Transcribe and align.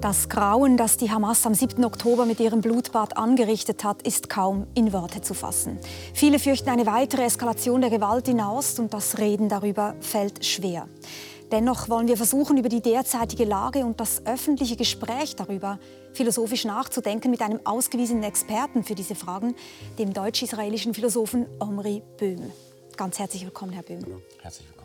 Das 0.00 0.28
Grauen, 0.28 0.76
das 0.76 0.96
die 0.96 1.10
Hamas 1.10 1.44
am 1.44 1.54
7. 1.54 1.84
Oktober 1.84 2.24
mit 2.24 2.38
ihrem 2.38 2.60
Blutbad 2.60 3.16
angerichtet 3.16 3.82
hat, 3.82 4.02
ist 4.02 4.28
kaum 4.28 4.68
in 4.74 4.92
Worte 4.92 5.22
zu 5.22 5.34
fassen. 5.34 5.80
Viele 6.14 6.38
fürchten 6.38 6.70
eine 6.70 6.86
weitere 6.86 7.24
Eskalation 7.24 7.80
der 7.80 7.90
Gewalt 7.90 8.28
in 8.28 8.36
Nahost 8.36 8.78
und 8.78 8.94
das 8.94 9.18
Reden 9.18 9.48
darüber 9.48 9.96
fällt 9.98 10.44
schwer. 10.44 10.88
Dennoch 11.50 11.88
wollen 11.88 12.06
wir 12.06 12.16
versuchen, 12.16 12.58
über 12.58 12.68
die 12.68 12.80
derzeitige 12.80 13.44
Lage 13.44 13.84
und 13.84 13.98
das 13.98 14.24
öffentliche 14.24 14.76
Gespräch 14.76 15.34
darüber 15.34 15.80
philosophisch 16.12 16.64
nachzudenken 16.64 17.32
mit 17.32 17.42
einem 17.42 17.58
ausgewiesenen 17.64 18.22
Experten 18.22 18.84
für 18.84 18.94
diese 18.94 19.16
Fragen, 19.16 19.56
dem 19.98 20.12
deutsch-israelischen 20.12 20.94
Philosophen 20.94 21.46
Omri 21.58 22.04
Böhm. 22.18 22.52
Ganz 22.96 23.18
herzlich 23.18 23.42
willkommen, 23.42 23.72
Herr 23.72 23.82
Böhm. 23.82 24.22
Herzlich 24.42 24.68
willkommen. 24.68 24.77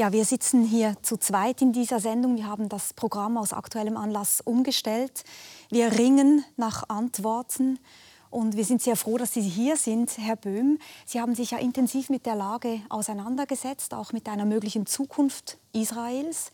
Ja, 0.00 0.12
wir 0.12 0.24
sitzen 0.24 0.64
hier 0.64 0.96
zu 1.02 1.18
zweit 1.18 1.60
in 1.60 1.74
dieser 1.74 2.00
Sendung. 2.00 2.34
Wir 2.34 2.46
haben 2.46 2.70
das 2.70 2.94
Programm 2.94 3.36
aus 3.36 3.52
aktuellem 3.52 3.98
Anlass 3.98 4.40
umgestellt. 4.40 5.24
Wir 5.68 5.92
ringen 5.98 6.42
nach 6.56 6.88
Antworten. 6.88 7.78
Und 8.30 8.56
wir 8.56 8.64
sind 8.64 8.80
sehr 8.80 8.96
froh, 8.96 9.18
dass 9.18 9.34
Sie 9.34 9.42
hier 9.42 9.76
sind, 9.76 10.16
Herr 10.16 10.36
Böhm. 10.36 10.78
Sie 11.04 11.20
haben 11.20 11.34
sich 11.34 11.50
ja 11.50 11.58
intensiv 11.58 12.08
mit 12.08 12.24
der 12.24 12.34
Lage 12.34 12.80
auseinandergesetzt, 12.88 13.92
auch 13.92 14.14
mit 14.14 14.26
einer 14.26 14.46
möglichen 14.46 14.86
Zukunft 14.86 15.58
Israels. 15.74 16.50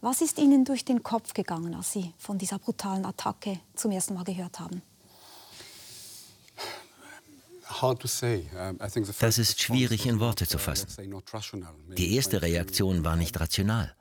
Was 0.00 0.20
ist 0.20 0.38
Ihnen 0.38 0.64
durch 0.64 0.84
den 0.84 1.02
Kopf 1.02 1.34
gegangen, 1.34 1.74
als 1.74 1.90
Sie 1.90 2.12
von 2.16 2.38
dieser 2.38 2.60
brutalen 2.60 3.06
Attacke 3.06 3.58
zum 3.74 3.90
ersten 3.90 4.14
Mal 4.14 4.22
gehört 4.22 4.60
haben? 4.60 4.82
Das 9.20 9.38
ist 9.38 9.62
schwierig 9.62 10.06
in 10.06 10.20
Worte 10.20 10.46
zu 10.46 10.58
fassen. 10.58 10.88
Die 11.96 12.16
erste 12.16 12.42
Reaktion 12.42 13.04
war 13.04 13.16
nicht 13.16 13.40
rational. 13.40 13.94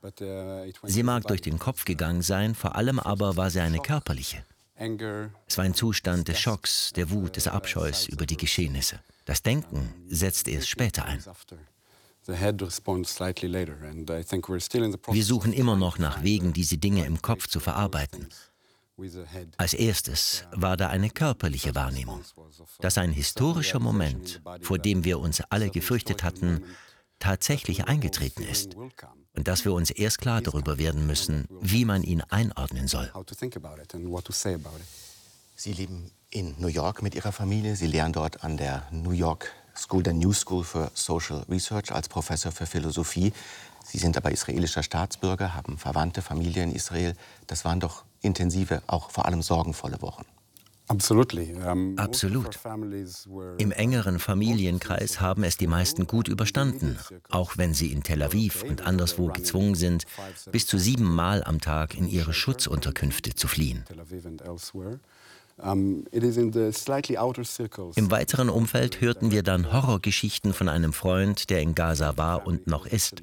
Sie 0.84 1.04
mag 1.04 1.28
durch 1.28 1.42
den 1.42 1.60
Kopf 1.60 1.86
gegangen 1.86 2.22
sein, 2.22 2.56
vor 2.56 2.76
allem 2.76 3.00
aber 3.00 3.38
war 3.38 3.50
sie 3.50 3.62
eine 3.62 3.80
körperliche. 3.80 4.44
Es 5.48 5.58
war 5.58 5.66
ein 5.66 5.74
Zustand 5.74 6.28
des 6.28 6.40
Schocks, 6.40 6.92
der 6.96 7.10
Wut, 7.10 7.38
des 7.38 7.48
Abscheus 7.48 8.08
über 8.08 8.26
die 8.26 8.38
Geschehnisse. 8.38 9.00
Das 9.26 9.42
Denken 9.42 9.94
setzte 10.08 10.52
erst 10.52 10.70
später 10.70 11.06
ein. 11.06 11.24
Wir 12.26 12.54
suchen 15.24 15.54
immer 15.54 15.76
noch 15.76 15.98
nach 15.98 16.24
Wegen, 16.24 16.54
diese 16.54 16.78
Dinge 16.78 17.06
im 17.06 17.22
Kopf 17.22 17.48
zu 17.48 17.60
verarbeiten. 17.60 18.30
Als 19.58 19.74
erstes 19.74 20.46
war 20.52 20.78
da 20.78 20.90
eine 20.90 21.10
körperliche 21.10 21.74
Wahrnehmung, 21.74 22.22
dass 22.80 22.98
ein 22.98 23.12
historischer 23.12 23.80
Moment, 23.80 24.42
vor 24.62 24.78
dem 24.78 25.04
wir 25.04 25.20
uns 25.20 25.42
alle 25.50 25.70
gefürchtet 25.70 26.24
hatten, 26.24 26.64
tatsächlich 27.20 27.86
eingetreten 27.86 28.44
ist 28.44 28.76
und 28.76 29.48
dass 29.48 29.66
wir 29.66 29.74
uns 29.74 29.90
erst 29.90 30.20
klar 30.20 30.42
darüber 30.42 30.78
werden 30.78 31.08
müssen, 31.08 31.48
wie 31.62 31.86
man 31.86 32.04
ihn 32.04 32.22
einordnen 32.22 32.88
soll. 32.88 33.12
Sie 35.56 35.74
leben 35.74 36.12
in 36.30 36.56
New 36.60 36.68
York 36.68 37.02
mit 37.02 37.16
Ihrer 37.16 37.32
Familie. 37.32 37.76
Sie 37.76 37.88
lehren 37.88 38.12
dort 38.12 38.44
an 38.44 38.58
der 38.58 38.88
New 38.92 39.12
York 39.12 39.52
School, 39.76 40.04
der 40.04 40.14
New 40.14 40.34
School 40.34 40.64
for 40.64 40.92
Social 40.94 41.46
Research 41.50 41.92
als 41.92 42.10
Professor 42.10 42.52
für 42.52 42.66
Philosophie. 42.66 43.34
Sie 43.86 43.98
sind 43.98 44.18
aber 44.18 44.32
israelischer 44.32 44.84
Staatsbürger, 44.84 45.56
haben 45.56 45.78
Verwandte, 45.78 46.22
Familie 46.22 46.64
in 46.64 46.74
Israel. 46.74 47.16
Das 47.48 47.66
waren 47.66 47.80
doch 47.80 48.04
intensive, 48.24 48.82
auch 48.88 49.12
vor 49.12 49.26
allem 49.26 49.42
sorgenvolle 49.42 50.02
Wochen. 50.02 50.26
Absolut. 51.96 52.60
Im 53.58 53.72
engeren 53.72 54.20
Familienkreis 54.20 55.22
haben 55.22 55.44
es 55.44 55.58
die 55.58 55.68
meisten 55.68 56.08
gut 56.08 56.28
überstanden, 56.28 57.00
auch 57.30 57.58
wenn 57.58 57.74
sie 57.74 57.92
in 57.92 58.04
Tel 58.04 58.22
Aviv 58.22 58.64
und 58.64 58.82
anderswo 58.82 59.28
gezwungen 59.28 59.76
sind, 59.76 60.04
bis 60.52 60.68
zu 60.68 60.78
sieben 60.78 61.16
Mal 61.16 61.44
am 61.44 61.62
Tag 61.62 61.96
in 61.96 62.08
ihre 62.08 62.34
Schutzunterkünfte 62.34 63.34
zu 63.34 63.48
fliehen. 63.48 63.86
Im 67.96 68.12
weiteren 68.12 68.50
Umfeld 68.50 69.02
hörten 69.02 69.32
wir 69.32 69.44
dann 69.44 69.72
Horrorgeschichten 69.72 70.54
von 70.54 70.68
einem 70.68 70.94
Freund, 70.94 71.50
der 71.50 71.62
in 71.62 71.76
Gaza 71.76 72.18
war 72.18 72.46
und 72.46 72.68
noch 72.68 72.86
ist. 72.86 73.22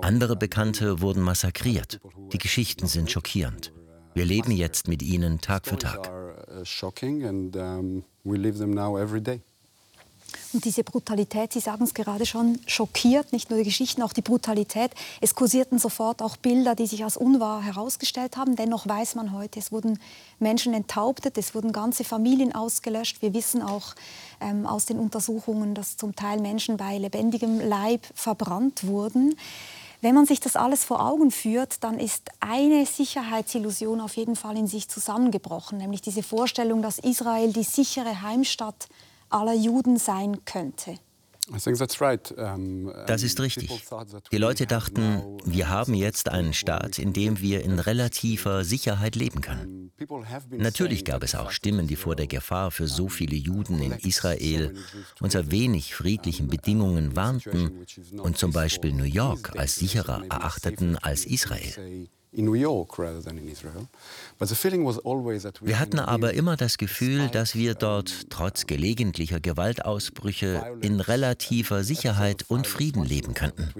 Andere 0.00 0.36
Bekannte 0.36 1.02
wurden 1.02 1.22
massakriert. 1.22 2.00
Die 2.32 2.38
Geschichten 2.38 2.86
sind 2.86 3.10
schockierend. 3.10 3.72
Wir 4.14 4.24
leben 4.24 4.50
jetzt 4.50 4.88
mit 4.88 5.02
ihnen 5.02 5.40
Tag 5.40 5.66
für 5.66 5.76
Tag. 5.76 6.10
Und 10.52 10.64
diese 10.64 10.84
Brutalität, 10.84 11.52
Sie 11.52 11.60
sagen 11.60 11.84
es 11.84 11.92
gerade 11.92 12.24
schon, 12.24 12.58
schockiert 12.66 13.32
nicht 13.32 13.50
nur 13.50 13.58
die 13.58 13.64
Geschichten, 13.64 14.02
auch 14.02 14.12
die 14.14 14.22
Brutalität. 14.22 14.92
Es 15.20 15.34
kursierten 15.34 15.78
sofort 15.78 16.22
auch 16.22 16.36
Bilder, 16.38 16.74
die 16.74 16.86
sich 16.86 17.04
als 17.04 17.16
unwahr 17.16 17.62
herausgestellt 17.62 18.36
haben. 18.36 18.56
Dennoch 18.56 18.86
weiß 18.86 19.14
man 19.14 19.32
heute, 19.32 19.58
es 19.58 19.72
wurden 19.72 19.98
Menschen 20.38 20.72
enthauptet, 20.72 21.36
es 21.36 21.54
wurden 21.54 21.72
ganze 21.72 22.04
Familien 22.04 22.54
ausgelöscht. 22.54 23.20
Wir 23.20 23.34
wissen 23.34 23.62
auch 23.62 23.94
ähm, 24.40 24.66
aus 24.66 24.86
den 24.86 24.98
Untersuchungen, 24.98 25.74
dass 25.74 25.96
zum 25.96 26.14
Teil 26.14 26.40
Menschen 26.40 26.76
bei 26.76 26.98
lebendigem 26.98 27.60
Leib 27.60 28.06
verbrannt 28.14 28.86
wurden. 28.86 29.36
Wenn 30.00 30.14
man 30.14 30.26
sich 30.26 30.38
das 30.38 30.54
alles 30.54 30.84
vor 30.84 31.04
Augen 31.04 31.32
führt, 31.32 31.82
dann 31.82 31.98
ist 31.98 32.30
eine 32.38 32.86
Sicherheitsillusion 32.86 34.00
auf 34.00 34.16
jeden 34.16 34.36
Fall 34.36 34.56
in 34.56 34.68
sich 34.68 34.88
zusammengebrochen, 34.88 35.78
nämlich 35.78 36.02
diese 36.02 36.22
Vorstellung, 36.22 36.82
dass 36.82 37.00
Israel 37.00 37.52
die 37.52 37.64
sichere 37.64 38.22
Heimstatt 38.22 38.88
aller 39.28 39.54
Juden 39.54 39.96
sein 39.96 40.44
könnte. 40.44 40.98
Das 43.06 43.22
ist 43.22 43.40
richtig. 43.40 43.70
Die 44.30 44.38
Leute 44.38 44.66
dachten, 44.66 45.22
wir 45.44 45.68
haben 45.68 45.94
jetzt 45.94 46.28
einen 46.28 46.52
Staat, 46.52 46.98
in 46.98 47.12
dem 47.12 47.40
wir 47.40 47.64
in 47.64 47.78
relativer 47.78 48.64
Sicherheit 48.64 49.16
leben 49.16 49.40
können. 49.40 49.92
Natürlich 50.50 51.04
gab 51.04 51.22
es 51.22 51.34
auch 51.34 51.50
Stimmen, 51.50 51.86
die 51.86 51.96
vor 51.96 52.16
der 52.16 52.26
Gefahr 52.26 52.70
für 52.70 52.86
so 52.86 53.08
viele 53.08 53.36
Juden 53.36 53.80
in 53.80 53.92
Israel 53.92 54.74
unter 55.20 55.50
wenig 55.50 55.94
friedlichen 55.94 56.48
Bedingungen 56.48 57.16
warnten 57.16 57.84
und 58.18 58.38
zum 58.38 58.52
Beispiel 58.52 58.92
New 58.92 59.04
York 59.04 59.56
als 59.56 59.76
sicherer 59.76 60.22
erachteten 60.28 60.96
als 60.98 61.24
Israel. 61.24 62.08
Wir 64.40 65.80
hatten 65.80 65.98
aber 65.98 66.34
immer 66.34 66.56
das 66.56 66.78
Gefühl, 66.78 67.28
dass 67.28 67.54
wir 67.54 67.74
dort 67.74 68.30
trotz 68.30 68.66
gelegentlicher 68.66 69.40
Gewaltausbrüche 69.40 70.78
in 70.80 71.00
relativer 71.00 71.82
Sicherheit 71.82 72.44
und 72.48 72.66
Frieden 72.66 73.04
leben 73.04 73.34
könnten. 73.34 73.72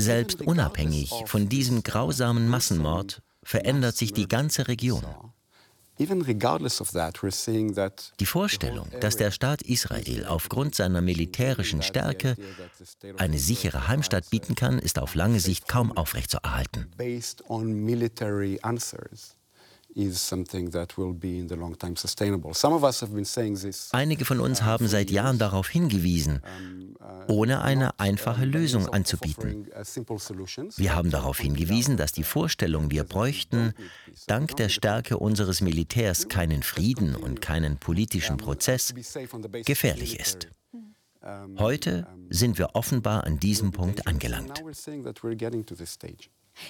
Selbst 0.00 0.42
unabhängig 0.42 1.12
von 1.26 1.48
diesem 1.48 1.82
grausamen 1.82 2.48
Massenmord 2.48 3.22
verändert 3.42 3.96
sich 3.96 4.12
die 4.12 4.28
ganze 4.28 4.68
Region. 4.68 5.04
Die 8.20 8.26
Vorstellung, 8.26 8.88
dass 9.00 9.16
der 9.16 9.30
Staat 9.30 9.62
Israel 9.62 10.26
aufgrund 10.26 10.74
seiner 10.74 11.00
militärischen 11.00 11.82
Stärke 11.82 12.36
eine 13.16 13.38
sichere 13.38 13.88
Heimstatt 13.88 14.30
bieten 14.30 14.54
kann, 14.54 14.78
ist 14.78 14.98
auf 14.98 15.14
lange 15.14 15.40
Sicht 15.40 15.68
kaum 15.68 15.96
aufrechtzuerhalten. 15.96 16.86
Einige 23.92 24.24
von 24.24 24.40
uns 24.40 24.62
haben 24.62 24.86
seit 24.86 25.10
Jahren 25.10 25.38
darauf 25.38 25.68
hingewiesen, 25.68 26.40
ohne 27.26 27.62
eine 27.62 27.98
einfache 27.98 28.44
Lösung 28.44 28.88
anzubieten. 28.88 29.66
Wir 30.76 30.94
haben 30.94 31.10
darauf 31.10 31.40
hingewiesen, 31.40 31.96
dass 31.96 32.12
die 32.12 32.22
Vorstellung, 32.22 32.90
wir 32.90 33.02
bräuchten 33.02 33.74
dank 34.28 34.56
der 34.56 34.68
Stärke 34.68 35.18
unseres 35.18 35.60
Militärs 35.60 36.28
keinen 36.28 36.62
Frieden 36.62 37.16
und 37.16 37.40
keinen 37.40 37.78
politischen 37.78 38.36
Prozess, 38.36 38.94
gefährlich 39.64 40.20
ist. 40.20 40.48
Heute 41.58 42.06
sind 42.30 42.58
wir 42.58 42.74
offenbar 42.74 43.24
an 43.24 43.40
diesem 43.40 43.72
Punkt 43.72 44.06
angelangt. 44.06 44.62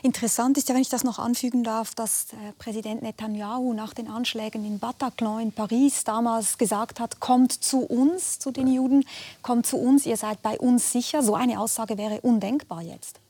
Interessant 0.02 0.58
ist 0.58 0.68
ja, 0.68 0.74
wenn 0.74 0.82
ich 0.82 0.88
das 0.88 1.04
noch 1.04 1.18
anfügen 1.18 1.64
darf, 1.64 1.94
dass 1.94 2.32
äh, 2.32 2.52
Präsident 2.58 3.02
Netanyahu 3.02 3.72
nach 3.72 3.94
den 3.94 4.08
Anschlägen 4.08 4.64
in 4.64 4.78
Bataclan 4.78 5.40
in 5.40 5.52
Paris 5.52 6.04
damals 6.04 6.58
gesagt 6.58 7.00
hat, 7.00 7.20
kommt 7.20 7.52
zu 7.52 7.80
uns, 7.80 8.38
zu 8.38 8.50
den 8.50 8.72
Juden, 8.72 9.04
kommt 9.42 9.66
zu 9.66 9.76
uns, 9.78 10.06
ihr 10.06 10.16
seid 10.16 10.42
bei 10.42 10.58
uns 10.58 10.92
sicher. 10.92 11.22
So 11.22 11.34
eine 11.34 11.60
Aussage 11.60 11.98
wäre 11.98 12.20
undenkbar 12.20 12.82
jetzt. 12.82 13.20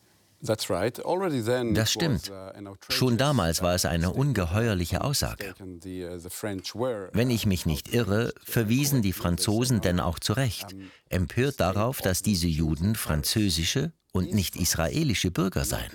Das 0.40 1.90
stimmt. 1.90 2.30
Uh, 2.30 2.74
Schon 2.88 3.16
damals 3.16 3.60
war 3.60 3.74
es 3.74 3.84
eine 3.84 4.12
ungeheuerliche 4.12 5.02
Aussage. 5.02 5.54
Uh, 5.60 7.08
wenn 7.12 7.30
ich 7.30 7.44
mich 7.46 7.66
nicht 7.66 7.92
irre, 7.92 8.32
verwiesen 8.44 9.02
die 9.02 9.12
Franzosen 9.12 9.80
denn 9.80 9.98
auch 9.98 10.20
zu 10.20 10.34
Recht, 10.34 10.76
empört 11.08 11.58
darauf, 11.58 12.00
dass 12.00 12.22
diese 12.22 12.46
Juden 12.46 12.94
französische 12.94 13.92
und 14.12 14.32
nicht 14.32 14.54
israelische 14.54 15.32
Bürger 15.32 15.64
seien. 15.64 15.90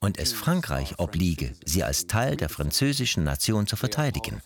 Und 0.00 0.18
es 0.18 0.32
Frankreich 0.32 0.98
obliege, 0.98 1.54
sie 1.64 1.82
als 1.82 2.06
Teil 2.06 2.36
der 2.36 2.48
französischen 2.48 3.24
Nation 3.24 3.66
zu 3.66 3.76
verteidigen. 3.76 4.40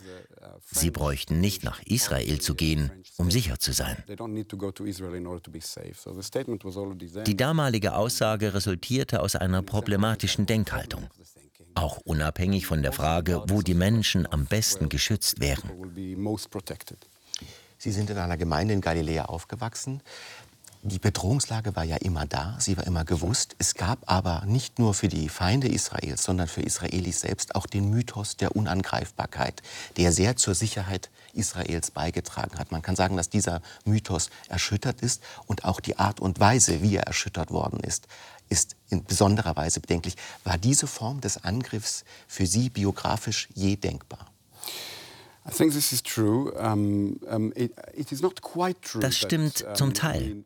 Sie 0.71 0.91
bräuchten 0.91 1.41
nicht 1.41 1.65
nach 1.65 1.83
Israel 1.83 2.41
zu 2.41 2.55
gehen, 2.55 2.91
um 3.17 3.31
sicher 3.31 3.59
zu 3.59 3.73
sein. 3.73 4.03
Die 7.27 7.37
damalige 7.37 7.95
Aussage 7.95 8.55
resultierte 8.55 9.21
aus 9.21 9.37
einer 9.37 9.63
problematischen 9.63 10.47
Denkhaltung, 10.47 11.09
auch 11.75 11.99
unabhängig 11.99 12.67
von 12.67 12.83
der 12.83 12.93
Frage, 12.93 13.43
wo 13.49 13.63
die 13.63 13.75
Menschen 13.75 14.31
am 14.31 14.47
besten 14.47 14.89
geschützt 14.89 15.41
wären. 15.41 15.71
Sie 17.79 17.93
sind 17.93 18.09
in 18.09 18.17
einer 18.17 18.37
Gemeinde 18.37 18.73
in 18.75 18.81
Galiläa 18.81 19.27
aufgewachsen. 19.27 20.03
Die 20.89 21.01
Bedrohungslage 21.01 21.75
war 21.75 21.83
ja 21.83 21.97
immer 21.97 22.27
da, 22.27 22.57
sie 22.61 22.77
war 22.77 22.87
immer 22.87 23.05
gewusst. 23.05 23.57
Es 23.59 23.75
gab 23.75 24.09
aber 24.09 24.45
nicht 24.47 24.79
nur 24.79 24.95
für 24.95 25.09
die 25.09 25.29
Feinde 25.29 25.67
Israels, 25.67 26.23
sondern 26.23 26.47
für 26.47 26.63
Israelis 26.63 27.23
selbst 27.23 27.57
auch 27.57 27.67
den 27.67 27.91
Mythos 27.91 28.37
der 28.37 28.55
Unangreifbarkeit, 28.55 29.63
der 29.97 30.13
sehr 30.13 30.37
zur 30.37 30.55
Sicherheit 30.55 31.11
Israels 31.33 31.91
beigetragen 31.91 32.57
hat. 32.57 32.71
Man 32.71 32.83
kann 32.83 32.95
sagen, 32.95 33.17
dass 33.17 33.29
dieser 33.29 33.63
Mythos 33.85 34.31
erschüttert 34.49 35.01
ist 35.01 35.25
und 35.47 35.65
auch 35.65 35.81
die 35.81 35.99
Art 35.99 36.21
und 36.21 36.39
Weise, 36.39 36.83
wie 36.83 36.95
er 36.95 37.09
erschüttert 37.09 37.51
worden 37.51 37.81
ist, 37.81 38.07
ist 38.49 38.77
in 38.89 39.03
besonderer 39.03 39.57
Weise 39.57 39.81
bedenklich. 39.81 40.15
War 40.45 40.57
diese 40.57 40.87
Form 40.87 41.21
des 41.21 41.43
Angriffs 41.43 42.05
für 42.29 42.47
Sie 42.47 42.71
biografisch 42.71 43.49
je 43.55 43.75
denkbar? 43.75 44.31
Das 49.01 49.17
stimmt 49.17 49.67
zum 49.75 49.95
Teil. 49.95 50.45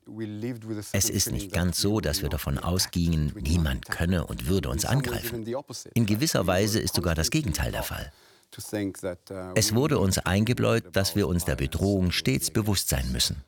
Es 0.93 1.11
ist 1.11 1.33
nicht 1.33 1.53
ganz 1.53 1.81
so, 1.81 2.01
dass 2.01 2.23
wir 2.23 2.29
davon 2.29 2.59
ausgingen, 2.59 3.33
niemand 3.41 3.89
könne 3.89 4.27
und 4.27 4.49
würde 4.49 4.69
uns 4.69 4.85
angreifen. 4.85 5.47
In 5.95 6.07
gewisser 6.07 6.47
Weise 6.47 6.81
ist 6.81 6.95
sogar 6.95 7.15
das 7.15 7.31
Gegenteil 7.31 7.73
der 7.73 7.83
Fall. 7.83 8.13
Uh, 8.53 9.53
es 9.55 9.75
wurde 9.75 9.99
uns 10.01 10.19
eingebläut, 10.19 10.85
dass 10.97 11.15
wir 11.15 11.29
uns 11.29 11.45
der 11.45 11.55
Bedrohung 11.55 12.11
stets 12.11 12.51
bewusst 12.51 12.89
sein 12.89 13.13
müssen. 13.13 13.45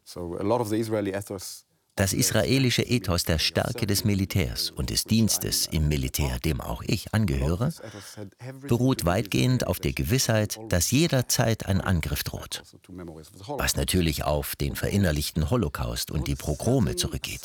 Das 1.94 2.14
israelische 2.14 2.82
Ethos 2.82 3.24
der 3.24 3.38
Stärke 3.38 3.86
des 3.86 4.04
Militärs 4.04 4.70
und 4.70 4.88
des 4.88 5.04
Dienstes 5.04 5.66
im 5.66 5.88
Militär, 5.88 6.38
dem 6.38 6.62
auch 6.62 6.82
ich 6.86 7.12
angehöre, 7.12 7.70
beruht 8.66 9.04
weitgehend 9.04 9.66
auf 9.66 9.78
der 9.78 9.92
Gewissheit, 9.92 10.58
dass 10.70 10.90
jederzeit 10.90 11.66
ein 11.66 11.82
Angriff 11.82 12.24
droht. 12.24 12.62
Was 13.46 13.76
natürlich 13.76 14.24
auf 14.24 14.56
den 14.56 14.74
verinnerlichten 14.74 15.50
Holocaust 15.50 16.10
und 16.10 16.28
die 16.28 16.34
Progrome 16.34 16.96
zurückgeht. 16.96 17.42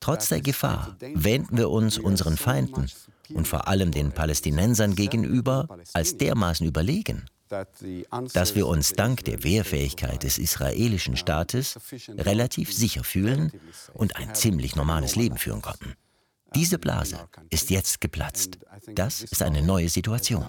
Trotz 0.00 0.30
der 0.30 0.40
Gefahr 0.40 0.96
wähnten 1.00 1.58
wir 1.58 1.68
uns 1.68 1.98
unseren 1.98 2.38
Feinden 2.38 2.86
und 3.34 3.46
vor 3.46 3.68
allem 3.68 3.90
den 3.90 4.12
Palästinensern 4.12 4.94
gegenüber 4.94 5.68
als 5.92 6.16
dermaßen 6.16 6.66
überlegen, 6.66 7.26
dass 8.32 8.54
wir 8.54 8.66
uns 8.66 8.92
dank 8.92 9.24
der 9.24 9.44
Wehrfähigkeit 9.44 10.22
des 10.22 10.38
israelischen 10.38 11.16
Staates 11.16 11.78
relativ 12.16 12.72
sicher 12.72 13.04
fühlen 13.04 13.52
und 13.92 14.16
ein 14.16 14.34
ziemlich 14.34 14.76
normales 14.76 15.16
Leben 15.16 15.36
führen 15.36 15.62
konnten. 15.62 15.94
Diese 16.54 16.78
Blase 16.78 17.18
ist 17.50 17.70
jetzt 17.70 18.00
geplatzt. 18.00 18.58
Das 18.94 19.22
ist 19.22 19.42
eine 19.42 19.62
neue 19.62 19.88
Situation. 19.88 20.44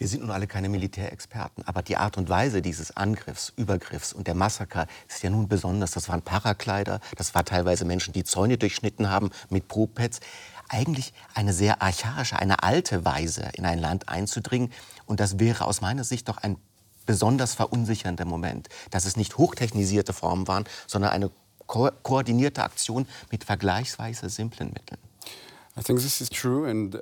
Wir 0.00 0.08
sind 0.08 0.20
nun 0.20 0.30
alle 0.30 0.46
keine 0.46 0.70
Militärexperten, 0.70 1.62
aber 1.66 1.82
die 1.82 1.98
Art 1.98 2.16
und 2.16 2.30
Weise 2.30 2.62
dieses 2.62 2.96
Angriffs, 2.96 3.52
Übergriffs 3.56 4.14
und 4.14 4.26
der 4.26 4.34
Massaker 4.34 4.86
ist 5.06 5.22
ja 5.22 5.28
nun 5.28 5.46
besonders. 5.46 5.90
Das 5.90 6.08
waren 6.08 6.22
Parakleider, 6.22 7.00
das 7.16 7.34
waren 7.34 7.44
teilweise 7.44 7.84
Menschen, 7.84 8.14
die 8.14 8.24
Zäune 8.24 8.56
durchschnitten 8.56 9.10
haben 9.10 9.30
mit 9.50 9.68
Propets 9.68 10.20
eigentlich 10.70 11.12
eine 11.34 11.52
sehr 11.52 11.82
archaische, 11.82 12.38
eine 12.38 12.62
alte 12.62 13.04
Weise, 13.04 13.50
in 13.54 13.66
ein 13.66 13.78
Land 13.78 14.08
einzudringen. 14.08 14.72
Und 15.06 15.20
das 15.20 15.38
wäre 15.38 15.66
aus 15.66 15.80
meiner 15.80 16.04
Sicht 16.04 16.28
doch 16.28 16.38
ein 16.38 16.56
besonders 17.06 17.54
verunsichernder 17.54 18.24
Moment, 18.24 18.68
dass 18.90 19.04
es 19.04 19.16
nicht 19.16 19.36
hochtechnisierte 19.36 20.12
Formen 20.12 20.46
waren, 20.46 20.64
sondern 20.86 21.10
eine 21.10 21.30
ko 21.66 21.90
koordinierte 22.02 22.62
Aktion 22.62 23.06
mit 23.30 23.44
vergleichsweise 23.44 24.28
simplen 24.28 24.68
Mitteln. 24.72 25.09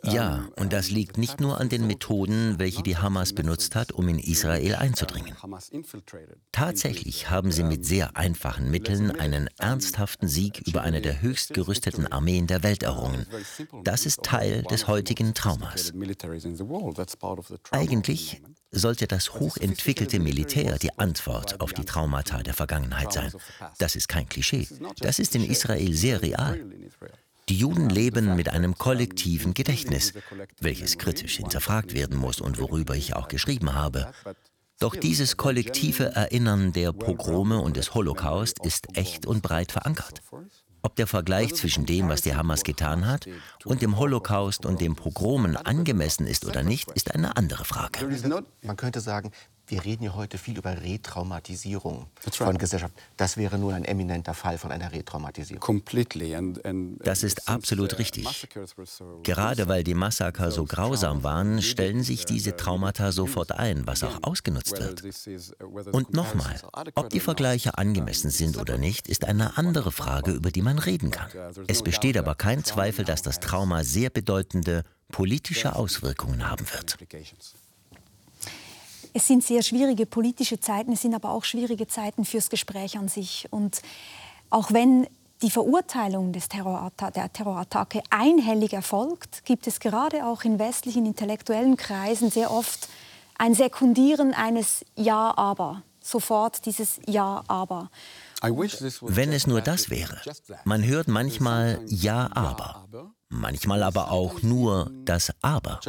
Ja, 0.04 0.48
und 0.56 0.72
das 0.72 0.90
liegt 0.90 1.18
nicht 1.18 1.40
nur 1.40 1.60
an 1.60 1.68
den 1.68 1.86
Methoden, 1.86 2.58
welche 2.58 2.82
die 2.82 2.96
Hamas 2.96 3.32
benutzt 3.32 3.74
hat, 3.74 3.92
um 3.92 4.08
in 4.08 4.18
Israel 4.18 4.76
einzudringen. 4.76 5.34
Tatsächlich 6.52 7.30
haben 7.30 7.52
sie 7.52 7.64
mit 7.64 7.84
sehr 7.84 8.16
einfachen 8.16 8.70
Mitteln 8.70 9.10
einen 9.10 9.48
ernsthaften 9.58 10.28
Sieg 10.28 10.62
über 10.66 10.82
eine 10.82 11.00
der 11.00 11.20
höchst 11.20 11.54
gerüsteten 11.54 12.06
Armeen 12.06 12.46
der 12.46 12.62
Welt 12.62 12.82
errungen. 12.82 13.26
Das 13.84 14.06
ist 14.06 14.22
Teil 14.22 14.62
des 14.62 14.86
heutigen 14.86 15.34
Traumas. 15.34 15.92
Eigentlich 17.70 18.42
sollte 18.70 19.06
das 19.06 19.34
hochentwickelte 19.34 20.20
Militär 20.20 20.78
die 20.78 20.96
Antwort 20.98 21.60
auf 21.60 21.72
die 21.72 21.84
Traumata 21.84 22.42
der 22.42 22.54
Vergangenheit 22.54 23.12
sein. 23.12 23.32
Das 23.78 23.96
ist 23.96 24.08
kein 24.08 24.28
Klischee. 24.28 24.68
Das 25.00 25.18
ist 25.18 25.34
in 25.34 25.44
Israel 25.44 25.92
sehr 25.94 26.22
real. 26.22 26.60
Die 27.48 27.56
Juden 27.56 27.88
leben 27.88 28.36
mit 28.36 28.50
einem 28.50 28.76
kollektiven 28.76 29.54
Gedächtnis, 29.54 30.12
welches 30.60 30.98
kritisch 30.98 31.36
hinterfragt 31.36 31.94
werden 31.94 32.16
muss 32.18 32.40
und 32.40 32.58
worüber 32.58 32.94
ich 32.94 33.16
auch 33.16 33.28
geschrieben 33.28 33.74
habe. 33.74 34.12
Doch 34.78 34.94
dieses 34.94 35.36
kollektive 35.36 36.14
Erinnern 36.14 36.72
der 36.72 36.92
Pogrome 36.92 37.60
und 37.60 37.76
des 37.76 37.94
Holocaust 37.94 38.64
ist 38.64 38.96
echt 38.96 39.26
und 39.26 39.42
breit 39.42 39.72
verankert. 39.72 40.22
Ob 40.82 40.94
der 40.94 41.08
Vergleich 41.08 41.54
zwischen 41.54 41.86
dem, 41.86 42.08
was 42.08 42.22
die 42.22 42.36
Hamas 42.36 42.62
getan 42.62 43.06
hat, 43.06 43.26
und 43.64 43.82
dem 43.82 43.98
Holocaust 43.98 44.64
und 44.64 44.80
dem 44.80 44.94
Pogromen 44.94 45.56
angemessen 45.56 46.26
ist 46.26 46.46
oder 46.46 46.62
nicht, 46.62 46.90
ist 46.92 47.12
eine 47.14 47.36
andere 47.36 47.64
Frage. 47.64 48.08
Man 48.62 48.76
könnte 48.76 49.00
sagen, 49.00 49.32
wir 49.68 49.84
reden 49.84 50.04
ja 50.04 50.14
heute 50.14 50.38
viel 50.38 50.56
über 50.56 50.80
Retraumatisierung 50.80 52.06
von 52.30 52.58
Gesellschaft. 52.58 52.94
Das 53.16 53.36
wäre 53.36 53.58
nun 53.58 53.74
ein 53.74 53.84
eminenter 53.84 54.34
Fall 54.34 54.58
von 54.58 54.72
einer 54.72 54.92
Retraumatisierung. 54.92 55.82
Das 57.04 57.22
ist 57.22 57.48
absolut 57.48 57.98
richtig. 57.98 58.48
Gerade 59.22 59.68
weil 59.68 59.84
die 59.84 59.94
Massaker 59.94 60.50
so 60.50 60.64
grausam 60.64 61.22
waren, 61.22 61.62
stellen 61.62 62.02
sich 62.02 62.24
diese 62.24 62.56
Traumata 62.56 63.12
sofort 63.12 63.52
ein, 63.52 63.86
was 63.86 64.02
auch 64.02 64.22
ausgenutzt 64.22 64.78
wird. 64.78 65.02
Und 65.92 66.14
nochmal, 66.14 66.60
ob 66.94 67.10
die 67.10 67.20
Vergleiche 67.20 67.76
angemessen 67.76 68.30
sind 68.30 68.56
oder 68.56 68.78
nicht, 68.78 69.08
ist 69.08 69.24
eine 69.24 69.58
andere 69.58 69.92
Frage, 69.92 70.32
über 70.32 70.50
die 70.50 70.62
man 70.62 70.78
reden 70.78 71.10
kann. 71.10 71.28
Es 71.66 71.82
besteht 71.82 72.16
aber 72.16 72.34
kein 72.34 72.64
Zweifel, 72.64 73.04
dass 73.04 73.22
das 73.22 73.40
Trauma 73.40 73.84
sehr 73.84 74.10
bedeutende 74.10 74.82
politische 75.10 75.74
Auswirkungen 75.74 76.48
haben 76.48 76.66
wird. 76.72 76.98
Es 79.14 79.26
sind 79.26 79.44
sehr 79.44 79.62
schwierige 79.62 80.06
politische 80.06 80.60
Zeiten, 80.60 80.92
es 80.92 81.02
sind 81.02 81.14
aber 81.14 81.30
auch 81.30 81.44
schwierige 81.44 81.86
Zeiten 81.86 82.24
fürs 82.24 82.50
Gespräch 82.50 82.98
an 82.98 83.08
sich. 83.08 83.46
Und 83.50 83.82
auch 84.50 84.72
wenn 84.72 85.06
die 85.42 85.50
Verurteilung 85.50 86.32
des 86.32 86.48
Terroratta 86.48 87.10
der 87.10 87.32
Terrorattacke 87.32 88.02
einhellig 88.10 88.72
erfolgt, 88.72 89.44
gibt 89.44 89.66
es 89.66 89.80
gerade 89.80 90.26
auch 90.26 90.42
in 90.44 90.58
westlichen 90.58 91.06
intellektuellen 91.06 91.76
Kreisen 91.76 92.30
sehr 92.30 92.50
oft 92.50 92.88
ein 93.38 93.54
Sekundieren 93.54 94.34
eines 94.34 94.84
Ja, 94.96 95.36
aber. 95.36 95.82
Sofort 96.02 96.64
dieses 96.66 97.00
Ja, 97.06 97.42
aber. 97.46 97.90
Wenn 98.40 99.32
es 99.32 99.46
nur 99.46 99.60
das 99.60 99.90
wäre. 99.90 100.20
Man 100.64 100.84
hört 100.84 101.08
manchmal 101.08 101.80
Ja, 101.86 102.30
aber. 102.34 102.86
Manchmal 103.28 103.82
aber 103.82 104.10
auch 104.10 104.42
nur 104.42 104.90
das 105.04 105.32
Aber. 105.42 105.80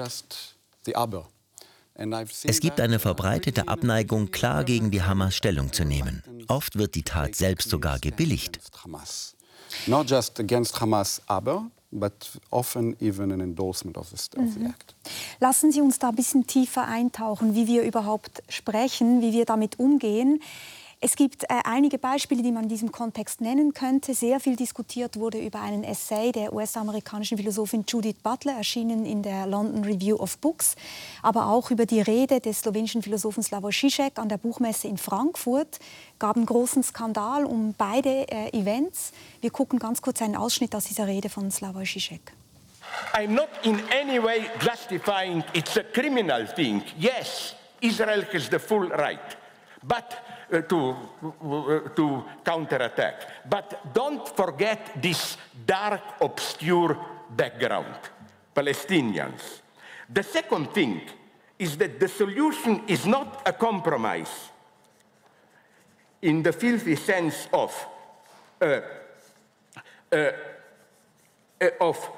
Es 2.43 2.61
gibt 2.61 2.79
eine 2.79 2.97
verbreitete 2.99 3.67
Abneigung, 3.67 4.31
klar 4.31 4.63
gegen 4.63 4.89
die 4.89 5.01
Hamas 5.01 5.35
Stellung 5.35 5.73
zu 5.73 5.83
nehmen. 5.83 6.23
Oft 6.47 6.77
wird 6.77 6.95
die 6.95 7.03
Tat 7.03 7.35
selbst 7.35 7.69
sogar 7.69 7.99
gebilligt. 7.99 8.59
Not 9.85 10.09
just 10.09 10.39
against 10.39 10.79
Hamas, 10.79 11.21
aber 11.27 11.69
but 11.91 12.13
often 12.51 12.95
even 12.99 13.31
an 13.31 13.41
endorsement 13.41 13.97
of 13.97 14.09
the, 14.09 14.15
of 14.37 14.53
the 14.53 14.59
mhm. 14.59 14.67
act. 14.67 14.95
Lassen 15.39 15.71
Sie 15.71 15.81
uns 15.81 15.99
da 15.99 16.09
ein 16.09 16.15
bisschen 16.15 16.45
tiefer 16.45 16.87
eintauchen, 16.87 17.55
wie 17.55 17.67
wir 17.67 17.83
überhaupt 17.83 18.43
sprechen, 18.47 19.21
wie 19.21 19.33
wir 19.33 19.45
damit 19.45 19.79
umgehen. 19.79 20.41
Es 21.01 21.15
gibt 21.15 21.43
äh, 21.43 21.61
einige 21.63 21.97
Beispiele, 21.97 22.43
die 22.43 22.51
man 22.51 22.63
in 22.63 22.69
diesem 22.69 22.91
Kontext 22.91 23.39
nennen 23.39 23.73
könnte. 23.73 24.13
Sehr 24.13 24.41
viel 24.41 24.57
diskutiert 24.57 25.15
wurde 25.15 25.37
über 25.39 25.61
einen 25.61 25.85
Essay 25.85 26.33
der 26.33 26.51
US-amerikanischen 26.51 27.37
Philosophin 27.37 27.85
Judith 27.87 28.17
Butler, 28.21 28.57
erschienen 28.57 29.05
in 29.05 29.23
der 29.23 29.47
London 29.47 29.85
Review 29.85 30.17
of 30.17 30.37
Books, 30.39 30.75
aber 31.23 31.47
auch 31.47 31.71
über 31.71 31.85
die 31.85 32.01
Rede 32.01 32.41
des 32.41 32.59
slowenischen 32.59 33.01
Philosophen 33.01 33.41
Slavoj 33.41 33.71
Žižek 33.71 34.19
an 34.19 34.27
der 34.27 34.37
Buchmesse 34.37 34.89
in 34.89 34.97
Frankfurt. 34.97 35.79
Gab 36.19 36.35
einen 36.35 36.45
großen 36.45 36.83
Skandal 36.83 37.45
um 37.45 37.73
beide 37.77 38.27
äh, 38.29 38.49
Events. 38.49 39.13
Wir 39.39 39.51
gucken 39.51 39.79
ganz 39.79 40.01
kurz 40.01 40.21
einen 40.21 40.35
Ausschnitt 40.35 40.75
aus 40.75 40.83
dieser 40.83 41.07
Rede 41.07 41.29
von 41.29 41.49
Slavoj 41.49 41.85
Žižek. 41.85 42.33
I'm 43.13 43.33
not 43.35 43.47
in 43.63 43.79
any 43.89 44.21
way 44.21 44.49
justifying 44.59 45.45
it's 45.53 45.77
a 45.77 45.83
criminal 45.83 46.45
thing. 46.45 46.83
Yes, 46.97 47.55
Israel 47.79 48.25
has 48.33 48.49
the 48.49 48.59
full 48.59 48.89
right. 48.89 49.37
But 49.81 50.17
uh, 50.51 50.61
to, 50.61 50.95
uh, 51.23 51.89
to 51.95 52.23
counterattack. 52.43 53.49
But 53.49 53.93
don't 53.93 54.27
forget 54.27 55.01
this 55.01 55.37
dark, 55.65 56.01
obscure 56.21 56.97
background 57.29 57.95
Palestinians. 58.55 59.61
The 60.09 60.23
second 60.23 60.73
thing 60.73 61.01
is 61.57 61.77
that 61.77 61.99
the 61.99 62.07
solution 62.07 62.83
is 62.87 63.05
not 63.05 63.43
a 63.45 63.53
compromise 63.53 64.49
in 66.21 66.41
the 66.43 66.51
filthy 66.51 66.95
sense 66.95 67.47
of, 67.53 67.87
uh, 68.61 68.81
uh, 70.11 70.31
of 71.79 72.09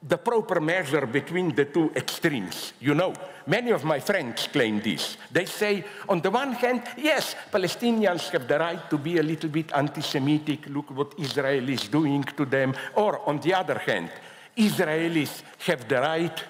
the 0.00 0.16
proper 0.16 0.60
measure 0.60 1.06
between 1.06 1.54
the 1.54 1.64
two 1.64 1.90
extremes. 1.96 2.72
You 2.80 2.94
know, 2.94 3.12
many 3.46 3.72
of 3.72 3.84
my 3.84 3.98
friends 3.98 4.46
claim 4.46 4.80
this. 4.80 5.16
They 5.30 5.44
say, 5.44 5.84
on 6.08 6.20
the 6.20 6.30
one 6.30 6.52
hand, 6.52 6.82
yes, 6.96 7.34
Palestinians 7.50 8.30
have 8.30 8.46
the 8.46 8.58
right 8.58 8.88
to 8.90 8.98
be 8.98 9.18
a 9.18 9.22
little 9.22 9.50
bit 9.50 9.72
anti 9.74 10.00
Semitic, 10.00 10.68
look 10.68 10.90
what 10.92 11.14
Israel 11.18 11.68
is 11.68 11.88
doing 11.88 12.22
to 12.22 12.44
them. 12.44 12.74
Or, 12.94 13.28
on 13.28 13.40
the 13.40 13.54
other 13.54 13.78
hand, 13.78 14.10
Israelis 14.56 15.42
have 15.66 15.88
the 15.88 16.00
right 16.00 16.44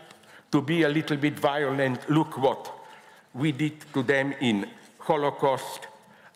to 0.52 0.60
be 0.60 0.82
a 0.82 0.88
little 0.88 1.16
bit 1.16 1.38
violent, 1.38 2.08
look 2.10 2.36
what 2.36 2.70
we 3.32 3.52
did 3.52 3.80
to 3.94 4.02
them 4.02 4.34
in 4.40 4.66
Holocaust. 4.98 5.86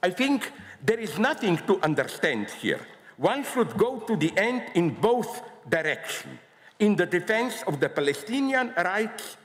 I 0.02 0.10
think 0.10 0.50
there 0.82 0.98
is 0.98 1.18
nothing 1.18 1.58
to 1.58 1.78
understand 1.82 2.48
here. 2.50 2.80
One 3.18 3.44
should 3.44 3.76
go 3.76 4.00
to 4.00 4.16
the 4.16 4.32
end 4.36 4.62
in 4.74 4.90
both 4.94 5.42
directions 5.68 6.38
in 6.82 6.98
the 6.98 7.06
defense 7.06 7.64
of 7.66 7.76
the 7.80 7.88
Palestinian 7.88 8.72
rights 8.76 9.36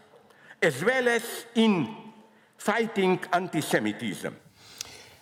as 0.59 0.83
well 0.83 1.07
as 1.07 1.21
in 1.53 1.87
fighting 2.57 3.19
anti-Semitism. 3.29 4.33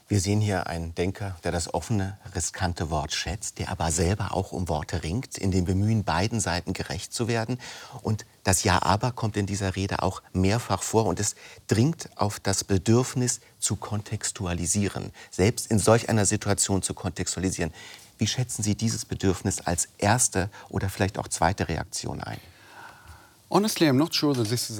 Wir 0.08 0.20
sehen 0.22 0.40
hier 0.40 0.68
einen 0.68 0.94
Denker, 0.96 1.36
der 1.44 1.52
das 1.52 1.74
offene, 1.74 2.18
riskante 2.34 2.90
Wort 2.92 3.14
schätzt, 3.14 3.60
der 3.60 3.70
aber 3.70 3.92
selber 3.92 4.34
auch 4.34 4.52
um 4.54 4.70
Worte 4.70 5.04
ringt, 5.04 5.38
in 5.38 5.52
dem 5.52 5.66
Bemühen, 5.66 6.04
beiden 6.04 6.40
Seiten 6.40 6.74
gerecht 6.74 7.12
zu 7.12 7.28
werden. 7.28 7.60
Und 8.02 8.26
das 8.44 8.64
Ja-Aber 8.64 9.12
kommt 9.12 9.36
in 9.36 9.48
dieser 9.48 9.76
Rede 9.76 10.04
auch 10.04 10.22
mehrfach 10.32 10.84
vor 10.84 11.08
und 11.08 11.20
es 11.20 11.36
dringt 11.68 12.10
auf 12.16 12.40
das 12.40 12.64
Bedürfnis 12.64 13.42
zu 13.60 13.76
kontextualisieren, 13.76 15.12
selbst 15.32 15.72
in 15.72 15.80
solch 15.80 16.08
einer 16.08 16.28
Situation 16.28 16.84
zu 16.84 16.94
kontextualisieren. 16.94 17.74
Wie 18.18 18.28
schätzen 18.28 18.64
Sie 18.64 18.76
dieses 18.76 19.06
Bedürfnis 19.06 19.62
als 19.62 19.90
erste 19.98 20.50
oder 20.70 20.90
vielleicht 20.90 21.18
auch 21.18 21.28
zweite 21.28 21.68
Reaktion 21.68 22.22
ein? 22.22 22.40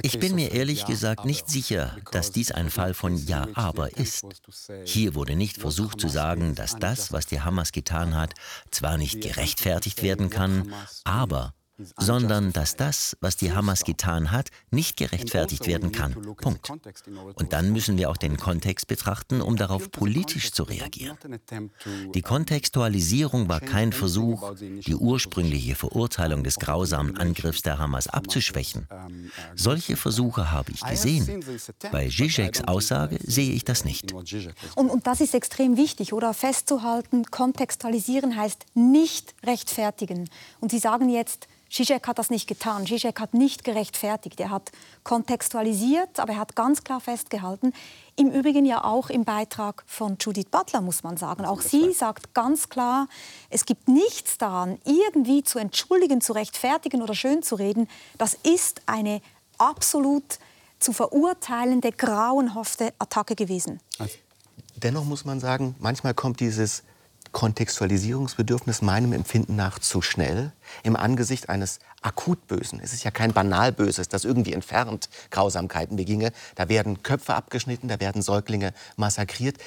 Ich 0.02 0.20
bin 0.20 0.36
mir 0.36 0.52
ehrlich 0.52 0.86
gesagt 0.86 1.24
nicht 1.26 1.48
sicher, 1.50 1.96
dass 2.12 2.32
dies 2.32 2.52
ein 2.52 2.70
Fall 2.70 2.94
von 2.94 3.16
Ja, 3.16 3.48
aber 3.54 3.96
ist. 3.96 4.26
Hier 4.86 5.14
wurde 5.14 5.36
nicht 5.36 5.58
versucht 5.58 6.02
zu 6.02 6.08
sagen, 6.08 6.56
dass 6.56 6.76
das, 6.76 7.12
was 7.12 7.28
die 7.28 7.42
Hamas 7.42 7.72
getan 7.72 8.16
hat, 8.16 8.34
zwar 8.72 8.98
nicht 8.98 9.22
gerechtfertigt 9.22 10.02
werden 10.02 10.30
kann, 10.30 10.74
aber 11.04 11.54
sondern 11.78 12.54
dass 12.54 12.76
das, 12.76 13.18
was 13.20 13.36
die 13.36 13.54
Hamas 13.54 13.84
getan 13.84 14.32
hat, 14.32 14.50
nicht 14.72 14.98
gerechtfertigt 14.98 15.68
werden 15.68 15.92
kann. 15.92 16.14
Punkt. 16.38 16.72
Und 17.36 17.54
dann 17.54 17.72
müssen 17.72 17.98
wir 17.98 18.10
auch 18.10 18.18
den 18.18 18.38
Kontext 18.38 18.88
betrachten, 18.88 19.42
um 19.42 19.58
darauf 19.58 19.92
politisch 19.92 20.52
zu 20.52 20.64
reagieren. 20.64 21.18
Die 22.14 22.22
Kontextualisierung 22.22 23.50
war 23.50 23.60
kein 23.60 23.92
Versuch, 23.92 24.54
die 24.60 24.96
ursprüngliche 24.96 25.76
Verurteilung 25.76 26.44
des 26.44 26.60
grausamen 26.60 27.18
Angriffs 27.18 27.62
der 27.62 27.78
Hamas 27.78 28.08
abzuschwächen. 28.08 28.88
Solche 29.56 29.98
Versuche 29.98 30.52
habe 30.52 30.72
ich 30.72 30.82
gesehen. 30.82 31.44
Bei 31.92 32.08
Zizeks 32.08 32.64
Aussage 32.64 33.20
sehe 33.22 33.52
ich 33.52 33.66
das 33.66 33.86
nicht. 33.86 34.14
Und, 34.76 34.90
und 34.90 35.08
das 35.08 35.22
ist 35.22 35.34
extrem 35.34 35.78
wichtig, 35.78 36.14
oder? 36.14 36.34
Festzuhalten, 36.34 37.26
kontextualisieren 37.26 38.36
heißt 38.36 38.66
nicht 38.74 39.36
rechtfertigen. 39.44 40.30
Und 40.60 40.72
Sie 40.72 40.80
sagen 40.80 41.10
jetzt, 41.10 41.48
Zizek 41.76 42.08
hat 42.08 42.20
das 42.20 42.30
nicht 42.30 42.48
getan. 42.48 42.88
Zizek 42.88 43.20
hat 43.20 43.34
nicht 43.34 43.66
gerechtfertigt. 43.66 44.40
Er 44.40 44.50
hat 44.50 44.72
kontextualisiert, 45.04 46.22
aber 46.22 46.32
er 46.32 46.40
hat 46.40 46.56
ganz 46.56 46.86
klar 46.86 47.02
festgehalten. 47.02 47.74
Im 48.16 48.32
Übrigen 48.32 48.64
ja 48.64 48.86
auch 48.86 49.10
im 49.10 49.26
Beitrag 49.26 49.84
von 49.86 50.16
Judith 50.18 50.46
Butler, 50.50 50.80
muss 50.80 51.04
man 51.04 51.18
sagen. 51.18 51.44
Auch 51.44 51.60
sie 51.60 51.92
sagt 51.92 52.34
ganz 52.34 52.70
klar, 52.70 53.10
es 53.50 53.66
gibt 53.66 53.90
nichts 53.90 54.38
daran, 54.38 54.80
irgendwie 54.86 55.44
zu 55.44 55.60
entschuldigen, 55.60 56.22
zu 56.22 56.32
rechtfertigen 56.32 57.02
oder 57.02 57.14
schön 57.14 57.44
zu 57.44 57.56
reden. 57.56 57.90
Das 58.18 58.36
ist 58.36 58.82
eine 58.86 59.22
absolut 59.58 60.40
zu 60.80 60.94
verurteilende, 60.94 61.92
grauenhafte 61.92 62.94
Attacke 63.00 63.36
gewesen. 63.36 63.82
Dennoch 64.78 65.04
muss 65.04 65.26
man 65.26 65.42
sagen, 65.42 65.76
manchmal 65.80 66.14
kommt 66.14 66.40
dieses 66.40 66.84
Kontextualisierungsbedürfnis 67.36 68.82
meinem 68.82 69.12
Empfinden 69.12 69.58
nach 69.58 69.78
zu 69.78 70.02
schnell 70.02 70.54
im 70.84 70.96
Angesicht 70.96 71.50
eines 71.50 71.80
Akutbösen. 72.02 72.80
Es 72.82 72.94
ist 72.94 73.04
ja 73.04 73.12
kein 73.12 73.34
Banalböses, 73.34 74.08
das 74.08 74.24
irgendwie 74.24 74.54
entfernt 74.54 75.10
Grausamkeiten 75.32 75.98
beginge. 75.98 76.32
Da 76.56 76.70
werden 76.70 77.04
Köpfe 77.04 77.36
abgeschnitten, 77.36 77.90
da 77.90 78.00
werden 78.00 78.22
Säuglinge 78.22 78.74
massakriert. 78.96 79.58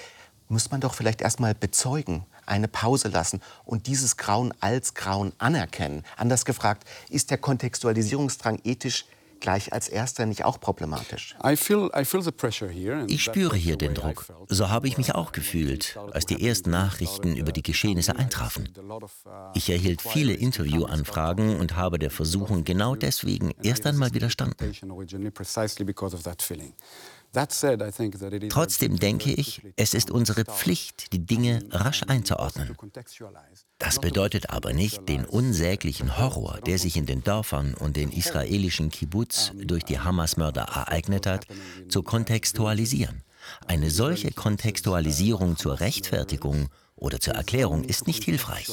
Muss 0.49 0.71
man 0.71 0.81
doch 0.81 0.95
vielleicht 0.95 1.21
erst 1.21 1.41
mal 1.41 1.55
bezeugen, 1.55 2.25
eine 2.47 2.69
Pause 2.69 3.09
lassen 3.09 3.43
und 3.67 3.87
dieses 3.87 4.17
Grauen 4.17 4.55
als 4.61 4.95
Grauen 4.95 5.35
anerkennen. 5.37 6.05
Anders 6.17 6.47
gefragt, 6.47 6.89
ist 7.11 7.31
der 7.31 7.37
Kontextualisierungsdrang 7.37 8.61
ethisch 8.65 9.05
gleich 9.41 9.73
als 9.73 9.89
erster 9.89 10.27
nicht 10.27 10.45
auch 10.45 10.61
problematisch? 10.61 11.35
Ich 13.09 13.23
spüre 13.23 13.57
hier 13.57 13.77
den 13.77 13.95
Druck. 13.95 14.27
So 14.49 14.69
habe 14.69 14.89
ich 14.89 14.99
mich 14.99 15.15
auch 15.15 15.33
gefühlt, 15.33 15.99
als 16.13 16.27
die 16.27 16.47
ersten 16.47 16.71
Nachrichten 16.71 17.37
über 17.37 17.53
die 17.53 17.63
Geschehnisse 17.63 18.17
eintrafen. 18.17 18.69
Ich 19.55 19.71
erhielt 19.71 20.03
viele 20.03 20.33
Interviewanfragen 20.33 21.59
und 21.59 21.77
habe 21.77 21.99
der 21.99 22.11
Versuchung 22.11 22.65
genau 22.65 22.95
deswegen 22.95 23.53
erst 23.63 23.87
einmal 23.87 24.15
widerstanden. 24.15 24.73
Trotzdem 28.49 28.99
denke 28.99 29.33
ich, 29.33 29.63
es 29.77 29.95
ist 29.95 30.11
unsere 30.11 30.45
Pflicht, 30.45 31.13
die 31.13 31.25
Dinge 31.25 31.63
rasch 31.71 32.03
einzuordnen. 32.07 32.77
Das 33.79 34.01
bedeutet 34.01 34.51
aber 34.51 34.73
nicht, 34.73 35.09
den 35.09 35.25
unsäglichen 35.25 36.19
Horror, 36.19 36.61
der 36.65 36.79
sich 36.79 36.97
in 36.97 37.07
den 37.07 37.23
Dörfern 37.23 37.75
und 37.75 37.97
den 37.97 38.11
israelischen 38.11 38.91
Kibbutz 38.91 39.53
durch 39.55 39.85
die 39.85 40.01
Hamas-Mörder 40.01 40.63
ereignet 40.63 41.27
hat, 41.27 41.47
zu 41.89 42.03
kontextualisieren. 42.03 43.23
Eine 43.67 43.91
solche 43.91 44.33
Kontextualisierung 44.33 45.57
zur 45.57 45.81
Rechtfertigung 45.81 46.69
oder 46.99 47.21
zur 47.21 47.35
Erklärung 47.35 47.85
ist 47.85 48.07
nicht 48.07 48.25
hilfreich. 48.25 48.69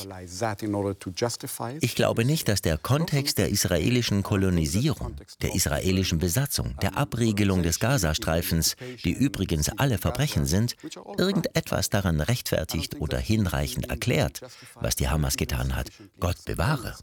Ich 1.82 1.96
glaube 1.96 2.26
nicht, 2.26 2.48
dass 2.48 2.62
der 2.62 2.78
Kontext 2.78 3.38
der 3.38 3.50
israelischen 3.50 4.24
Kolonisierung, 4.24 5.16
der 5.42 5.56
israelischen 5.56 6.20
Besatzung, 6.20 6.76
der 6.82 6.98
Abriegelung 6.98 7.64
des 7.64 7.80
Gazastreifens, 7.80 8.76
die 9.04 9.14
übrigens 9.14 9.70
alle 9.70 9.98
Verbrechen 9.98 10.46
sind, 10.46 10.76
irgendetwas 11.18 11.90
daran 11.90 12.22
rechtfertigt 12.22 13.00
oder 13.00 13.18
hinreichend 13.18 13.90
erklärt, 13.90 14.42
was 14.76 14.96
die 14.96 15.08
Hamas 15.10 15.38
getan 15.38 15.76
hat. 15.76 15.90
Gott 16.20 16.44
bewahre. 16.46 16.96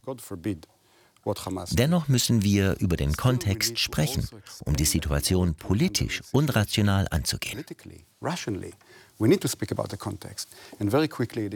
Dennoch 1.70 2.08
müssen 2.08 2.42
wir 2.42 2.76
über 2.80 2.96
den 2.96 3.12
Kontext 3.16 3.78
sprechen, 3.78 4.28
um 4.64 4.74
die 4.74 4.84
Situation 4.84 5.54
politisch 5.54 6.20
und 6.32 6.54
rational 6.54 7.06
anzugehen. 7.10 7.64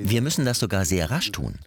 Wir 0.09 0.23
müssen 0.23 0.45
das 0.45 0.59
sogar 0.59 0.85
sehr 0.85 1.11
rasch 1.11 1.33
tun, 1.33 1.59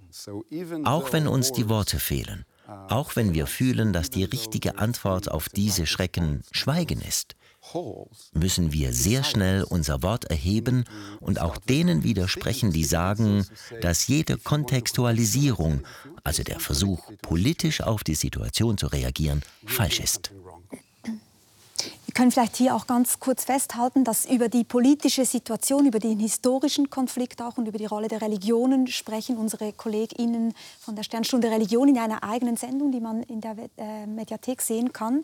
auch 0.86 1.14
wenn 1.14 1.28
uns 1.28 1.52
die 1.52 1.70
Worte 1.70 2.00
fehlen, 2.00 2.46
auch 2.88 3.16
wenn 3.16 3.34
wir 3.34 3.48
fühlen, 3.48 3.94
dass 3.94 4.10
die 4.10 4.24
richtige 4.24 4.78
Antwort 4.78 5.30
auf 5.30 5.50
diese 5.50 5.86
Schrecken 5.86 6.44
Schweigen 6.52 7.02
ist 7.02 7.36
müssen 8.34 8.74
wir 8.74 8.94
sehr 8.94 9.24
schnell 9.24 9.64
unser 9.64 10.02
Wort 10.02 10.26
erheben 10.26 10.86
und 11.20 11.40
auch 11.40 11.58
denen 11.58 12.04
widersprechen, 12.04 12.72
die 12.72 12.84
sagen, 12.84 13.46
dass 13.82 14.08
jede 14.08 14.38
Kontextualisierung, 14.38 15.82
also 16.24 16.44
der 16.44 16.60
Versuch, 16.60 17.12
politisch 17.22 17.82
auf 17.82 18.04
die 18.04 18.16
Situation 18.16 18.78
zu 18.78 18.88
reagieren, 18.88 19.44
falsch 19.66 20.00
ist. 20.00 20.32
Wir 22.10 22.14
können 22.16 22.32
vielleicht 22.32 22.56
hier 22.56 22.74
auch 22.74 22.88
ganz 22.88 23.20
kurz 23.20 23.44
festhalten, 23.44 24.04
dass 24.04 24.26
über 24.26 24.50
die 24.50 24.64
politische 24.64 25.26
Situation, 25.26 25.86
über 25.86 26.00
den 26.00 26.20
historischen 26.20 26.90
Konflikt 26.90 27.40
auch 27.40 27.60
und 27.60 27.68
über 27.68 27.78
die 27.78 27.86
Rolle 27.86 28.08
der 28.08 28.20
Religionen 28.20 28.88
sprechen 28.88 29.38
unsere 29.38 29.74
KollegInnen 29.74 30.56
von 30.80 30.96
der 30.96 31.04
Sternstunde 31.04 31.52
Religion 31.52 31.88
in 31.88 32.00
einer 32.00 32.24
eigenen 32.24 32.58
Sendung, 32.58 32.92
die 32.92 33.00
man 33.00 33.22
in 33.22 33.42
der 33.42 33.56
äh, 33.78 34.08
Mediathek 34.08 34.60
sehen 34.64 34.92
kann. 34.92 35.24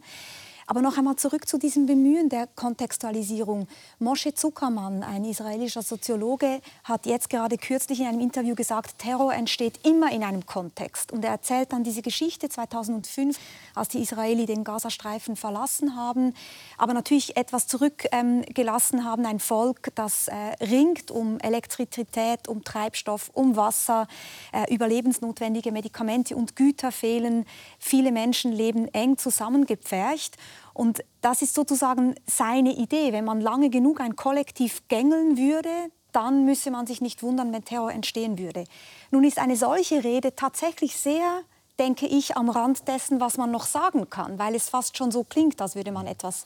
Aber 0.68 0.82
noch 0.82 0.98
einmal 0.98 1.16
zurück 1.16 1.48
zu 1.48 1.60
diesem 1.60 1.86
Bemühen 1.86 2.30
der 2.30 2.48
Kontextualisierung. 2.48 3.68
Moshe 4.00 4.34
Zuckermann, 4.34 5.04
ein 5.04 5.24
israelischer 5.24 5.84
Soziologe, 5.84 6.60
hat 6.84 7.06
jetzt 7.06 7.30
gerade 7.30 7.58
kürzlich 7.58 8.00
in 8.00 8.08
einem 8.08 8.20
Interview 8.20 8.56
gesagt, 8.56 8.98
Terror 8.98 9.34
entsteht 9.34 9.86
immer 9.86 10.12
in 10.12 10.24
einem 10.24 10.48
Kontext. 10.48 11.12
Und 11.12 11.24
er 11.24 11.32
erzählt 11.32 11.72
dann 11.72 11.84
diese 11.84 12.02
Geschichte 12.02 12.50
2005, 12.50 13.38
als 13.76 13.90
die 13.90 14.02
Israeli 14.02 14.48
den 14.48 14.64
Gazastreifen 14.64 15.36
verlassen 15.36 15.96
haben, 15.96 16.34
aber 16.78 16.94
natürlich 16.94 17.38
etwas 17.38 17.68
zurückgelassen 17.68 19.00
ähm, 19.00 19.04
haben, 19.04 19.26
ein 19.26 19.40
Volk, 19.40 19.92
das 19.94 20.28
äh, 20.28 20.34
ringt 20.64 21.12
um 21.12 21.40
Elektrizität, 21.40 22.48
um 22.48 22.64
Treibstoff, 22.64 23.30
um 23.34 23.56
Wasser, 23.56 24.08
äh, 24.52 24.74
überlebensnotwendige 24.74 25.72
Medikamente 25.72 26.36
und 26.36 26.56
Güter 26.56 26.92
fehlen. 26.92 27.46
Viele 27.78 28.12
Menschen 28.12 28.52
leben 28.52 28.88
eng 28.94 29.18
zusammengepfercht. 29.18 30.38
Und 30.76 31.06
das 31.22 31.42
ist 31.42 31.56
sozusagen 31.56 32.16
seine 32.28 32.76
Idee. 32.76 33.14
Wenn 33.14 33.24
man 33.24 33.40
lange 33.40 33.70
genug 33.70 34.02
ein 34.02 34.18
Kollektiv 34.18 34.88
gängeln 34.90 35.38
würde, 35.38 35.70
dann 36.12 36.44
müsse 36.44 36.70
man 36.70 36.86
sich 36.86 37.00
nicht 37.00 37.24
wundern, 37.24 37.54
wenn 37.54 37.64
Terror 37.64 37.92
entstehen 37.92 38.38
würde. 38.38 38.66
Nun 39.10 39.24
ist 39.24 39.40
eine 39.40 39.56
solche 39.56 40.04
Rede 40.04 40.36
tatsächlich 40.36 40.98
sehr, 40.98 41.42
denke 41.80 42.06
ich, 42.08 42.36
am 42.36 42.50
Rand 42.50 42.90
dessen, 42.90 43.22
was 43.22 43.38
man 43.38 43.52
noch 43.52 43.66
sagen 43.66 44.10
kann, 44.10 44.38
weil 44.38 44.54
es 44.54 44.68
fast 44.68 44.98
schon 44.98 45.12
so 45.12 45.24
klingt, 45.24 45.62
als 45.62 45.76
würde 45.76 45.94
man 45.94 46.08
etwas 46.08 46.46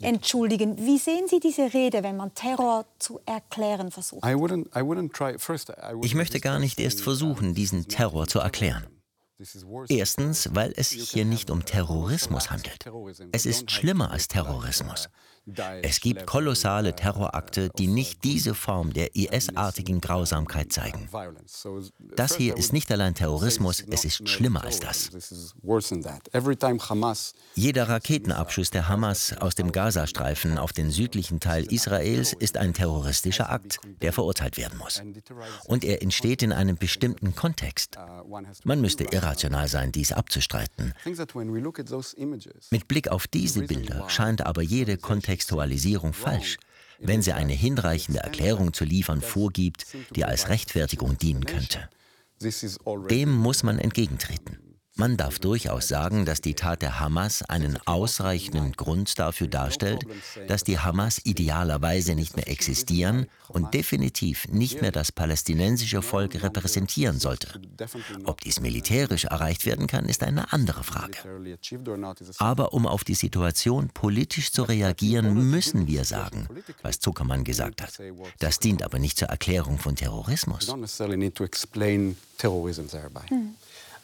entschuldigen. 0.00 0.78
Wie 0.78 0.98
sehen 0.98 1.26
Sie 1.26 1.40
diese 1.40 1.74
Rede, 1.74 2.04
wenn 2.04 2.16
man 2.16 2.32
Terror 2.34 2.84
zu 3.00 3.18
erklären 3.26 3.90
versucht? 3.90 4.24
Ich 6.02 6.14
möchte 6.14 6.40
gar 6.40 6.58
nicht 6.60 6.78
erst 6.78 7.00
versuchen, 7.00 7.54
diesen 7.54 7.88
Terror 7.88 8.28
zu 8.28 8.38
erklären. 8.38 8.86
Erstens, 9.88 10.54
weil 10.54 10.72
es 10.76 10.90
sich 10.90 11.10
hier 11.10 11.24
nicht 11.24 11.50
um 11.50 11.64
Terrorismus 11.64 12.50
handelt. 12.50 12.88
Es 13.32 13.46
ist 13.46 13.70
schlimmer 13.70 14.10
als 14.10 14.28
Terrorismus. 14.28 15.08
Es 15.82 16.00
gibt 16.00 16.26
kolossale 16.26 16.96
Terrorakte, 16.96 17.68
die 17.78 17.86
nicht 17.86 18.24
diese 18.24 18.54
Form 18.54 18.92
der 18.94 19.14
IS-artigen 19.14 20.00
Grausamkeit 20.00 20.72
zeigen. 20.72 21.08
Das 22.16 22.36
hier 22.36 22.56
ist 22.56 22.72
nicht 22.72 22.90
allein 22.90 23.14
Terrorismus, 23.14 23.84
es 23.90 24.04
ist 24.04 24.26
schlimmer 24.28 24.64
als 24.64 24.80
das. 24.80 25.10
Jeder 27.54 27.88
Raketenabschuss 27.88 28.70
der 28.70 28.88
Hamas 28.88 29.34
aus 29.38 29.54
dem 29.54 29.72
Gazastreifen 29.72 30.58
auf 30.58 30.72
den 30.72 30.90
südlichen 30.90 31.40
Teil 31.40 31.70
Israels 31.70 32.32
ist 32.32 32.56
ein 32.56 32.72
terroristischer 32.72 33.50
Akt, 33.50 33.78
der 34.00 34.12
verurteilt 34.12 34.56
werden 34.56 34.78
muss. 34.78 35.02
Und 35.66 35.84
er 35.84 36.00
entsteht 36.00 36.42
in 36.42 36.52
einem 36.52 36.76
bestimmten 36.76 37.34
Kontext. 37.34 37.98
Man 38.64 38.80
müsste 38.80 39.04
irrational 39.04 39.68
sein, 39.68 39.92
dies 39.92 40.12
abzustreiten. 40.12 40.94
Mit 42.70 42.88
Blick 42.88 43.08
auf 43.08 43.26
diese 43.26 43.62
Bilder 43.62 44.08
scheint 44.08 44.46
aber 44.46 44.62
jede 44.62 44.96
Kontext 44.96 45.33
Kontextualisierung 45.34 46.12
falsch, 46.12 46.58
wenn 47.00 47.20
sie 47.20 47.32
eine 47.32 47.52
hinreichende 47.52 48.20
Erklärung 48.20 48.72
zu 48.72 48.84
liefern 48.84 49.20
vorgibt, 49.20 49.84
die 50.14 50.24
als 50.24 50.48
Rechtfertigung 50.48 51.18
dienen 51.18 51.44
könnte. 51.44 51.88
Dem 53.10 53.32
muss 53.32 53.64
man 53.64 53.80
entgegentreten. 53.80 54.63
Man 54.96 55.16
darf 55.16 55.40
durchaus 55.40 55.88
sagen, 55.88 56.24
dass 56.24 56.40
die 56.40 56.54
Tat 56.54 56.80
der 56.80 57.00
Hamas 57.00 57.42
einen 57.42 57.78
ausreichenden 57.84 58.72
Grund 58.72 59.18
dafür 59.18 59.48
darstellt, 59.48 60.04
dass 60.46 60.62
die 60.62 60.78
Hamas 60.78 61.20
idealerweise 61.24 62.14
nicht 62.14 62.36
mehr 62.36 62.48
existieren 62.48 63.26
und 63.48 63.74
definitiv 63.74 64.46
nicht 64.46 64.80
mehr 64.80 64.92
das 64.92 65.10
palästinensische 65.10 66.00
Volk 66.00 66.40
repräsentieren 66.40 67.18
sollte. 67.18 67.60
Ob 68.22 68.40
dies 68.42 68.60
militärisch 68.60 69.24
erreicht 69.24 69.66
werden 69.66 69.88
kann, 69.88 70.06
ist 70.06 70.22
eine 70.22 70.52
andere 70.52 70.84
Frage. 70.84 71.18
Aber 72.38 72.72
um 72.72 72.86
auf 72.86 73.02
die 73.02 73.14
Situation 73.14 73.88
politisch 73.88 74.52
zu 74.52 74.62
reagieren, 74.62 75.50
müssen 75.50 75.88
wir 75.88 76.04
sagen, 76.04 76.46
was 76.82 77.00
Zuckermann 77.00 77.42
gesagt 77.42 77.82
hat. 77.82 77.98
Das 78.38 78.60
dient 78.60 78.84
aber 78.84 79.00
nicht 79.00 79.18
zur 79.18 79.26
Erklärung 79.28 79.78
von 79.78 79.96
Terrorismus. 79.96 80.72
Hm. 83.28 83.54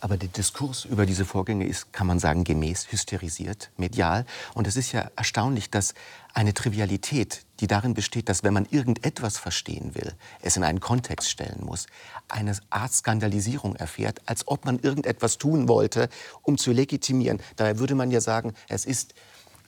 Aber 0.02 0.16
der 0.16 0.30
Diskurs 0.30 0.86
über 0.86 1.04
diese 1.04 1.26
Vorgänge 1.26 1.66
ist, 1.66 1.92
kann 1.92 2.06
man 2.06 2.18
sagen, 2.18 2.44
gemäß 2.44 2.90
hysterisiert, 2.90 3.70
medial. 3.76 4.24
Und 4.54 4.66
es 4.66 4.76
ist 4.76 4.92
ja 4.92 5.10
erstaunlich, 5.14 5.70
dass 5.70 5.92
eine 6.32 6.54
Trivialität, 6.54 7.44
die 7.60 7.66
darin 7.66 7.92
besteht, 7.92 8.30
dass 8.30 8.42
wenn 8.42 8.54
man 8.54 8.66
irgendetwas 8.70 9.36
verstehen 9.36 9.94
will, 9.94 10.14
es 10.40 10.56
in 10.56 10.64
einen 10.64 10.80
Kontext 10.80 11.30
stellen 11.30 11.64
muss, 11.66 11.86
eine 12.28 12.56
Art 12.70 12.94
Skandalisierung 12.94 13.76
erfährt, 13.76 14.22
als 14.24 14.48
ob 14.48 14.64
man 14.64 14.78
irgendetwas 14.78 15.36
tun 15.36 15.68
wollte, 15.68 16.08
um 16.42 16.56
zu 16.56 16.72
legitimieren. 16.72 17.42
Daher 17.56 17.78
würde 17.78 17.94
man 17.94 18.10
ja 18.10 18.22
sagen, 18.22 18.54
es 18.68 18.86
ist 18.86 19.14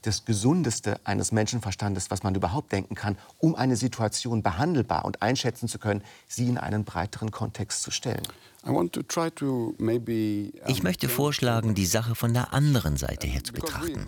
das 0.01 0.25
Gesundeste 0.25 0.99
eines 1.05 1.31
Menschenverstandes, 1.31 2.11
was 2.11 2.23
man 2.23 2.35
überhaupt 2.35 2.73
denken 2.73 2.95
kann, 2.95 3.19
um 3.39 3.55
eine 3.55 3.77
Situation 3.77 4.43
behandelbar 4.43 5.05
und 5.05 5.23
einschätzen 5.23 5.69
zu 5.69 5.79
können, 5.79 6.03
sie 6.27 6.49
in 6.49 6.59
einen 6.59 6.85
breiteren 6.85 7.31
Kontext 7.31 7.83
zu 7.83 7.91
stellen. 7.91 8.23
Ich 10.67 10.83
möchte 10.85 11.09
vorschlagen, 11.09 11.75
die 11.75 11.87
Sache 11.87 12.15
von 12.15 12.33
der 12.33 12.53
anderen 12.53 12.97
Seite 12.97 13.27
her 13.27 13.43
zu 13.43 13.53
betrachten. 13.53 14.07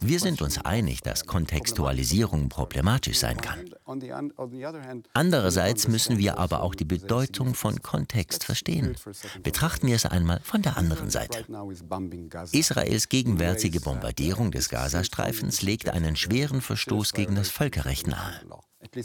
Wir 0.00 0.20
sind 0.20 0.40
uns 0.40 0.64
einig, 0.64 1.02
dass 1.02 1.26
Kontextualisierung 1.26 2.48
problematisch 2.48 3.18
sein 3.18 3.40
kann. 3.40 3.68
Andererseits 5.14 5.88
müssen 5.88 6.18
wir 6.18 6.38
aber 6.38 6.62
auch 6.62 6.76
die 6.76 6.84
Bedeutung 6.84 7.54
von 7.54 7.82
Kontext 7.82 8.44
verstehen. 8.44 8.94
Betrachten 9.42 9.88
wir 9.88 9.96
es 9.96 10.06
einmal 10.06 10.40
von 10.44 10.62
der 10.62 10.76
anderen 10.76 11.10
Seite. 11.10 11.44
Israels 12.52 13.08
gegenwärtige 13.08 13.80
Bombardierung 13.80 14.52
des 14.52 14.68
Gazastreifens 14.68 15.62
legt 15.62 15.88
einen 15.88 16.14
schweren 16.14 16.60
Verstoß 16.60 17.14
gegen 17.14 17.34
das 17.34 17.50
Völkerrecht 17.50 18.06
nahe. 18.06 18.40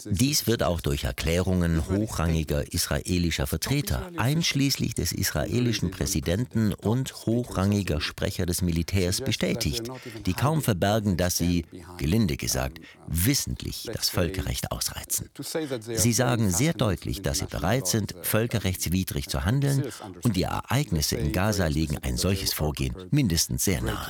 Dies 0.05 0.45
wird 0.45 0.61
auch 0.61 0.81
durch 0.81 1.03
Erklärungen 1.03 1.87
hochrangiger 1.89 2.73
israelischer 2.73 3.47
Vertreter, 3.47 4.11
einschließlich 4.17 4.93
des 4.93 5.11
israelischen 5.11 5.89
Präsidenten 5.89 6.73
und 6.73 7.13
hochrangiger 7.25 7.99
Sprecher 7.99 8.45
des 8.45 8.61
Militärs 8.61 9.21
bestätigt, 9.21 9.89
die 10.27 10.33
kaum 10.33 10.61
verbergen, 10.61 11.17
dass 11.17 11.37
sie, 11.37 11.65
gelinde 11.97 12.37
gesagt, 12.37 12.81
wissentlich 13.07 13.89
das 13.91 14.09
Völkerrecht 14.09 14.71
ausreizen. 14.71 15.29
Sie 15.41 16.13
sagen 16.13 16.51
sehr 16.51 16.73
deutlich, 16.73 17.23
dass 17.23 17.39
sie 17.39 17.47
bereit 17.47 17.87
sind, 17.87 18.13
völkerrechtswidrig 18.21 19.27
zu 19.27 19.43
handeln, 19.43 19.83
und 20.23 20.35
die 20.35 20.43
Ereignisse 20.43 21.15
in 21.15 21.31
Gaza 21.31 21.65
legen 21.65 21.97
ein 21.97 22.17
solches 22.17 22.53
Vorgehen 22.53 22.95
mindestens 23.09 23.65
sehr 23.65 23.81
nahe. 23.81 24.07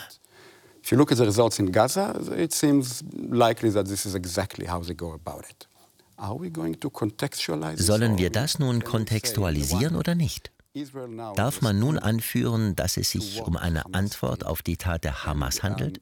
If 0.84 0.92
you 0.92 0.98
look 0.98 1.12
at 1.14 1.18
the 1.18 1.26
results 1.26 1.60
in 1.60 1.72
Gaza, 1.72 2.14
it 2.38 2.52
seems 2.52 3.04
likely 3.14 3.70
that 3.72 3.88
this 3.88 4.06
is 4.06 4.16
exactly 4.16 4.66
how 4.68 4.82
they 4.82 4.94
go 4.94 5.14
about 5.14 5.46
it. 5.50 5.68
Sollen 7.78 8.18
wir 8.18 8.30
das 8.30 8.60
nun 8.60 8.84
kontextualisieren 8.84 9.96
oder 9.96 10.16
nicht? 10.16 10.52
Darf 11.36 11.62
man 11.62 11.80
nun 11.80 12.00
anführen, 12.00 12.76
dass 12.76 12.98
es 12.98 13.12
sich 13.12 13.42
um 13.42 13.56
eine 13.58 13.94
Antwort 13.94 14.46
auf 14.46 14.62
die 14.62 14.78
Tat 14.78 15.04
der 15.04 15.26
Hamas 15.26 15.64
handelt 15.64 16.02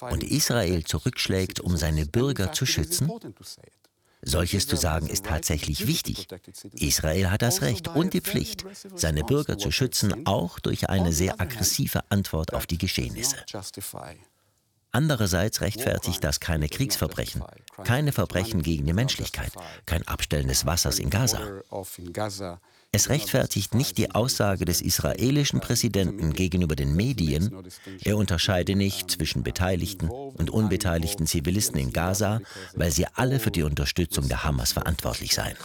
und 0.00 0.22
Israel 0.22 0.84
zurückschlägt, 0.84 1.60
um 1.60 1.76
seine 1.76 2.06
Bürger 2.06 2.52
zu 2.52 2.66
schützen? 2.66 3.10
Solches 4.22 4.66
zu 4.66 4.76
sagen 4.76 5.08
ist 5.08 5.24
tatsächlich 5.26 5.86
wichtig. 5.86 6.28
Israel 6.74 7.30
hat 7.30 7.42
das 7.42 7.62
Recht 7.62 7.88
und 7.88 8.12
die 8.12 8.20
Pflicht, 8.20 8.64
seine 8.94 9.24
Bürger 9.24 9.56
zu 9.56 9.70
schützen, 9.70 10.26
auch 10.26 10.58
durch 10.58 10.90
eine 10.90 11.12
sehr 11.12 11.40
aggressive 11.40 12.02
Antwort 12.10 12.52
auf 12.52 12.66
die 12.66 12.78
Geschehnisse. 12.78 13.36
Andererseits 14.92 15.60
rechtfertigt 15.60 16.22
das 16.24 16.40
keine 16.40 16.68
Kriegsverbrechen, 16.68 17.44
keine 17.84 18.12
Verbrechen 18.12 18.62
gegen 18.62 18.86
die 18.86 18.92
Menschlichkeit, 18.92 19.52
kein 19.86 20.06
Abstellen 20.06 20.48
des 20.48 20.66
Wassers 20.66 20.98
in 20.98 21.10
Gaza. 21.10 21.62
Es 22.92 23.08
rechtfertigt 23.08 23.74
nicht 23.74 23.98
die 23.98 24.10
Aussage 24.10 24.64
des 24.64 24.82
israelischen 24.82 25.60
Präsidenten 25.60 26.32
gegenüber 26.32 26.74
den 26.74 26.96
Medien, 26.96 27.64
er 28.02 28.16
unterscheide 28.16 28.74
nicht 28.74 29.12
zwischen 29.12 29.44
beteiligten 29.44 30.10
und 30.10 30.50
unbeteiligten 30.50 31.26
Zivilisten 31.26 31.78
in 31.78 31.92
Gaza, 31.92 32.40
weil 32.74 32.90
sie 32.90 33.06
alle 33.14 33.38
für 33.38 33.52
die 33.52 33.62
Unterstützung 33.62 34.26
der 34.28 34.42
Hamas 34.42 34.72
verantwortlich 34.72 35.34
seien. 35.34 35.56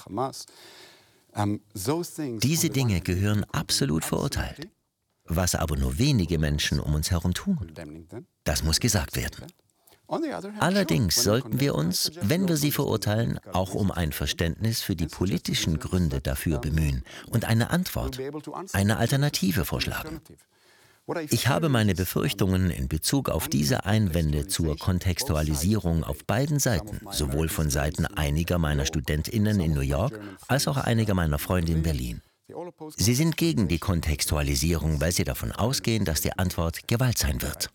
Diese 2.39 2.69
Dinge 2.69 3.01
gehören 3.01 3.43
absolut 3.45 4.05
verurteilt. 4.05 4.69
Was 5.27 5.55
aber 5.55 5.75
nur 5.75 5.97
wenige 5.97 6.37
Menschen 6.37 6.79
um 6.79 6.93
uns 6.93 7.09
herum 7.09 7.33
tun, 7.33 7.73
das 8.43 8.63
muss 8.63 8.79
gesagt 8.79 9.15
werden. 9.17 9.47
Allerdings 10.59 11.23
sollten 11.23 11.59
wir 11.59 11.75
uns, 11.75 12.11
wenn 12.21 12.47
wir 12.47 12.57
sie 12.57 12.71
verurteilen, 12.71 13.39
auch 13.53 13.73
um 13.73 13.91
ein 13.91 14.11
Verständnis 14.11 14.81
für 14.81 14.95
die 14.95 15.07
politischen 15.07 15.79
Gründe 15.79 16.21
dafür 16.21 16.59
bemühen 16.59 17.03
und 17.29 17.45
eine 17.45 17.69
Antwort, 17.71 18.19
eine 18.73 18.97
Alternative 18.97 19.65
vorschlagen. 19.65 20.21
Ich 21.29 21.47
habe 21.47 21.69
meine 21.69 21.93
Befürchtungen 21.93 22.71
in 22.71 22.87
Bezug 22.87 23.29
auf 23.29 23.47
diese 23.47 23.85
Einwände 23.85 24.47
zur 24.47 24.75
Kontextualisierung 24.77 26.03
auf 26.03 26.25
beiden 26.25 26.59
Seiten, 26.59 26.99
sowohl 27.11 27.47
von 27.47 27.69
Seiten 27.69 28.07
einiger 28.07 28.57
meiner 28.57 28.85
Studentinnen 28.85 29.59
in 29.59 29.73
New 29.73 29.81
York 29.81 30.19
als 30.47 30.67
auch 30.67 30.77
einiger 30.77 31.13
meiner 31.13 31.37
Freunde 31.37 31.73
in 31.73 31.83
Berlin. 31.83 32.21
Sie 32.95 33.15
sind 33.15 33.37
gegen 33.37 33.67
die 33.67 33.79
Kontextualisierung, 33.79 34.99
weil 34.99 35.11
sie 35.11 35.23
davon 35.23 35.51
ausgehen, 35.51 36.05
dass 36.05 36.21
die 36.21 36.33
Antwort 36.33 36.87
Gewalt 36.87 37.17
sein 37.17 37.41
wird. 37.41 37.69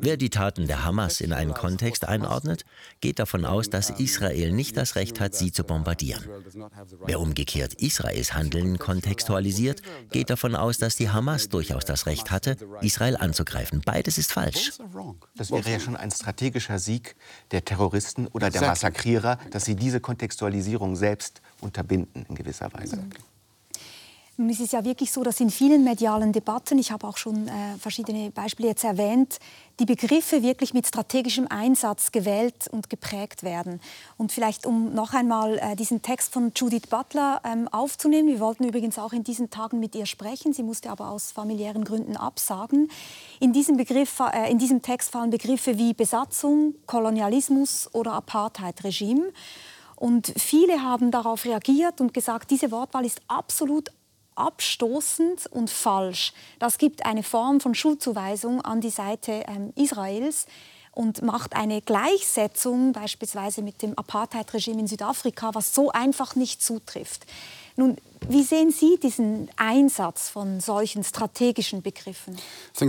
Wer 0.00 0.16
die 0.16 0.30
Taten 0.30 0.66
der 0.66 0.84
Hamas 0.84 1.20
in 1.20 1.32
einen 1.32 1.54
Kontext 1.54 2.08
einordnet, 2.08 2.64
geht 3.00 3.18
davon 3.18 3.44
aus, 3.44 3.70
dass 3.70 3.90
Israel 3.90 4.52
nicht 4.52 4.76
das 4.76 4.96
Recht 4.96 5.20
hat, 5.20 5.34
sie 5.34 5.52
zu 5.52 5.64
bombardieren. 5.64 6.24
Wer 7.04 7.20
umgekehrt 7.20 7.74
Israels 7.74 8.34
Handeln 8.34 8.78
kontextualisiert, 8.78 9.82
geht 10.10 10.30
davon 10.30 10.54
aus, 10.54 10.78
dass 10.78 10.96
die 10.96 11.10
Hamas 11.10 11.48
durchaus 11.48 11.84
das 11.84 12.06
Recht 12.06 12.30
hatte, 12.30 12.56
Israel 12.80 13.16
anzugreifen. 13.16 13.82
Beides 13.84 14.18
ist 14.18 14.32
falsch. 14.32 14.72
Das 15.36 15.50
wäre 15.50 15.70
ja 15.70 15.80
schon 15.80 15.96
ein 15.96 16.10
strategischer 16.10 16.78
Sieg 16.78 17.16
der 17.50 17.64
Terroristen 17.64 18.26
oder 18.28 18.50
der 18.50 18.62
Massakrierer, 18.62 19.38
dass 19.50 19.64
sie 19.64 19.76
diese 19.76 20.00
Kontextualisierung 20.00 20.96
selbst 20.96 21.42
unterbinden 21.60 22.24
in 22.28 22.34
gewisser 22.34 22.72
Weise. 22.72 22.98
Nun 24.38 24.48
ist 24.48 24.60
es 24.60 24.72
ja 24.72 24.82
wirklich 24.82 25.12
so, 25.12 25.22
dass 25.22 25.40
in 25.40 25.50
vielen 25.50 25.84
medialen 25.84 26.32
Debatten, 26.32 26.78
ich 26.78 26.90
habe 26.90 27.06
auch 27.06 27.18
schon 27.18 27.48
äh, 27.48 27.76
verschiedene 27.78 28.30
Beispiele 28.30 28.70
jetzt 28.70 28.82
erwähnt, 28.82 29.38
die 29.78 29.84
Begriffe 29.84 30.42
wirklich 30.42 30.72
mit 30.72 30.86
strategischem 30.86 31.46
Einsatz 31.48 32.12
gewählt 32.12 32.66
und 32.70 32.88
geprägt 32.88 33.42
werden. 33.42 33.78
Und 34.16 34.32
vielleicht, 34.32 34.64
um 34.64 34.94
noch 34.94 35.12
einmal 35.12 35.58
äh, 35.58 35.76
diesen 35.76 36.00
Text 36.00 36.32
von 36.32 36.50
Judith 36.56 36.86
Butler 36.88 37.42
ähm, 37.44 37.68
aufzunehmen, 37.68 38.26
wir 38.26 38.40
wollten 38.40 38.64
übrigens 38.64 38.98
auch 38.98 39.12
in 39.12 39.22
diesen 39.22 39.50
Tagen 39.50 39.80
mit 39.80 39.94
ihr 39.94 40.06
sprechen, 40.06 40.54
sie 40.54 40.62
musste 40.62 40.90
aber 40.90 41.10
aus 41.10 41.30
familiären 41.30 41.84
Gründen 41.84 42.16
absagen. 42.16 42.90
In 43.38 43.52
diesem, 43.52 43.76
Begriff, 43.76 44.18
äh, 44.20 44.50
in 44.50 44.56
diesem 44.56 44.80
Text 44.80 45.10
fallen 45.10 45.30
Begriffe 45.30 45.76
wie 45.76 45.92
Besatzung, 45.92 46.74
Kolonialismus 46.86 47.90
oder 47.92 48.14
Apartheid-Regime. 48.14 49.30
Und 49.96 50.32
viele 50.36 50.82
haben 50.82 51.10
darauf 51.10 51.44
reagiert 51.44 52.00
und 52.00 52.14
gesagt, 52.14 52.50
diese 52.50 52.70
Wortwahl 52.70 53.04
ist 53.04 53.20
absolut 53.28 53.90
abstoßend 54.34 55.46
und 55.46 55.70
falsch. 55.70 56.32
Das 56.58 56.78
gibt 56.78 57.04
eine 57.04 57.22
Form 57.22 57.60
von 57.60 57.74
Schuldzuweisung 57.74 58.60
an 58.60 58.80
die 58.80 58.90
Seite 58.90 59.44
ähm, 59.46 59.72
Israels 59.76 60.46
und 60.92 61.22
macht 61.22 61.56
eine 61.56 61.80
Gleichsetzung 61.80 62.92
beispielsweise 62.92 63.62
mit 63.62 63.82
dem 63.82 63.98
Apartheid-Regime 63.98 64.80
in 64.80 64.86
Südafrika, 64.86 65.54
was 65.54 65.74
so 65.74 65.90
einfach 65.90 66.36
nicht 66.36 66.62
zutrifft. 66.62 67.26
Nun, 67.76 67.96
wie 68.28 68.42
sehen 68.42 68.70
Sie 68.70 68.98
diesen 69.02 69.48
Einsatz 69.56 70.28
von 70.28 70.60
solchen 70.60 71.04
strategischen 71.04 71.82
Begriffen? 71.82 72.36
Uh, 72.80 72.88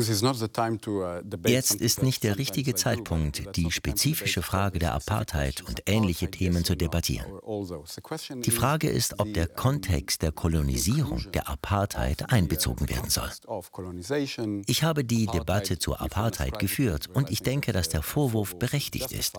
Jetzt 1.45 1.75
ist 1.75 2.03
nicht 2.03 2.23
der 2.23 2.37
richtige 2.37 2.75
Zeitpunkt, 2.75 3.55
die 3.55 3.71
spezifische 3.71 4.41
Frage 4.41 4.79
der 4.79 4.93
Apartheid 4.93 5.61
und 5.61 5.83
ähnliche 5.85 6.29
Themen 6.29 6.63
zu 6.63 6.75
debattieren. 6.75 7.25
Die 8.43 8.51
Frage 8.51 8.89
ist, 8.89 9.19
ob 9.19 9.33
der 9.33 9.47
Kontext 9.47 10.21
der 10.21 10.31
Kolonisierung 10.31 11.31
der 11.33 11.49
Apartheid 11.49 12.31
einbezogen 12.31 12.89
werden 12.89 13.09
soll. 13.09 13.29
Ich 14.65 14.83
habe 14.83 15.03
die 15.03 15.25
Debatte 15.27 15.79
zur 15.79 16.01
Apartheid 16.01 16.59
geführt 16.59 17.07
und 17.13 17.31
ich 17.31 17.41
denke, 17.41 17.71
dass 17.71 17.89
der 17.89 18.01
Vorwurf 18.01 18.57
berechtigt 18.57 19.11
ist. 19.11 19.35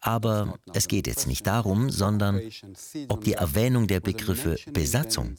Aber 0.00 0.58
es 0.72 0.88
geht 0.88 1.06
jetzt 1.06 1.26
nicht 1.26 1.46
darum, 1.46 1.90
sondern 1.90 2.40
ob 3.08 3.24
die 3.24 3.34
Erwähnung 3.34 3.86
der 3.86 4.00
Begriffe 4.00 4.56
Besatzung, 4.72 5.31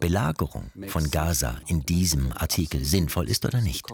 Belagerung 0.00 0.70
von 0.88 1.10
Gaza 1.10 1.60
in 1.66 1.80
diesem 1.80 2.32
Artikel 2.32 2.84
sinnvoll 2.84 3.28
ist 3.28 3.44
oder 3.44 3.60
nicht. 3.60 3.86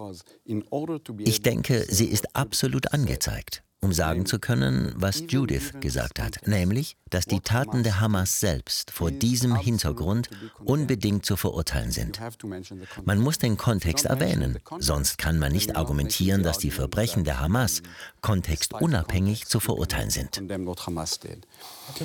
Ich 1.18 1.42
denke, 1.42 1.86
sie 1.88 2.06
ist 2.06 2.36
absolut 2.36 2.92
angezeigt 2.92 3.64
um 3.84 3.92
sagen 3.92 4.24
zu 4.24 4.38
können, 4.38 4.92
was 4.96 5.24
Judith 5.28 5.74
gesagt 5.80 6.18
hat, 6.18 6.46
nämlich, 6.46 6.96
dass 7.10 7.26
die 7.26 7.40
Taten 7.40 7.82
der 7.82 8.00
Hamas 8.00 8.40
selbst 8.40 8.90
vor 8.90 9.10
diesem 9.10 9.54
Hintergrund 9.56 10.30
unbedingt 10.64 11.26
zu 11.26 11.36
verurteilen 11.36 11.90
sind. 11.90 12.18
Man 13.04 13.20
muss 13.20 13.38
den 13.38 13.56
Kontext 13.56 14.06
erwähnen, 14.06 14.58
sonst 14.78 15.18
kann 15.18 15.38
man 15.38 15.52
nicht 15.52 15.76
argumentieren, 15.76 16.42
dass 16.42 16.58
die 16.58 16.70
Verbrechen 16.70 17.24
der 17.24 17.40
Hamas 17.40 17.82
kontextunabhängig 18.22 19.46
zu 19.46 19.60
verurteilen 19.60 20.10
sind. 20.10 20.42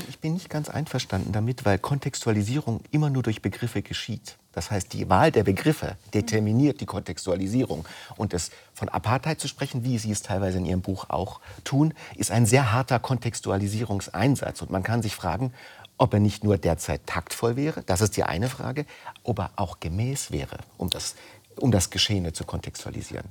Ich 0.10 0.20
bin 0.20 0.34
nicht 0.34 0.50
ganz 0.50 0.70
einverstanden 0.70 1.32
damit, 1.32 1.65
weil 1.65 1.80
Kontextualisierung 1.80 2.82
immer 2.92 3.10
nur 3.10 3.24
durch 3.24 3.42
Begriffe 3.42 3.82
geschieht. 3.82 4.38
Das 4.52 4.72
heißt, 4.72 4.94
die 4.94 5.10
Wahl 5.10 5.32
der 5.32 5.44
Begriffe 5.44 5.96
determiniert 6.14 6.82
die 6.82 6.86
Kontextualisierung. 6.86 7.86
Und 8.18 8.34
es 8.34 8.52
von 8.74 8.90
Apartheid 8.90 9.40
zu 9.40 9.48
sprechen, 9.48 9.84
wie 9.84 9.98
Sie 9.98 10.12
es 10.12 10.22
teilweise 10.22 10.58
in 10.58 10.66
Ihrem 10.66 10.82
Buch 10.82 11.06
auch 11.10 11.40
tun, 11.64 11.94
ist 12.16 12.32
ein 12.32 12.46
sehr 12.46 12.72
harter 12.72 13.00
Kontextualisierungseinsatz. 13.00 14.62
Und 14.62 14.72
man 14.72 14.84
kann 14.84 15.02
sich 15.02 15.16
fragen, 15.16 15.54
ob 15.98 16.14
er 16.14 16.20
nicht 16.20 16.44
nur 16.44 16.58
derzeit 16.58 17.06
taktvoll 17.06 17.56
wäre, 17.56 17.84
das 17.84 18.02
ist 18.02 18.16
die 18.18 18.24
eine 18.24 18.50
Frage, 18.50 18.86
ob 19.24 19.40
er 19.40 19.52
auch 19.58 19.80
gemäß 19.80 20.32
wäre, 20.32 20.58
um 20.78 20.90
das, 20.90 21.16
um 21.58 21.72
das 21.72 21.90
Geschehene 21.90 22.34
zu 22.34 22.46
kontextualisieren. 22.46 23.28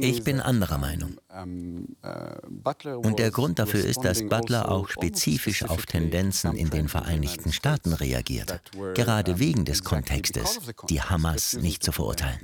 Ich 0.00 0.24
bin 0.24 0.40
anderer 0.40 0.78
Meinung. 0.78 1.16
Uh, 1.32 2.98
Und 2.98 3.18
der 3.18 3.30
Grund 3.30 3.58
dafür 3.58 3.84
ist, 3.84 4.04
dass 4.04 4.26
Butler 4.26 4.70
auch 4.70 4.88
spezifisch 4.88 5.64
auf 5.64 5.86
Tendenzen 5.86 6.54
in 6.54 6.70
den 6.70 6.88
Vereinigten 6.88 7.52
Staaten 7.52 7.92
reagierte, 7.92 8.60
gerade 8.94 9.38
wegen 9.38 9.64
des 9.64 9.82
Kontextes, 9.82 10.60
die 10.88 11.00
Hamas 11.00 11.54
nicht 11.54 11.82
zu 11.82 11.92
verurteilen. 11.92 12.38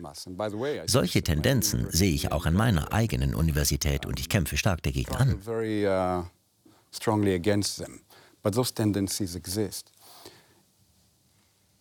Solche 0.86 1.22
Tendenzen 1.22 1.86
sehe 1.90 2.12
ich 2.12 2.32
auch 2.32 2.46
an 2.46 2.54
meiner 2.54 2.92
eigenen 2.92 3.34
Universität 3.34 4.06
und 4.06 4.18
ich 4.18 4.28
kämpfe 4.28 4.56
stark 4.56 4.82
dagegen 4.82 5.14
an. 5.14 5.38
Uh, 5.46 6.24
But 8.42 8.54
those 8.54 8.74
tendencies 8.74 9.36
exist. 9.36 9.92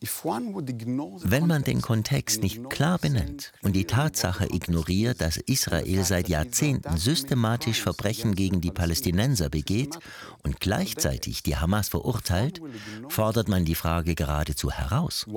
Wenn 0.04 1.46
man 1.46 1.64
den 1.64 1.82
Kontext 1.82 2.42
nicht 2.42 2.70
klar 2.72 2.98
benennt 2.98 3.52
und 3.62 3.74
die 3.74 3.86
Tatsache 3.86 4.48
ignoriert, 4.52 5.22
dass 5.22 5.38
Israel 5.38 6.04
seit 6.04 6.28
Jahrzehnten 6.28 6.98
systematisch 6.98 7.82
Verbrechen 7.82 8.34
gegen 8.34 8.62
die 8.62 8.72
Palästinenser 8.72 9.50
begeht 9.50 10.00
und 10.44 10.60
gleichzeitig 10.60 11.44
die 11.44 11.56
Hamas 11.56 11.90
verurteilt, 11.90 12.62
fordert 13.10 13.48
man 13.48 13.64
die 13.64 13.76
Frage 13.76 14.16
geradezu 14.16 14.72
heraus. 14.72 15.28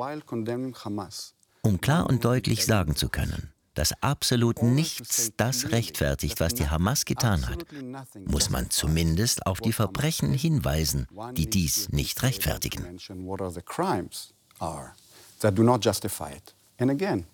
Um 1.61 1.81
klar 1.81 2.07
und 2.09 2.25
deutlich 2.25 2.65
sagen 2.65 2.97
zu 2.97 3.11
können, 3.11 3.53
dass 3.75 3.93
absolut 4.03 4.63
nichts 4.63 5.33
das 5.37 5.73
rechtfertigt, 5.73 6.41
was 6.41 6.55
die 6.55 6.69
Hamas 6.69 7.05
getan 7.05 7.47
hat, 7.49 7.67
muss 8.25 8.49
man 8.49 8.71
zumindest 8.71 9.47
auf 9.47 9.61
die 9.61 9.73
Verbrechen 9.73 10.33
hinweisen, 10.33 11.07
die 11.37 11.51
dies 11.51 11.91
nicht 11.91 12.23
rechtfertigen 12.23 12.99
are 14.61 14.95
that 15.41 15.55
do 15.55 15.63
not 15.63 15.81
justify 15.81 16.31
it. 16.31 16.53
And 16.79 16.91
again, 16.91 17.27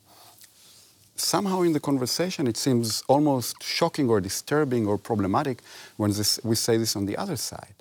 somehow 1.16 1.62
in 1.62 1.72
the 1.72 1.80
conversation 1.80 2.46
it 2.46 2.56
seems 2.56 3.02
almost 3.08 3.62
shocking 3.62 4.08
or 4.08 4.20
disturbing 4.20 4.86
or 4.86 4.98
problematic 4.98 5.62
when 5.96 6.12
this, 6.12 6.40
we 6.42 6.54
say 6.54 6.76
this 6.78 6.96
on 6.96 7.06
the 7.06 7.16
other 7.16 7.36
side. 7.36 7.74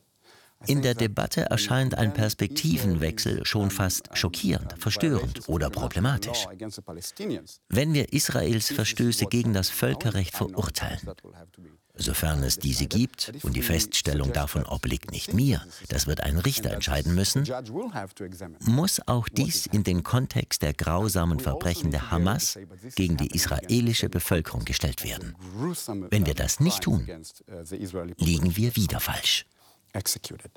In 0.65 0.81
der 0.81 0.93
Debatte 0.93 1.49
erscheint 1.49 1.95
ein 1.95 2.13
Perspektivenwechsel 2.13 3.45
schon 3.45 3.71
fast 3.71 4.09
schockierend, 4.13 4.75
verstörend 4.77 5.47
oder 5.47 5.69
problematisch. 5.69 6.47
Wenn 7.69 7.93
wir 7.93 8.11
Israels 8.11 8.67
Verstöße 8.67 9.27
gegen 9.27 9.53
das 9.53 9.69
Völkerrecht 9.69 10.35
verurteilen, 10.35 10.99
sofern 11.99 12.43
es 12.43 12.57
diese 12.57 12.87
gibt, 12.87 13.31
und 13.43 13.55
die 13.55 13.61
Feststellung 13.61 14.33
davon 14.33 14.65
obliegt 14.65 15.11
nicht 15.11 15.33
mir, 15.33 15.61
das 15.89 16.07
wird 16.07 16.21
ein 16.21 16.37
Richter 16.37 16.71
entscheiden 16.71 17.13
müssen, 17.13 17.47
muss 18.61 19.01
auch 19.07 19.29
dies 19.29 19.65
in 19.67 19.83
den 19.83 20.03
Kontext 20.03 20.61
der 20.61 20.73
grausamen 20.73 21.39
Verbrechen 21.39 21.91
der 21.91 22.11
Hamas 22.11 22.57
gegen 22.95 23.17
die 23.17 23.27
israelische 23.27 24.09
Bevölkerung 24.09 24.65
gestellt 24.65 25.03
werden. 25.03 25.35
Wenn 26.09 26.25
wir 26.25 26.35
das 26.35 26.59
nicht 26.59 26.83
tun, 26.83 27.07
liegen 28.17 28.55
wir 28.55 28.75
wieder 28.75 28.99
falsch 28.99 29.45
executed. 29.93 30.51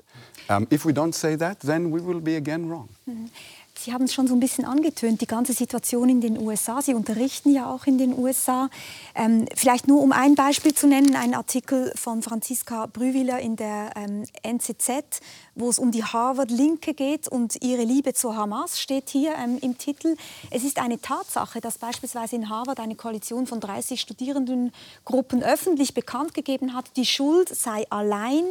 Um, 0.49 0.67
if 0.71 0.85
we 0.85 0.93
don't 0.93 1.13
say 1.13 1.35
that, 1.35 1.59
then 1.61 1.91
we 1.91 2.01
will 2.01 2.21
be 2.21 2.35
again 2.35 2.69
wrong. 2.69 2.89
Mhm. 3.05 3.29
Sie 3.75 3.91
haben 3.91 4.05
es 4.05 4.13
schon 4.13 4.27
so 4.27 4.35
ein 4.35 4.39
bisschen 4.39 4.65
angetönt, 4.65 5.21
die 5.21 5.27
ganze 5.27 5.53
Situation 5.53 6.07
in 6.07 6.21
den 6.21 6.39
USA. 6.39 6.81
Sie 6.81 6.93
unterrichten 6.93 7.51
ja 7.51 7.69
auch 7.69 7.87
in 7.87 7.97
den 7.97 8.17
USA. 8.17 8.69
Ähm, 9.15 9.45
vielleicht 9.55 9.87
nur 9.87 10.01
um 10.01 10.11
ein 10.11 10.35
Beispiel 10.35 10.73
zu 10.73 10.87
nennen, 10.87 11.15
ein 11.15 11.33
Artikel 11.33 11.91
von 11.95 12.21
Franziska 12.21 12.85
Brüwiler 12.85 13.39
in 13.39 13.55
der 13.55 13.91
ähm, 13.95 14.25
NZZ, 14.43 15.21
wo 15.55 15.69
es 15.69 15.79
um 15.79 15.91
die 15.91 16.03
Harvard-Linke 16.03 16.93
geht 16.93 17.27
und 17.27 17.63
ihre 17.63 17.83
Liebe 17.83 18.13
zur 18.13 18.35
Hamas, 18.35 18.79
steht 18.79 19.09
hier 19.09 19.33
ähm, 19.35 19.57
im 19.61 19.77
Titel. 19.77 20.17
Es 20.51 20.63
ist 20.63 20.79
eine 20.79 21.01
Tatsache, 21.01 21.59
dass 21.59 21.79
beispielsweise 21.79 22.35
in 22.35 22.49
Harvard 22.49 22.79
eine 22.79 22.95
Koalition 22.95 23.47
von 23.47 23.59
30 23.59 23.99
Studierendengruppen 23.99 25.43
öffentlich 25.43 25.93
bekannt 25.93 26.33
gegeben 26.35 26.73
hat, 26.75 26.95
die 26.95 27.05
Schuld 27.05 27.49
sei 27.49 27.85
allein 27.89 28.45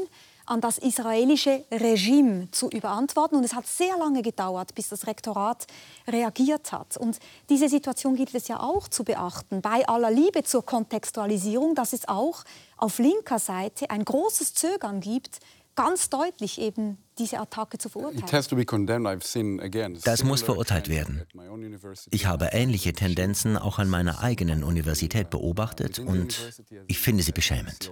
an 0.46 0.60
das 0.60 0.78
israelische 0.78 1.64
Regime 1.70 2.48
zu 2.50 2.68
überantworten. 2.68 3.36
Und 3.36 3.44
es 3.44 3.54
hat 3.54 3.66
sehr 3.66 3.96
lange 3.98 4.22
gedauert, 4.22 4.74
bis 4.74 4.88
das 4.88 5.06
Rektorat 5.06 5.66
reagiert 6.08 6.72
hat. 6.72 6.96
Und 6.96 7.18
diese 7.48 7.68
Situation 7.68 8.16
gilt 8.16 8.34
es 8.34 8.48
ja 8.48 8.60
auch 8.60 8.88
zu 8.88 9.04
beachten. 9.04 9.60
Bei 9.62 9.86
aller 9.88 10.10
Liebe 10.10 10.42
zur 10.42 10.64
Kontextualisierung, 10.64 11.74
dass 11.74 11.92
es 11.92 12.08
auch 12.08 12.44
auf 12.76 12.98
linker 12.98 13.38
Seite 13.38 13.90
ein 13.90 14.04
großes 14.04 14.54
Zögern 14.54 15.00
gibt, 15.00 15.40
ganz 15.74 16.10
deutlich 16.10 16.60
eben 16.60 16.98
diese 17.18 17.38
Attacke 17.38 17.78
zu 17.78 17.88
verurteilen. 17.88 18.26
Das 20.04 20.24
muss 20.24 20.42
verurteilt 20.42 20.88
werden. 20.88 21.22
Ich 22.10 22.26
habe 22.26 22.46
ähnliche 22.52 22.92
Tendenzen 22.92 23.56
auch 23.56 23.78
an 23.78 23.88
meiner 23.88 24.20
eigenen 24.20 24.64
Universität 24.64 25.30
beobachtet 25.30 25.98
und 25.98 26.38
ich 26.86 26.98
finde 26.98 27.22
sie 27.22 27.32
beschämend. 27.32 27.90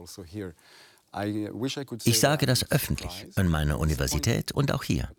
Ich 2.04 2.20
sage 2.20 2.46
das 2.46 2.70
öffentlich 2.70 3.26
an 3.34 3.48
meiner 3.48 3.80
Universität 3.80 4.52
und 4.52 4.72
auch 4.72 4.84
hier. 4.84 5.10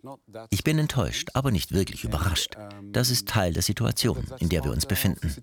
Ich 0.50 0.64
bin 0.64 0.78
enttäuscht, 0.78 1.30
aber 1.34 1.50
nicht 1.50 1.72
wirklich 1.72 2.04
überrascht. 2.04 2.56
Das 2.92 3.10
ist 3.10 3.28
Teil 3.28 3.52
der 3.52 3.62
Situation, 3.62 4.26
in 4.38 4.48
der 4.48 4.64
wir 4.64 4.72
uns 4.72 4.86
befinden. 4.86 5.34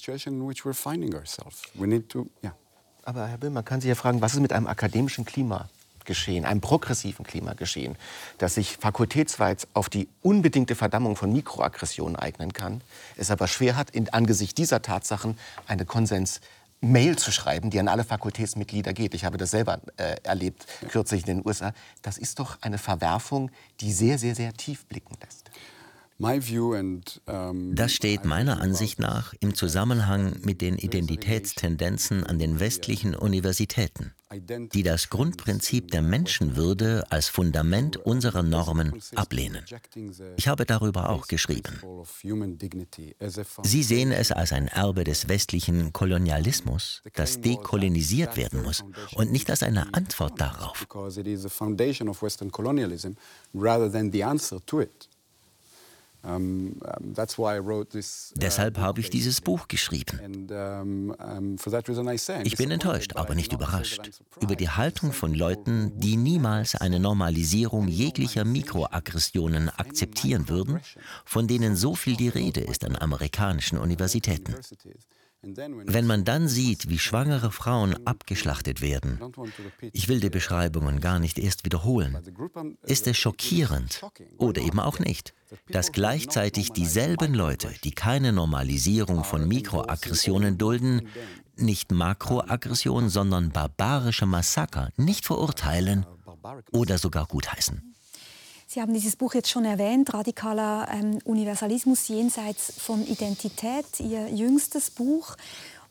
Aber 3.03 3.27
Herr 3.27 3.37
Bill, 3.37 3.49
man 3.49 3.65
kann 3.65 3.81
sich 3.81 3.89
ja 3.89 3.95
fragen, 3.95 4.21
was 4.21 4.33
ist 4.33 4.39
mit 4.39 4.53
einem 4.53 4.67
akademischen 4.67 5.25
Klima 5.25 5.69
geschehen, 6.05 6.43
einem 6.43 6.59
progressiven 6.59 7.23
Klima 7.23 7.53
geschehen, 7.53 7.95
das 8.39 8.55
sich 8.55 8.77
fakultätsweit 8.77 9.67
auf 9.73 9.89
die 9.89 10.07
unbedingte 10.23 10.73
Verdammung 10.75 11.15
von 11.15 11.31
Mikroaggressionen 11.31 12.15
eignen 12.15 12.51
kann, 12.51 12.81
es 13.15 13.29
aber 13.29 13.47
schwer 13.47 13.75
hat, 13.75 13.91
in, 13.91 14.09
angesichts 14.09 14.55
dieser 14.55 14.81
Tatsachen 14.81 15.37
eine 15.67 15.85
Konsens 15.85 16.41
Mail 16.81 17.17
zu 17.17 17.31
schreiben, 17.31 17.69
die 17.69 17.79
an 17.79 17.87
alle 17.87 18.03
Fakultätsmitglieder 18.03 18.93
geht. 18.93 19.13
Ich 19.13 19.25
habe 19.25 19.37
das 19.37 19.51
selber 19.51 19.81
äh, 19.97 20.15
erlebt, 20.23 20.65
kürzlich 20.89 21.27
in 21.27 21.37
den 21.37 21.45
USA. 21.45 21.73
Das 22.01 22.17
ist 22.17 22.39
doch 22.39 22.57
eine 22.61 22.77
Verwerfung, 22.77 23.51
die 23.81 23.91
sehr, 23.91 24.17
sehr, 24.17 24.35
sehr 24.35 24.53
tief 24.53 24.85
blicken 24.85 25.15
lässt. 25.21 25.51
Das 26.21 27.93
steht 27.93 28.25
meiner 28.25 28.59
Ansicht 28.59 28.99
nach 28.99 29.33
im 29.39 29.55
Zusammenhang 29.55 30.35
mit 30.43 30.59
den 30.59 30.77
Identitätstendenzen 30.77 32.25
an 32.25 32.37
den 32.37 32.59
westlichen 32.59 33.15
Universitäten, 33.15 34.13
die 34.73 34.83
das 34.83 35.09
Grundprinzip 35.09 35.91
der 35.91 36.01
Menschenwürde 36.01 37.05
als 37.09 37.29
Fundament 37.29 37.95
unserer 37.95 38.43
Normen 38.43 39.01
ablehnen. 39.15 39.63
Ich 40.35 40.49
habe 40.49 40.65
darüber 40.65 41.09
auch 41.09 41.27
geschrieben. 41.27 41.79
Sie 43.63 43.83
sehen 43.83 44.11
es 44.11 44.33
als 44.33 44.51
ein 44.51 44.67
Erbe 44.67 45.05
des 45.05 45.29
westlichen 45.29 45.93
Kolonialismus, 45.93 47.01
das 47.13 47.39
dekolonisiert 47.39 48.35
werden 48.35 48.61
muss 48.61 48.83
und 49.15 49.31
nicht 49.31 49.49
als 49.49 49.63
eine 49.63 49.93
Antwort 49.93 50.41
darauf. 50.41 50.85
Deshalb 58.35 58.77
habe 58.77 58.99
ich 58.99 59.09
dieses 59.09 59.41
Buch 59.41 59.67
geschrieben. 59.67 60.47
Ich 62.43 62.57
bin 62.57 62.71
enttäuscht, 62.71 63.13
aber 63.15 63.35
nicht 63.35 63.53
überrascht. 63.53 64.21
Über 64.41 64.55
die 64.55 64.69
Haltung 64.69 65.13
von 65.13 65.33
Leuten, 65.33 65.97
die 65.99 66.17
niemals 66.17 66.75
eine 66.75 66.99
Normalisierung 66.99 67.87
jeglicher 67.87 68.43
Mikroaggressionen 68.43 69.69
akzeptieren 69.69 70.49
würden, 70.49 70.81
von 71.23 71.47
denen 71.47 71.75
so 71.75 71.95
viel 71.95 72.17
die 72.17 72.29
Rede 72.29 72.61
ist 72.61 72.83
an 72.83 72.97
amerikanischen 72.97 73.77
Universitäten. 73.77 74.55
Wenn 75.41 76.05
man 76.05 76.25
dann 76.25 76.49
sieht, 76.49 76.89
wie 76.89 76.99
schwangere 76.99 77.51
Frauen 77.51 77.95
abgeschlachtet 78.05 78.81
werden, 78.81 79.19
ich 79.93 80.09
will 80.09 80.19
die 80.19 80.29
Beschreibungen 80.29 80.99
gar 80.99 81.19
nicht 81.19 81.39
erst 81.39 81.63
wiederholen, 81.63 82.17
ist 82.83 83.07
es 83.07 83.17
schockierend 83.17 84.01
oder 84.37 84.61
eben 84.61 84.81
auch 84.81 84.99
nicht, 84.99 85.33
dass 85.69 85.93
gleichzeitig 85.93 86.71
dieselben 86.71 87.33
Leute, 87.33 87.73
die 87.85 87.91
keine 87.91 88.33
Normalisierung 88.33 89.23
von 89.23 89.47
Mikroaggressionen 89.47 90.57
dulden, 90.57 91.07
nicht 91.55 91.91
Makroaggression, 91.91 93.09
sondern 93.09 93.51
barbarische 93.51 94.25
Massaker 94.25 94.89
nicht 94.97 95.25
verurteilen 95.25 96.05
oder 96.71 96.97
sogar 96.97 97.25
gutheißen. 97.25 97.88
Sie 98.71 98.81
haben 98.81 98.93
dieses 98.93 99.15
Buch 99.15 99.33
jetzt 99.33 99.49
schon 99.49 99.65
erwähnt, 99.65 100.13
Radikaler 100.13 100.87
ähm, 100.93 101.17
Universalismus 101.23 102.07
jenseits 102.07 102.71
von 102.79 103.03
Identität, 103.03 103.99
Ihr 103.99 104.29
jüngstes 104.29 104.91
Buch. 104.91 105.35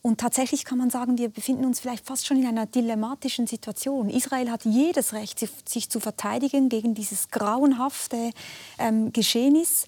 Und 0.01 0.21
tatsächlich 0.21 0.65
kann 0.65 0.79
man 0.79 0.89
sagen, 0.89 1.19
wir 1.19 1.29
befinden 1.29 1.65
uns 1.65 1.81
vielleicht 1.81 2.07
fast 2.07 2.25
schon 2.25 2.41
in 2.41 2.47
einer 2.47 2.67
dilemmatischen 2.67 3.49
Situation. 3.49 4.09
Israel 4.09 4.53
hat 4.53 4.65
jedes 4.65 5.13
Recht, 5.13 5.45
sich 5.69 5.91
zu 5.91 5.99
verteidigen 5.99 6.69
gegen 6.69 6.95
dieses 6.95 7.31
grauenhafte 7.31 8.31
ähm, 8.79 9.13
Geschehnis. 9.13 9.87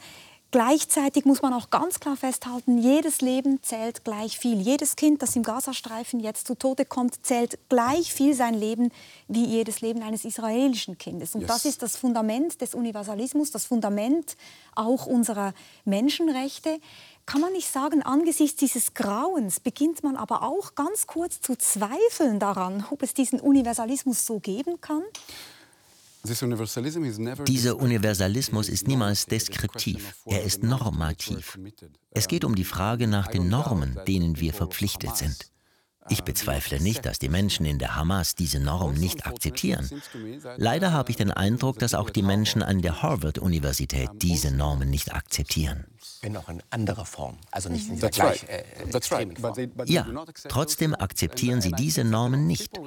Gleichzeitig 0.52 1.24
muss 1.26 1.42
man 1.42 1.52
auch 1.52 1.70
ganz 1.70 2.00
klar 2.00 2.16
festhalten, 2.16 2.78
jedes 2.78 3.20
Leben 3.20 3.62
zählt 3.62 4.02
gleich 4.02 4.36
viel. 4.36 4.60
Jedes 4.60 4.96
Kind, 4.96 5.22
das 5.22 5.36
im 5.36 5.44
Gazastreifen 5.44 6.18
jetzt 6.18 6.48
zu 6.48 6.56
Tode 6.56 6.84
kommt, 6.84 7.24
zählt 7.24 7.56
gleich 7.68 8.12
viel 8.12 8.34
sein 8.34 8.54
Leben 8.54 8.90
wie 9.28 9.44
jedes 9.44 9.80
Leben 9.80 10.02
eines 10.02 10.24
israelischen 10.24 10.98
Kindes. 10.98 11.36
Und 11.36 11.42
yes. 11.42 11.48
das 11.48 11.64
ist 11.66 11.82
das 11.82 11.96
Fundament 11.96 12.60
des 12.60 12.74
Universalismus, 12.74 13.52
das 13.52 13.64
Fundament 13.64 14.36
auch 14.74 15.06
unserer 15.06 15.54
Menschenrechte. 15.84 16.80
Kann 17.26 17.40
man 17.40 17.52
nicht 17.52 17.70
sagen, 17.70 18.02
angesichts 18.02 18.56
dieses 18.56 18.94
Grauens 18.94 19.60
beginnt 19.60 20.02
man 20.02 20.16
aber 20.16 20.42
auch 20.42 20.74
ganz 20.74 21.06
kurz 21.06 21.40
zu 21.40 21.54
zweifeln 21.54 22.40
daran, 22.40 22.84
ob 22.90 23.04
es 23.04 23.14
diesen 23.14 23.38
Universalismus 23.38 24.26
so 24.26 24.40
geben 24.40 24.80
kann? 24.80 25.04
Dieser 27.46 27.76
Universalismus 27.76 28.68
ist 28.68 28.86
niemals 28.86 29.26
deskriptiv, 29.26 30.14
er 30.26 30.42
ist 30.42 30.62
normativ. 30.62 31.58
Es 32.10 32.28
geht 32.28 32.44
um 32.44 32.54
die 32.54 32.64
Frage 32.64 33.06
nach 33.06 33.28
den 33.28 33.48
Normen, 33.48 33.98
denen 34.06 34.38
wir 34.38 34.52
verpflichtet 34.52 35.16
sind. 35.16 35.50
Ich 36.08 36.24
bezweifle 36.24 36.80
nicht, 36.80 37.06
dass 37.06 37.18
die 37.18 37.28
Menschen 37.28 37.66
in 37.66 37.78
der 37.78 37.94
Hamas 37.94 38.34
diese 38.34 38.58
Norm 38.58 38.94
nicht 38.94 39.26
akzeptieren. 39.26 39.88
Leider 40.56 40.92
habe 40.92 41.10
ich 41.10 41.16
den 41.16 41.30
Eindruck, 41.30 41.78
dass 41.78 41.94
auch 41.94 42.10
die 42.10 42.22
Menschen 42.22 42.62
an 42.62 42.82
der 42.82 43.02
Harvard-Universität 43.02 44.10
diese 44.14 44.50
Normen 44.50 44.90
nicht 44.90 45.14
akzeptieren. 45.14 45.86
Wenn 46.22 46.36
auch 46.36 46.48
in 46.50 46.62
anderer 46.68 47.06
Form, 47.06 47.38
also 47.50 47.70
nicht 47.70 47.88
in 47.88 47.94
dieser 47.94 48.10
gleich 48.10 48.44
äh, 48.44 48.64
Ja, 49.86 50.06
trotzdem 50.48 50.94
akzeptieren 50.94 51.62
sie 51.62 51.72
diese 51.72 52.04
Normen 52.04 52.46
nicht. 52.46 52.78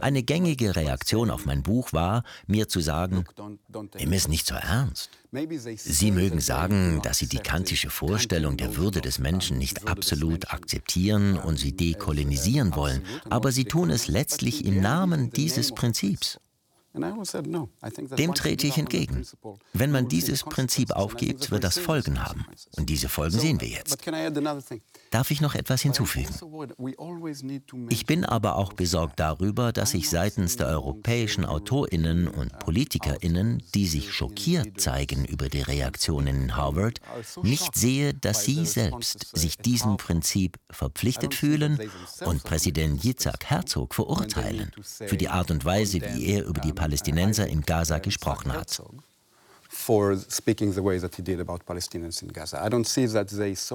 Eine 0.00 0.22
gängige 0.22 0.74
Reaktion 0.74 1.30
auf 1.30 1.44
mein 1.44 1.62
Buch 1.62 1.92
war, 1.92 2.24
mir 2.46 2.68
zu 2.68 2.80
sagen, 2.80 3.24
nimm 3.98 4.12
es 4.12 4.28
nicht 4.28 4.46
so 4.46 4.54
ernst. 4.54 5.10
Sie 5.76 6.12
mögen 6.12 6.40
sagen, 6.40 7.00
dass 7.02 7.18
Sie 7.18 7.26
die 7.26 7.38
kantische 7.38 7.90
Vorstellung 7.90 8.56
der 8.56 8.76
Würde 8.76 9.00
des 9.00 9.18
Menschen 9.18 9.58
nicht 9.58 9.88
absolut 9.88 10.52
akzeptieren 10.52 11.36
und 11.36 11.58
sie 11.58 11.72
dekolonisieren 11.76 12.76
wollen, 12.76 13.02
aber 13.28 13.50
Sie 13.50 13.64
tun 13.64 13.90
es 13.90 14.06
letztlich 14.06 14.64
im 14.64 14.80
Namen 14.80 15.30
dieses 15.30 15.72
Prinzips. 15.72 16.38
Dem 16.94 18.34
trete 18.34 18.66
ich 18.68 18.78
entgegen. 18.78 19.26
Wenn 19.72 19.90
man 19.90 20.08
dieses 20.08 20.44
Prinzip 20.44 20.92
aufgibt, 20.92 21.50
wird 21.50 21.64
das 21.64 21.78
Folgen 21.78 22.22
haben. 22.22 22.46
Und 22.76 22.88
diese 22.88 23.08
Folgen 23.08 23.38
sehen 23.38 23.60
wir 23.60 23.68
jetzt. 23.68 23.98
Darf 25.10 25.30
ich 25.32 25.40
noch 25.40 25.56
etwas 25.56 25.82
hinzufügen? 25.82 26.32
Ich 27.88 28.06
bin 28.06 28.24
aber 28.24 28.56
auch 28.56 28.72
besorgt 28.72 29.18
darüber, 29.18 29.72
dass 29.72 29.94
ich 29.94 30.08
seitens 30.08 30.56
der 30.56 30.68
europäischen 30.68 31.44
Autorinnen 31.44 32.28
und 32.28 32.58
Politikerinnen, 32.60 33.62
die 33.74 33.86
sich 33.86 34.12
schockiert 34.12 34.80
zeigen 34.80 35.24
über 35.24 35.48
die 35.48 35.62
Reaktionen 35.62 36.42
in 36.42 36.56
Harvard, 36.56 37.00
nicht 37.42 37.74
sehe, 37.74 38.14
dass 38.14 38.44
sie 38.44 38.64
selbst 38.66 39.36
sich 39.36 39.56
diesem 39.56 39.96
Prinzip 39.96 40.58
verpflichtet 40.70 41.34
fühlen 41.34 41.78
und 42.24 42.44
Präsident 42.44 43.04
Yitzhak 43.04 43.44
Herzog 43.46 43.94
verurteilen 43.94 44.70
für 44.82 45.16
die 45.16 45.28
Art 45.28 45.50
und 45.50 45.64
Weise, 45.64 46.00
wie 46.00 46.26
er 46.26 46.44
über 46.44 46.60
die 46.60 46.72
Palästinenser 46.84 47.46
in 47.46 47.62
Gaza 47.62 47.98
gesprochen 47.98 48.52
hat. 48.52 48.82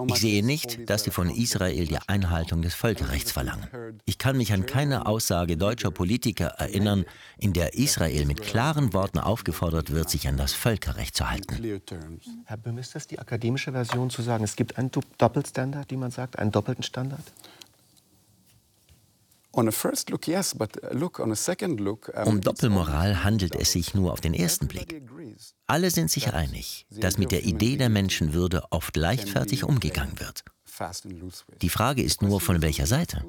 Ich 0.08 0.20
sehe 0.20 0.46
nicht, 0.46 0.90
dass 0.90 1.04
sie 1.04 1.12
von 1.12 1.30
Israel 1.32 1.88
die 1.88 1.98
Einhaltung 2.08 2.62
des 2.62 2.76
Völkerrechts 2.76 3.32
verlangen. 3.32 3.68
Ich 4.06 4.20
kann 4.20 4.38
mich 4.38 4.54
an 4.54 4.68
keine 4.68 5.08
Aussage 5.08 5.58
deutscher 5.58 5.90
Politiker 5.90 6.50
erinnern, 6.60 7.04
in 7.40 7.54
der 7.54 7.74
Israel 7.74 8.26
mit 8.28 8.44
klaren 8.44 8.94
Worten 8.94 9.18
aufgefordert 9.18 9.92
wird, 9.92 10.12
sich 10.12 10.28
an 10.28 10.38
das 10.38 10.54
Völkerrecht 10.54 11.16
zu 11.16 11.30
halten. 11.30 11.82
Herr 12.46 12.58
Böhm, 12.58 12.78
ist 12.78 12.94
das 12.94 13.08
die 13.08 13.18
akademische 13.18 13.72
Version 13.72 14.12
zu 14.12 14.22
sagen, 14.22 14.44
es 14.44 14.56
gibt 14.56 14.78
einen 14.78 14.92
Doppelstandard, 15.18 15.90
wie 15.90 15.98
man 15.98 16.12
sagt, 16.12 16.38
einen 16.38 16.52
doppelten 16.52 16.84
Standard? 16.84 17.24
Um 22.26 22.42
Doppelmoral 22.42 23.24
handelt 23.24 23.56
es 23.56 23.72
sich 23.72 23.94
nur 23.94 24.14
auf 24.14 24.22
den 24.22 24.34
ersten 24.34 24.68
Blick. 24.68 25.02
Alle 25.68 25.92
sind 25.92 26.10
sich 26.12 26.34
einig, 26.34 26.86
dass 26.90 27.18
mit 27.18 27.32
der 27.32 27.44
Idee 27.44 27.78
der 27.78 27.90
Menschenwürde 27.90 28.64
oft 28.72 28.96
leichtfertig 28.96 29.64
umgegangen 29.64 30.20
wird. 30.20 30.44
Die 31.62 31.70
Frage 31.70 32.02
ist 32.04 32.22
nur, 32.22 32.40
von 32.40 32.62
welcher 32.62 32.86
Seite? 32.86 33.24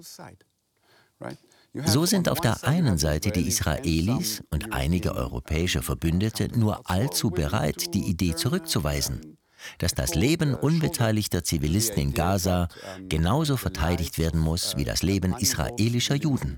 So 1.73 2.05
sind 2.05 2.29
auf 2.29 2.41
der 2.41 2.65
einen 2.65 2.99
Seite 2.99 3.31
die 3.31 3.47
Israelis 3.47 4.43
und 4.51 4.73
einige 4.73 5.15
europäische 5.15 5.83
Verbündete 5.83 6.49
nur 6.49 6.91
allzu 6.91 7.31
bereit, 7.31 7.95
die 7.95 8.09
Idee 8.09 8.35
zurückzuweisen 8.35 9.37
dass 9.79 9.95
das 9.95 10.15
Leben 10.15 10.55
unbeteiligter 10.55 11.45
Zivilisten 11.45 12.03
in 12.03 12.15
Gaza 12.15 12.69
genauso 13.09 13.57
verteidigt 13.57 14.19
werden 14.19 14.41
muss 14.41 14.77
wie 14.77 14.85
das 14.85 15.03
Leben 15.03 15.35
israelischer 15.37 16.15
Juden. 16.15 16.57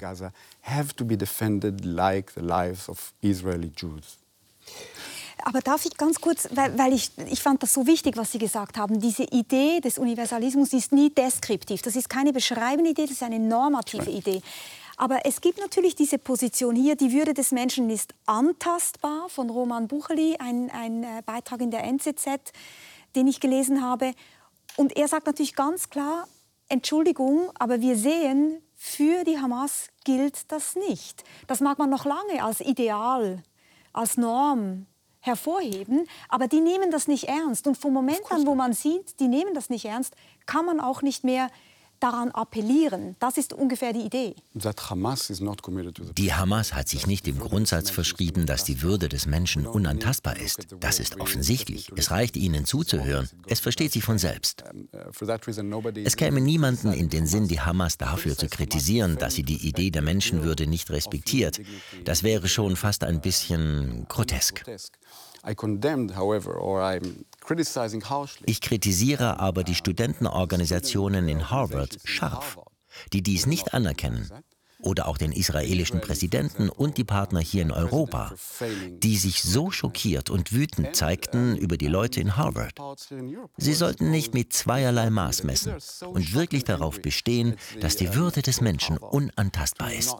Aber 5.45 5.61
darf 5.61 5.85
ich 5.85 5.97
ganz 5.97 6.21
kurz, 6.21 6.49
weil, 6.53 6.79
weil, 6.79 6.93
ich, 6.93 7.11
ich 7.31 7.43
fand 7.43 7.63
das 7.63 7.73
so 7.73 7.87
wichtig, 7.87 8.17
was 8.17 8.33
Sie 8.33 8.39
gesagt 8.39 8.79
haben, 8.79 9.01
diese 9.01 9.25
Idee 9.25 9.81
des 9.81 9.99
Universalismus 9.99 10.73
ist 10.73 10.93
nie 10.93 11.11
deskriptiv. 11.11 11.83
Das 11.83 11.97
ist 11.97 12.09
keine 12.09 12.33
beschreibende 12.33 12.91
Idee, 12.91 13.03
das 13.03 13.13
ist 13.13 13.23
eine 13.23 13.41
normative 13.41 14.11
Idee. 14.11 14.41
Aber 14.97 15.21
es 15.25 15.41
gibt 15.41 15.59
natürlich 15.59 15.97
diese 15.97 16.19
Position 16.19 16.77
hier, 16.77 16.95
die 16.95 17.13
Würde 17.13 17.35
des 17.35 17.51
Menschen 17.51 17.91
ist 17.91 18.15
antastbar, 18.27 19.29
von 19.29 19.51
Roman 19.51 19.89
Bucheli, 19.89 20.37
ein, 20.39 20.71
ein 20.71 21.03
äh, 21.03 21.23
Beitrag 21.27 21.61
in 21.61 21.71
der 21.71 21.83
NZZ, 21.85 22.53
den 23.15 23.27
ich 23.27 23.41
gelesen 23.41 23.83
habe. 23.83 24.13
Und 24.77 24.97
er 24.97 25.09
sagt 25.09 25.27
natürlich 25.27 25.55
ganz 25.55 25.91
klar, 25.91 26.27
Entschuldigung, 26.69 27.51
aber 27.59 27.81
wir 27.81 27.97
sehen, 27.97 28.63
für 28.75 29.25
die 29.25 29.39
Hamas 29.39 29.89
gilt 30.05 30.51
das 30.51 30.75
nicht. 30.75 31.23
Das 31.47 31.61
mag 31.61 31.79
man 31.79 31.91
noch 31.91 32.05
lange 32.05 32.43
als 32.43 32.61
Ideal, 32.61 33.43
als 33.93 34.17
Norm 34.17 34.87
hervorheben, 35.21 36.09
aber 36.29 36.49
die 36.49 36.61
nehmen 36.61 36.91
das 36.91 37.07
nicht 37.07 37.29
ernst. 37.29 37.67
Und 37.67 37.77
vom 37.77 37.93
Moment 37.93 38.23
an, 38.31 38.47
wo 38.47 38.55
man 38.55 38.73
sieht, 38.73 39.21
die 39.21 39.29
nehmen 39.29 39.55
das 39.55 39.71
nicht 39.71 39.85
ernst, 39.85 40.17
kann 40.47 40.65
man 40.65 40.81
auch 40.81 41.03
nicht 41.03 41.23
mehr 41.23 41.49
daran 42.03 42.31
appellieren. 42.31 43.17
Das 43.19 43.37
ist 43.37 43.53
ungefähr 43.53 43.93
die 43.93 44.01
Idee. 44.01 44.35
Die 46.17 46.35
Hamas 46.35 46.75
hat 46.75 46.89
sich 46.89 47.07
nicht 47.07 47.27
dem 47.27 47.39
Grundsatz 47.39 47.91
verschrieben, 47.91 48.47
dass 48.47 48.65
die 48.65 48.83
Würde 48.83 49.09
des 49.09 49.27
Menschen 49.27 49.67
unantastbar 49.67 50.37
ist. 50.37 50.67
Das 50.81 50.99
ist 50.99 51.21
offensichtlich. 51.21 51.91
Es 51.97 52.11
reicht 52.11 52.37
ihnen 52.37 52.65
zuzuhören. 52.65 53.29
Es 53.47 53.61
versteht 53.61 53.93
sich 53.93 54.03
von 54.03 54.19
selbst. 54.19 54.65
Es 56.05 56.17
käme 56.17 56.41
niemanden 56.41 56.93
in 56.93 57.09
den 57.09 57.27
Sinn, 57.27 57.49
die 57.49 57.61
Hamas 57.61 57.99
dafür 57.99 58.37
zu 58.37 58.49
kritisieren, 58.49 59.17
dass 59.19 59.35
sie 59.35 59.43
die 59.43 59.69
Idee 59.69 59.91
der 59.91 60.03
Menschenwürde 60.03 60.67
nicht 60.67 60.91
respektiert. 60.91 61.61
Das 62.05 62.23
wäre 62.23 62.49
schon 62.49 62.77
fast 62.77 63.05
ein 63.05 63.21
bisschen 63.21 64.07
grotesk. 64.09 64.65
Ich 68.47 68.61
kritisiere 68.61 69.41
aber 69.41 69.65
die 69.65 69.75
Studentenorganisationen 69.75 71.29
in 71.29 71.51
Harvard 71.51 71.99
scharf, 72.05 72.59
die 73.13 73.23
dies 73.23 73.47
nicht 73.47 73.75
anerkennen 73.75 74.31
oder 74.83 75.07
auch 75.07 75.17
den 75.17 75.33
israelischen 75.33 76.01
Präsidenten 76.01 76.69
und 76.69 76.99
die 76.99 77.05
Partner 77.05 77.41
hier 77.41 77.63
in 77.63 77.71
Europa, 77.71 78.33
die 78.91 79.17
sich 79.17 79.43
so 79.43 79.71
schockiert 79.71 80.29
und 80.29 80.53
wütend 80.53 80.95
zeigten 80.97 81.57
über 81.57 81.77
die 81.77 81.87
Leute 81.87 82.21
in 82.21 82.37
Harvard. 82.37 82.75
Sie 83.57 83.75
sollten 83.75 84.11
nicht 84.11 84.35
mit 84.35 84.53
zweierlei 84.53 85.09
Maß 85.11 85.45
messen 85.45 85.75
und 86.07 86.35
wirklich 86.35 86.65
darauf 86.65 87.01
bestehen, 87.01 87.57
dass 87.81 87.97
die 87.97 88.15
Würde 88.15 88.43
des 88.43 88.61
Menschen 88.61 88.99
unantastbar 88.99 89.93
ist. 89.93 90.17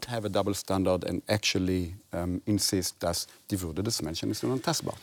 Die 3.51 3.61
Würde 3.61 3.83
des 3.83 4.01
Menschen 4.01 4.31
ist 4.31 4.43
unantastbar. 4.43 4.95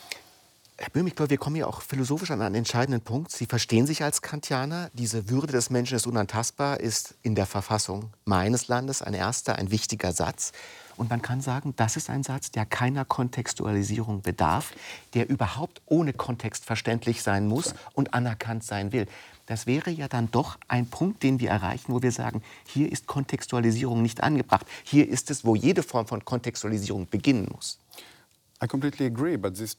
Herr 0.83 0.89
Böhm, 0.89 1.15
glaube, 1.15 1.29
wir 1.29 1.37
kommen 1.37 1.57
ja 1.57 1.67
auch 1.67 1.83
philosophisch 1.83 2.31
an 2.31 2.41
einen 2.41 2.55
entscheidenden 2.55 3.03
Punkt. 3.03 3.31
Sie 3.33 3.45
verstehen 3.45 3.87
sich 3.87 4.03
als 4.03 4.23
Kantianer. 4.23 4.89
Diese 4.95 5.29
Würde 5.29 5.53
des 5.53 5.69
Menschen 5.69 5.95
ist 5.95 6.07
unantastbar, 6.07 6.81
ist 6.81 7.17
in 7.21 7.35
der 7.35 7.45
Verfassung 7.45 8.15
meines 8.25 8.67
Landes 8.69 9.03
ein 9.03 9.13
erster, 9.13 9.57
ein 9.57 9.71
wichtiger 9.71 10.13
Satz. 10.13 10.53
Und 10.97 11.11
man 11.11 11.21
kann 11.21 11.43
sagen, 11.43 11.75
das 11.77 11.97
ist 11.97 12.09
ein 12.09 12.23
Satz, 12.23 12.51
der 12.51 12.65
keiner 12.65 13.05
Kontextualisierung 13.05 14.23
bedarf, 14.23 14.73
der 15.13 15.29
überhaupt 15.29 15.83
ohne 15.85 16.15
Kontext 16.15 16.65
verständlich 16.65 17.23
sein 17.23 17.47
muss 17.47 17.75
und 17.93 18.15
anerkannt 18.15 18.65
sein 18.65 18.91
will. 18.91 19.07
Das 19.45 19.67
wäre 19.67 19.91
ja 19.91 20.09
dann 20.09 20.31
doch 20.31 20.57
ein 20.67 20.87
Punkt, 20.87 21.23
den 21.23 21.41
wir 21.41 21.51
erreichen, 21.51 21.93
wo 21.93 22.01
wir 22.01 22.13
sagen, 22.13 22.41
hier 22.67 22.91
ist 22.91 23.07
Kontextualisierung 23.07 24.01
nicht 24.01 24.23
angebracht. 24.23 24.65
Hier 24.85 25.07
ist 25.07 25.31
es, 25.31 25.45
wo 25.45 25.55
jede 25.55 25.83
Form 25.83 26.07
von 26.07 26.25
Kontextualisierung 26.25 27.07
beginnen 27.07 27.49
muss. 27.53 27.79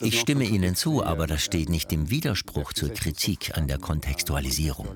Ich 0.02 0.20
stimme 0.20 0.44
Ihnen 0.46 0.76
zu, 0.76 1.04
aber 1.04 1.28
das 1.28 1.44
steht 1.44 1.70
nicht 1.70 1.94
im 1.94 2.10
Widerspruch 2.10 2.74
zur 2.74 2.90
Kritik 2.90 3.56
an 3.56 3.68
der 3.68 3.78
Kontextualisierung. 3.78 4.88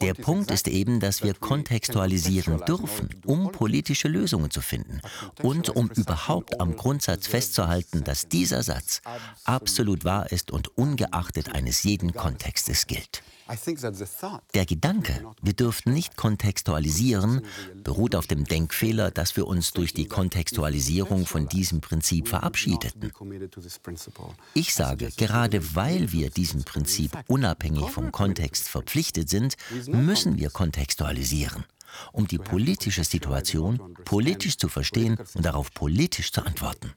Der 0.00 0.14
Punkt 0.14 0.50
ist 0.50 0.68
eben, 0.68 1.00
dass 1.00 1.22
wir 1.22 1.34
kontextualisieren 1.34 2.60
dürfen, 2.66 3.08
um 3.24 3.52
politische 3.52 4.08
Lösungen 4.08 4.50
zu 4.50 4.60
finden 4.60 5.00
und 5.42 5.70
um 5.70 5.90
überhaupt 5.90 6.60
am 6.60 6.76
Grundsatz 6.76 7.26
festzuhalten, 7.26 8.04
dass 8.04 8.28
dieser 8.28 8.62
Satz 8.62 9.00
absolut 9.44 10.04
wahr 10.04 10.30
ist 10.30 10.50
und 10.50 10.76
ungeachtet 10.76 11.54
eines 11.54 11.82
jeden 11.82 12.12
Kontextes 12.12 12.86
gilt. 12.86 13.22
Der 14.54 14.66
Gedanke, 14.66 15.24
wir 15.42 15.52
dürften 15.52 15.92
nicht 15.92 16.16
kontextualisieren, 16.16 17.42
beruht 17.82 18.14
auf 18.14 18.26
dem 18.26 18.44
Denkfehler, 18.44 19.10
dass 19.10 19.36
wir 19.36 19.46
uns 19.46 19.72
durch 19.72 19.92
die 19.92 20.06
Kontextualisierung 20.06 21.26
von 21.26 21.48
diesem 21.48 21.80
Prinzip 21.80 22.28
verabschiedeten. 22.28 23.12
Ich 24.54 24.74
sage, 24.74 25.10
gerade 25.16 25.74
weil 25.74 26.12
wir 26.12 26.30
diesem 26.30 26.64
Prinzip 26.64 27.16
unabhängig 27.26 27.90
vom 27.90 28.12
Kontext 28.12 28.68
verpflichtet 28.68 29.28
sind, 29.28 29.56
müssen 29.88 30.38
wir 30.38 30.50
kontextualisieren 30.50 31.64
um 32.12 32.26
die 32.26 32.38
politische 32.38 33.04
Situation 33.04 33.96
politisch 34.04 34.56
zu 34.56 34.68
verstehen 34.68 35.18
und 35.34 35.44
darauf 35.44 35.72
politisch 35.72 36.32
zu 36.32 36.42
antworten. 36.42 36.92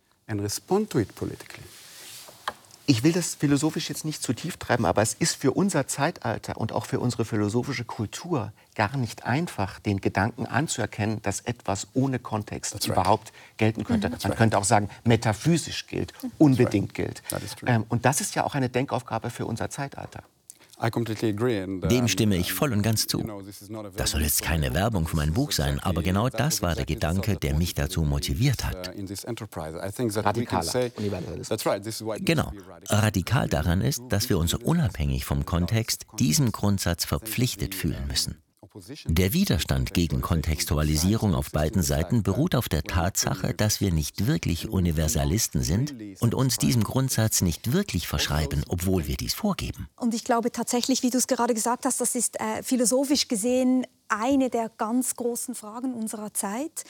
Ich 2.86 3.04
will 3.04 3.14
das 3.14 3.36
philosophisch 3.36 3.88
jetzt 3.88 4.04
nicht 4.04 4.22
zu 4.22 4.34
tief 4.34 4.58
treiben, 4.58 4.86
aber 4.86 5.02
es 5.02 5.14
ist 5.14 5.38
für 5.38 5.52
unser 5.52 5.88
Zeitalter 5.88 6.58
und 6.58 6.74
auch 6.74 6.86
für 6.86 7.00
unsere 7.00 7.24
philosophische 7.24 7.86
Kultur 7.86 8.52
gar 8.76 8.98
nicht 8.98 9.26
einfach, 9.26 9.80
den 9.80 10.02
Gedanken 10.02 10.46
anzuerkennen, 10.46 11.22
dass 11.22 11.40
etwas 11.42 11.88
ohne 11.94 12.20
Kontext 12.20 12.74
right. 12.74 12.88
überhaupt 12.88 13.32
gelten 13.58 13.86
könnte. 13.86 14.10
Mhm. 14.10 14.14
Man 14.14 14.22
right. 14.32 14.38
könnte 14.38 14.58
auch 14.58 14.66
sagen, 14.66 14.90
metaphysisch 15.06 15.88
gilt, 15.88 16.14
unbedingt 16.38 16.98
right. 17.00 17.22
gilt. 17.24 17.24
Ähm, 17.66 17.86
und 17.88 18.06
das 18.06 18.20
ist 18.20 18.36
ja 18.36 18.44
auch 18.44 18.56
eine 18.56 18.68
Denkaufgabe 18.70 19.30
für 19.30 19.46
unser 19.46 19.70
Zeitalter. 19.70 20.24
Dem 21.88 22.08
stimme 22.08 22.36
ich 22.36 22.54
voll 22.54 22.74
und 22.74 22.82
ganz 22.82 23.08
zu. 23.08 23.24
Das 23.96 24.12
soll 24.12 24.22
jetzt 24.22 24.42
keine 24.42 24.74
Werbung 24.74 25.08
für 25.08 25.16
mein 25.16 25.34
Buch 25.34 25.52
sein, 25.52 25.80
aber 25.80 26.04
genau 26.04 26.30
das 26.30 26.62
war 26.62 26.76
der 26.76 26.86
Gedanke, 26.86 27.38
der 27.38 27.56
mich 27.56 27.74
dazu 27.74 28.04
motiviert 28.04 28.66
hat. 28.66 28.92
Radikaler. 30.26 30.92
Genau. 32.20 32.52
Radikal 32.90 33.48
daran 33.48 33.82
ist, 33.82 34.02
dass 34.10 34.30
wir 34.30 34.38
uns 34.38 34.54
unabhängig 34.54 35.26
vom 35.26 35.46
Kontext 35.46 36.06
diesem 36.20 36.52
Grundsatz 36.52 37.06
verpflichtet 37.06 37.76
fühlen 37.76 38.08
müssen. 38.08 38.44
Der 39.06 39.34
Widerstand 39.34 39.94
gegen 39.94 40.22
Kontextualisierung 40.22 41.36
auf 41.36 41.52
beiden 41.52 41.84
Seiten 41.84 42.24
beruht 42.24 42.56
auf 42.56 42.70
der 42.70 42.84
Tatsache, 42.84 43.54
dass 43.54 43.82
wir 43.82 43.92
nicht 43.92 44.26
wirklich 44.26 44.70
Universalisten 44.70 45.62
sind 45.62 45.94
und 46.20 46.34
uns 46.34 46.58
diesem 46.58 46.84
Grundsatz 46.84 47.42
nicht 47.42 47.72
wirklich 47.72 48.08
verschreiben, 48.08 48.64
obwohl 48.68 49.06
wir 49.06 49.16
dies 49.16 49.36
vorgeben. 49.36 49.88
Und 49.96 50.16
ich 50.16 50.24
glaube 50.24 50.52
tatsächlich, 50.52 51.04
wie 51.04 51.12
du 51.12 51.20
es 51.20 51.28
gerade 51.28 51.54
gesagt 51.54 51.86
hast, 51.86 52.02
das 52.02 52.16
ist 52.16 52.40
äh, 52.40 52.64
philosophisch 52.64 53.28
gesehen 53.28 53.86
eine 54.08 54.50
der 54.50 54.70
ganz 54.70 55.16
großen 55.16 55.54
Fragen 55.54 55.94
unserer 55.94 56.34
Zeit. 56.34 56.84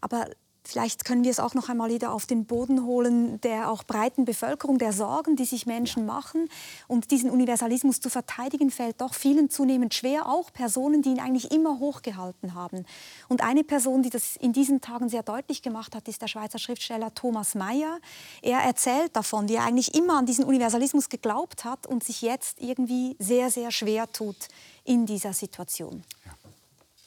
Aber 0.00 0.26
Vielleicht 0.62 1.04
können 1.04 1.24
wir 1.24 1.30
es 1.30 1.40
auch 1.40 1.54
noch 1.54 1.68
einmal 1.68 1.90
wieder 1.90 2.12
auf 2.12 2.26
den 2.26 2.44
Boden 2.44 2.84
holen 2.84 3.40
der 3.40 3.70
auch 3.70 3.82
breiten 3.82 4.24
Bevölkerung, 4.24 4.78
der 4.78 4.92
Sorgen, 4.92 5.36
die 5.36 5.44
sich 5.44 5.66
Menschen 5.66 6.06
machen. 6.06 6.48
Und 6.86 7.10
diesen 7.10 7.30
Universalismus 7.30 8.00
zu 8.00 8.10
verteidigen, 8.10 8.70
fällt 8.70 9.00
doch 9.00 9.14
vielen 9.14 9.50
zunehmend 9.50 9.94
schwer, 9.94 10.26
auch 10.26 10.52
Personen, 10.52 11.02
die 11.02 11.10
ihn 11.10 11.20
eigentlich 11.20 11.50
immer 11.50 11.78
hochgehalten 11.78 12.54
haben. 12.54 12.84
Und 13.28 13.42
eine 13.42 13.64
Person, 13.64 14.02
die 14.02 14.10
das 14.10 14.36
in 14.36 14.52
diesen 14.52 14.80
Tagen 14.80 15.08
sehr 15.08 15.22
deutlich 15.22 15.62
gemacht 15.62 15.94
hat, 15.94 16.08
ist 16.08 16.22
der 16.22 16.28
Schweizer 16.28 16.58
Schriftsteller 16.58 17.14
Thomas 17.14 17.54
Mayer. 17.54 17.98
Er 18.42 18.58
erzählt 18.58 19.16
davon, 19.16 19.48
wie 19.48 19.54
er 19.54 19.64
eigentlich 19.64 19.94
immer 19.94 20.18
an 20.18 20.26
diesen 20.26 20.44
Universalismus 20.44 21.08
geglaubt 21.08 21.64
hat 21.64 21.86
und 21.86 22.04
sich 22.04 22.22
jetzt 22.22 22.60
irgendwie 22.60 23.16
sehr, 23.18 23.50
sehr 23.50 23.70
schwer 23.70 24.10
tut 24.12 24.36
in 24.84 25.06
dieser 25.06 25.32
Situation. 25.32 26.04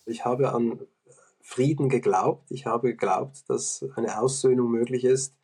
Ich 0.05 0.25
habe 0.25 0.51
an 0.51 0.79
Frieden 1.45 1.89
geglaubt. 1.89 2.49
Ich 2.51 2.65
habe 2.65 2.91
geglaubt, 2.91 3.47
dass 3.49 3.85
eine 3.95 4.19
Aussöhnung 4.19 4.71
möglich 4.71 5.03
ist. 5.03 5.35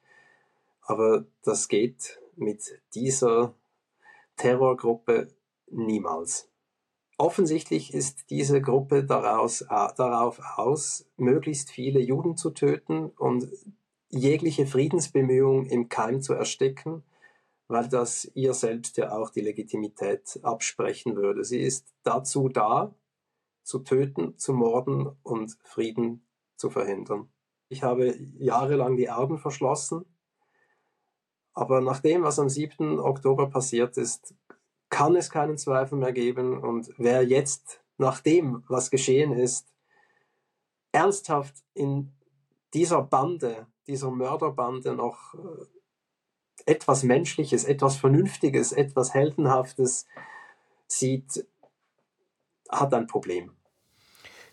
Aber 0.82 1.26
das 1.44 1.68
geht 1.68 2.20
mit 2.36 2.82
dieser 2.96 3.54
Terrorgruppe 4.38 5.28
niemals. 5.70 6.50
Offensichtlich 7.18 7.94
ist 7.94 8.30
diese 8.30 8.62
Gruppe 8.62 9.04
daraus, 9.04 9.60
darauf 9.68 10.40
aus, 10.56 11.06
möglichst 11.18 11.70
viele 11.70 12.00
Juden 12.00 12.38
zu 12.38 12.52
töten 12.52 13.10
und 13.18 13.52
jegliche 14.08 14.66
Friedensbemühung 14.66 15.66
im 15.66 15.90
Keim 15.90 16.22
zu 16.22 16.34
ersticken, 16.34 17.04
weil 17.68 17.90
das 17.90 18.32
ihr 18.36 18.54
selbst 18.54 18.96
ja 18.96 19.12
auch 19.12 19.32
die 19.32 19.42
Legitimität 19.42 20.40
absprechen 20.44 21.18
würde. 21.18 21.44
Sie 21.44 21.60
ist 21.60 21.94
dazu 22.04 22.48
da, 22.48 22.96
zu 23.70 23.80
töten, 23.80 24.36
zu 24.40 24.54
morden 24.54 25.16
und 25.22 25.56
Frieden 25.64 26.26
zu 26.56 26.72
verhindern. 26.72 27.32
Ich 27.70 27.84
habe 27.84 28.18
jahrelang 28.40 28.98
die 28.98 29.12
Augen 29.12 29.38
verschlossen, 29.38 30.06
aber 31.54 31.80
nach 31.80 32.00
dem, 32.00 32.24
was 32.24 32.40
am 32.40 32.50
7. 32.50 33.00
Oktober 33.00 33.48
passiert 33.48 33.96
ist, 33.98 34.34
kann 34.90 35.16
es 35.16 35.30
keinen 35.30 35.58
Zweifel 35.58 36.00
mehr 36.00 36.14
geben. 36.14 36.58
Und 36.58 36.92
wer 36.98 37.24
jetzt, 37.24 37.84
nach 37.98 38.22
dem, 38.22 38.64
was 38.68 38.90
geschehen 38.90 39.34
ist, 39.34 39.72
ernsthaft 40.92 41.54
in 41.76 42.12
dieser 42.74 43.04
Bande, 43.04 43.68
dieser 43.86 44.10
Mörderbande 44.10 44.96
noch 44.96 45.36
äh, 45.36 45.66
etwas 46.66 47.04
Menschliches, 47.04 47.66
etwas 47.66 47.98
Vernünftiges, 47.98 48.72
etwas 48.72 49.14
Heldenhaftes 49.14 50.08
sieht, 50.88 51.46
hat 52.68 52.94
ein 52.96 53.06
Problem. 53.06 53.59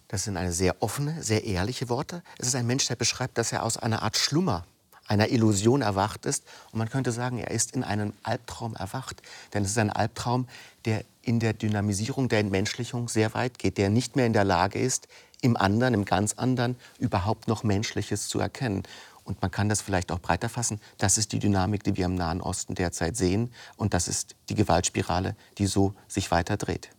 Das 0.09 0.25
sind 0.25 0.37
eine 0.37 0.53
sehr 0.53 0.83
offene, 0.83 1.23
sehr 1.23 1.45
ehrliche 1.45 1.89
Worte. 1.89 2.23
Es 2.39 2.47
ist 2.47 2.55
ein 2.55 2.67
Mensch, 2.67 2.87
der 2.87 2.97
beschreibt, 2.97 3.39
dass 3.39 3.53
er 3.53 3.65
aus 3.65 3.77
einer 3.77 4.03
Art 4.03 4.17
Schlummer, 4.17 4.65
einer 5.09 5.29
Illusion 5.31 5.83
erwacht 5.83 6.27
ist. 6.27 6.45
Und 6.73 6.79
man 6.79 6.89
könnte 6.89 7.13
sagen, 7.13 7.39
er 7.39 7.51
ist 7.51 7.75
in 7.75 7.85
einem 7.85 8.13
Albtraum 8.23 8.75
erwacht. 8.75 9.23
Denn 9.55 9.65
es 9.65 9.71
ist 9.71 9.79
ein 9.79 9.91
Albtraum, 9.91 10.49
der 10.85 11.05
in 11.23 11.41
der 11.41 11.53
Dynamisierung, 11.53 12.29
der 12.29 12.41
Entmenschlichung 12.41 13.09
sehr 13.09 13.35
weit 13.35 13.59
geht, 13.59 13.79
der 13.79 13.91
nicht 13.91 14.17
mehr 14.17 14.27
in 14.27 14.33
der 14.33 14.45
Lage 14.45 14.79
ist, 14.79 15.09
im 15.43 15.57
anderen, 15.57 15.95
im 15.95 16.05
ganz 16.05 16.35
anderen, 16.35 16.77
überhaupt 16.99 17.49
noch 17.49 17.63
Menschliches 17.63 18.29
zu 18.29 18.39
erkennen. 18.39 18.85
Und 19.25 19.43
man 19.43 19.51
kann 19.51 19.69
das 19.69 19.81
vielleicht 19.81 20.13
auch 20.13 20.21
breiter 20.21 20.49
fassen. 20.49 20.81
Das 20.99 21.19
ist 21.19 21.33
die 21.33 21.41
Dynamik, 21.41 21.83
die 21.83 21.97
wir 21.97 22.07
im 22.07 22.15
Nahen 22.15 22.41
Osten 22.41 22.77
derzeit 22.77 23.17
sehen. 23.17 23.53
Und 23.77 23.93
das 23.93 24.07
ist 24.07 24.37
die 24.49 24.55
Gewaltspirale, 24.55 25.35
die 25.59 25.67
so 25.67 25.95
sich 26.07 26.31
weiter 26.31 26.57
dreht. 26.57 26.91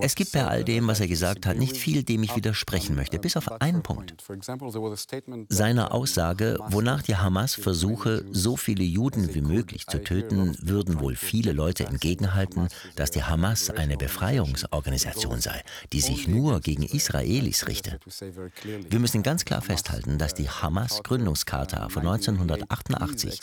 Es 0.00 0.14
gibt 0.14 0.32
bei 0.32 0.46
all 0.46 0.64
dem, 0.64 0.86
was 0.86 1.00
er 1.00 1.08
gesagt 1.08 1.46
hat, 1.46 1.56
nicht 1.56 1.76
viel, 1.76 2.02
dem 2.04 2.22
ich 2.22 2.36
widersprechen 2.36 2.94
möchte, 2.94 3.18
bis 3.18 3.36
auf 3.36 3.60
einen 3.60 3.82
Punkt. 3.82 4.14
Seine 5.48 5.90
Aussage, 5.90 6.58
wonach 6.68 7.02
die 7.02 7.16
Hamas 7.16 7.54
versuche, 7.54 8.24
so 8.30 8.56
viele 8.56 8.84
Juden 8.84 9.34
wie 9.34 9.40
möglich 9.40 9.86
zu 9.86 10.02
töten, 10.02 10.56
würden 10.60 11.00
wohl 11.00 11.16
viele 11.16 11.52
Leute 11.52 11.86
entgegenhalten, 11.86 12.68
dass 12.94 13.10
die 13.10 13.24
Hamas 13.24 13.70
eine 13.70 13.96
Befreiungsorganisation 13.96 15.40
sei, 15.40 15.62
die 15.92 16.00
sich 16.00 16.28
nur 16.28 16.60
gegen 16.60 16.84
Israelis 16.84 17.66
richte. 17.66 17.98
Wir 18.88 19.00
müssen 19.00 19.22
ganz 19.22 19.44
klar 19.44 19.62
festhalten, 19.62 20.18
dass 20.18 20.34
die 20.34 20.48
Hamas-Gründungscharta 20.48 21.88
von 21.88 22.06
1988 22.06 23.40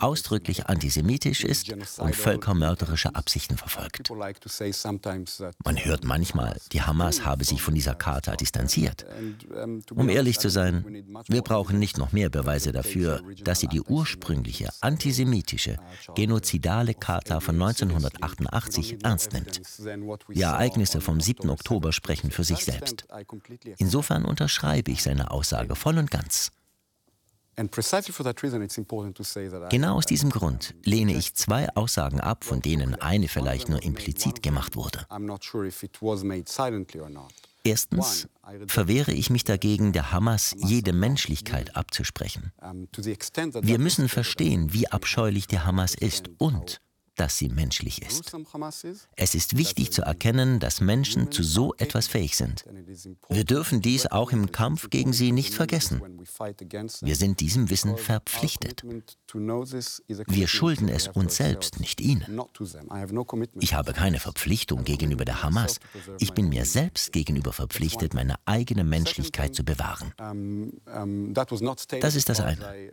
ausdrücklich 0.00 0.66
antisemitisch 0.66 1.44
ist 1.44 1.72
und 1.98 2.14
völkermörderische 2.14 3.14
Absichten 3.14 3.56
verfolgt. 3.56 4.10
Man 5.64 5.84
hört 5.84 6.04
manchmal, 6.04 6.56
die 6.72 6.82
Hamas 6.82 7.24
habe 7.24 7.44
sich 7.44 7.62
von 7.62 7.74
dieser 7.74 7.94
Charta 7.94 8.36
distanziert. 8.36 9.06
Um 9.94 10.08
ehrlich 10.08 10.38
zu 10.38 10.50
sein, 10.50 11.04
wir 11.28 11.42
brauchen 11.42 11.78
nicht 11.78 11.98
noch 11.98 12.12
mehr 12.12 12.28
Beweise 12.30 12.72
dafür, 12.72 13.22
dass 13.42 13.60
sie 13.60 13.68
die 13.68 13.80
ursprüngliche 13.80 14.68
antisemitische, 14.80 15.78
genozidale 16.14 16.94
Charta 16.94 17.40
von 17.40 17.54
1988 17.56 19.04
ernst 19.04 19.32
nimmt. 19.32 19.60
Die 20.34 20.42
Ereignisse 20.42 21.00
vom 21.00 21.20
7. 21.20 21.48
Oktober 21.50 21.92
sprechen 21.92 22.30
für 22.30 22.44
sich 22.44 22.64
selbst. 22.64 23.06
Insofern 23.78 24.24
unterschreibe 24.24 24.90
ich 24.90 25.02
seine 25.02 25.30
Aussage 25.30 25.74
voll 25.74 25.98
und 25.98 26.10
ganz. 26.10 26.50
Genau 29.70 29.96
aus 29.96 30.06
diesem 30.06 30.30
Grund 30.30 30.74
lehne 30.84 31.14
ich 31.14 31.34
zwei 31.34 31.68
Aussagen 31.74 32.20
ab, 32.20 32.44
von 32.44 32.62
denen 32.62 32.94
eine 32.94 33.28
vielleicht 33.28 33.68
nur 33.68 33.82
implizit 33.82 34.42
gemacht 34.42 34.76
wurde. 34.76 35.06
Erstens 37.64 38.28
verwehre 38.66 39.12
ich 39.12 39.30
mich 39.30 39.44
dagegen, 39.44 39.92
der 39.92 40.12
Hamas 40.12 40.54
jede 40.56 40.92
Menschlichkeit 40.92 41.76
abzusprechen. 41.76 42.52
Wir 42.60 43.78
müssen 43.78 44.08
verstehen, 44.08 44.72
wie 44.72 44.88
abscheulich 44.88 45.48
die 45.48 45.58
Hamas 45.58 45.94
ist 45.94 46.30
und 46.38 46.80
dass 47.18 47.36
sie 47.36 47.48
menschlich 47.48 48.02
ist. 48.02 48.34
Es 49.16 49.34
ist 49.34 49.56
wichtig 49.56 49.92
zu 49.92 50.02
erkennen, 50.02 50.60
dass 50.60 50.80
Menschen 50.80 51.30
zu 51.30 51.42
so 51.42 51.74
etwas 51.76 52.06
fähig 52.06 52.36
sind. 52.36 52.64
Wir 53.28 53.44
dürfen 53.44 53.82
dies 53.82 54.06
auch 54.06 54.32
im 54.32 54.52
Kampf 54.52 54.90
gegen 54.90 55.12
sie 55.12 55.32
nicht 55.32 55.54
vergessen. 55.54 56.02
Wir 57.00 57.16
sind 57.16 57.40
diesem 57.40 57.70
Wissen 57.70 57.96
verpflichtet. 57.96 58.82
Wir 60.26 60.48
schulden 60.48 60.88
es 60.88 61.08
uns 61.08 61.36
selbst, 61.36 61.80
nicht 61.80 62.00
ihnen. 62.00 62.40
Ich 63.60 63.74
habe 63.74 63.92
keine 63.92 64.20
Verpflichtung 64.20 64.84
gegenüber 64.84 65.24
der 65.24 65.42
Hamas. 65.42 65.78
Ich 66.18 66.32
bin 66.32 66.48
mir 66.48 66.64
selbst 66.64 67.12
gegenüber 67.12 67.52
verpflichtet, 67.52 68.14
meine 68.14 68.36
eigene 68.44 68.84
Menschlichkeit 68.84 69.54
zu 69.54 69.64
bewahren. 69.64 70.12
Das 72.00 72.14
ist 72.14 72.28
das 72.28 72.40
eine. 72.40 72.92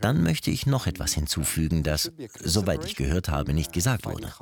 Dann 0.00 0.22
möchte 0.22 0.50
ich 0.50 0.66
noch 0.66 0.86
etwas 0.86 1.12
hinzufügen, 1.12 1.82
das, 1.82 2.10
soweit 2.42 2.84
ich 2.84 2.96
gehört 2.96 3.28
habe, 3.28 3.52
nicht 3.52 3.65
gesagt 3.72 4.06
wurde. 4.06 4.32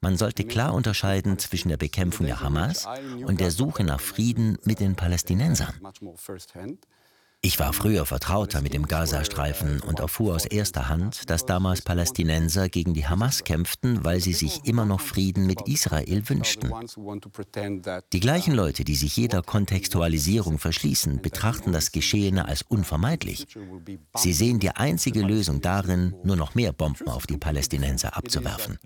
Man 0.00 0.16
sollte 0.16 0.44
klar 0.44 0.74
unterscheiden 0.74 1.38
zwischen 1.38 1.68
der 1.68 1.76
Bekämpfung 1.76 2.26
der 2.26 2.40
Hamas 2.40 2.88
und 3.24 3.40
der 3.40 3.52
Suche 3.52 3.84
nach 3.84 4.00
Frieden 4.00 4.58
mit 4.64 4.80
den 4.80 4.96
Palästinensern. 4.96 5.74
Ich 7.44 7.58
war 7.58 7.72
früher 7.72 8.06
vertrauter 8.06 8.62
mit 8.62 8.72
dem 8.72 8.86
Gazastreifen 8.86 9.80
und 9.80 9.98
erfuhr 9.98 10.36
aus 10.36 10.46
erster 10.46 10.88
Hand, 10.88 11.28
dass 11.28 11.44
damals 11.44 11.82
Palästinenser 11.82 12.68
gegen 12.68 12.94
die 12.94 13.08
Hamas 13.08 13.42
kämpften, 13.42 14.04
weil 14.04 14.20
sie 14.20 14.32
sich 14.32 14.64
immer 14.64 14.84
noch 14.84 15.00
Frieden 15.00 15.48
mit 15.48 15.66
Israel 15.66 16.22
wünschten. 16.28 16.72
Die 18.12 18.20
gleichen 18.20 18.54
Leute, 18.54 18.84
die 18.84 18.94
sich 18.94 19.16
jeder 19.16 19.42
Kontextualisierung 19.42 20.60
verschließen, 20.60 21.20
betrachten 21.20 21.72
das 21.72 21.90
Geschehene 21.90 22.46
als 22.46 22.62
unvermeidlich. 22.62 23.48
Sie 24.14 24.32
sehen 24.32 24.60
die 24.60 24.70
einzige 24.70 25.22
Lösung 25.22 25.60
darin, 25.60 26.14
nur 26.22 26.36
noch 26.36 26.54
mehr 26.54 26.72
Bomben 26.72 27.08
auf 27.08 27.26
die 27.26 27.38
Palästinenser 27.38 28.16
abzuwerfen. 28.16 28.78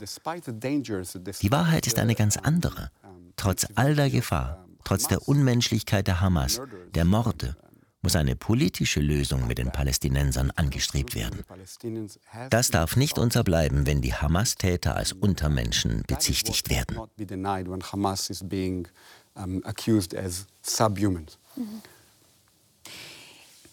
Die 1.42 1.52
Wahrheit 1.52 1.86
ist 1.86 1.98
eine 1.98 2.14
ganz 2.14 2.38
andere. 2.38 2.90
Trotz 3.36 3.66
all 3.74 3.94
der 3.94 4.08
Gefahr, 4.08 4.64
trotz 4.82 5.08
der 5.08 5.28
Unmenschlichkeit 5.28 6.06
der 6.06 6.22
Hamas, 6.22 6.62
der 6.94 7.04
Morde, 7.04 7.54
muss 8.06 8.14
eine 8.14 8.36
politische 8.36 9.00
Lösung 9.00 9.48
mit 9.48 9.58
den 9.58 9.72
Palästinensern 9.72 10.52
angestrebt 10.54 11.16
werden. 11.16 11.42
Das 12.50 12.70
darf 12.70 12.94
nicht 12.94 13.18
unterbleiben, 13.18 13.84
wenn 13.84 14.00
die 14.00 14.14
Hamas-Täter 14.14 14.94
als 14.94 15.12
Untermenschen 15.12 16.04
bezichtigt 16.06 16.70
werden. 16.70 17.00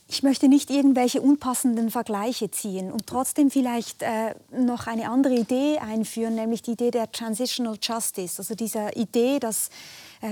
Ich 0.07 0.23
möchte 0.23 0.47
nicht 0.47 0.69
irgendwelche 0.71 1.21
unpassenden 1.21 1.91
Vergleiche 1.91 2.49
ziehen 2.49 2.91
und 2.91 3.05
trotzdem 3.05 3.51
vielleicht 3.51 4.01
äh, 4.01 4.33
noch 4.51 4.87
eine 4.87 5.09
andere 5.09 5.35
Idee 5.35 5.77
einführen, 5.77 6.33
nämlich 6.33 6.63
die 6.63 6.71
Idee 6.71 6.89
der 6.89 7.11
Transitional 7.11 7.77
Justice, 7.79 8.39
also 8.39 8.55
dieser 8.55 8.97
Idee, 8.97 9.39
dass 9.39 9.69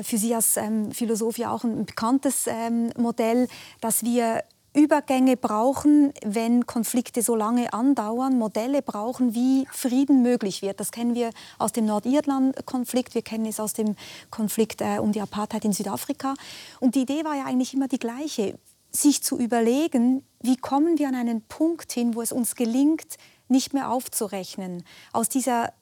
für 0.04 0.18
Sie 0.18 0.34
als 0.34 0.58
ähm, 0.58 0.92
Philosoph 0.92 1.38
ja 1.38 1.52
auch 1.52 1.64
ein 1.64 1.86
bekanntes 1.86 2.48
ähm, 2.48 2.92
Modell, 2.98 3.48
dass 3.80 4.04
wir 4.04 4.44
Übergänge 4.74 5.36
brauchen, 5.36 6.14
wenn 6.24 6.66
Konflikte 6.66 7.22
so 7.22 7.36
lange 7.36 7.74
andauern, 7.74 8.38
Modelle 8.38 8.82
brauchen, 8.82 9.36
wie 9.36 9.68
Frieden 9.70 10.22
möglich 10.22 10.62
wird. 10.62 10.80
Das 10.80 10.92
kennen 10.92 11.14
wir 11.14 11.32
aus 11.60 11.74
dem 11.74 11.86
Nordirland-Konflikt, 11.86 13.14
wir 13.14 13.22
kennen 13.22 13.46
es 13.46 13.60
aus 13.60 13.74
dem 13.74 13.96
Konflikt 14.30 14.82
äh, 14.82 15.00
um 15.00 15.12
die 15.12 15.20
Apartheid 15.20 15.66
in 15.66 15.74
Südafrika. 15.74 16.36
Und 16.80 16.96
die 16.96 17.02
Idee 17.02 17.26
war 17.26 17.36
ja 17.36 17.46
eigentlich 17.46 17.74
immer 17.74 17.89
die 17.89 18.00
gleiche, 18.00 18.58
sich 18.92 19.24
zu 19.24 19.38
überlegen, 19.38 20.24
wie 20.42 20.58
kommen 20.58 20.98
wir 20.98 21.10
an 21.10 21.16
einen 21.16 21.42
Punkt 21.42 21.92
hin, 21.92 22.16
wo 22.16 22.22
es 22.22 22.32
uns 22.32 22.56
gelingt, 22.56 23.18
nicht 23.50 23.74
mehr 23.74 23.92
aufzurechnen, 23.92 24.84
aus 25.12 25.28
dieser 25.28 25.74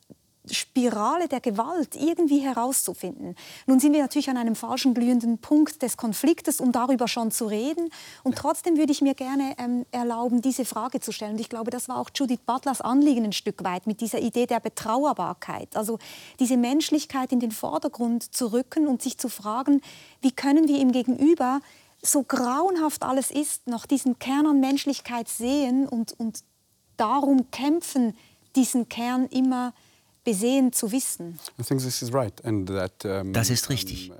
Spirale 0.51 1.27
der 1.27 1.39
Gewalt 1.39 1.95
irgendwie 1.95 2.39
herauszufinden. 2.39 3.35
Nun 3.67 3.79
sind 3.79 3.93
wir 3.93 4.01
natürlich 4.01 4.29
an 4.29 4.37
einem 4.37 4.55
falschen 4.55 4.93
glühenden 4.93 5.37
Punkt 5.37 5.81
des 5.81 5.97
Konfliktes, 5.97 6.59
um 6.59 6.71
darüber 6.71 7.07
schon 7.07 7.31
zu 7.31 7.45
reden. 7.45 7.89
Und 8.23 8.37
trotzdem 8.37 8.77
würde 8.77 8.91
ich 8.91 9.01
mir 9.01 9.13
gerne 9.13 9.55
ähm, 9.57 9.85
erlauben, 9.91 10.41
diese 10.41 10.65
Frage 10.65 10.99
zu 10.99 11.11
stellen. 11.11 11.33
Und 11.33 11.41
ich 11.41 11.49
glaube, 11.49 11.71
das 11.71 11.89
war 11.89 11.97
auch 11.97 12.09
Judith 12.13 12.39
Butlers 12.45 12.81
Anliegen 12.81 13.25
ein 13.25 13.33
Stück 13.33 13.63
weit 13.63 13.87
mit 13.87 14.01
dieser 14.01 14.19
Idee 14.19 14.45
der 14.45 14.59
Betrauerbarkeit. 14.59 15.75
Also 15.75 15.99
diese 16.39 16.57
Menschlichkeit 16.57 17.31
in 17.31 17.39
den 17.39 17.51
Vordergrund 17.51 18.35
zu 18.35 18.51
rücken 18.51 18.87
und 18.87 19.01
sich 19.01 19.17
zu 19.17 19.29
fragen, 19.29 19.81
wie 20.21 20.31
können 20.31 20.67
wir 20.67 20.77
ihm 20.77 20.91
gegenüber, 20.91 21.61
so 22.01 22.23
grauenhaft 22.23 23.03
alles 23.03 23.29
ist, 23.29 23.67
noch 23.67 23.85
diesen 23.85 24.19
Kern 24.19 24.47
an 24.47 24.59
Menschlichkeit 24.59 25.27
sehen 25.27 25.87
und, 25.87 26.13
und 26.17 26.43
darum 26.95 27.51
kämpfen, 27.51 28.15
diesen 28.55 28.87
Kern 28.89 29.25
immer 29.27 29.73
zu 29.73 29.88
besehen 30.23 30.71
zu 30.73 30.91
wissen. 30.91 31.39
Das 33.33 33.49
ist 33.49 33.69
richtig. 33.69 34.11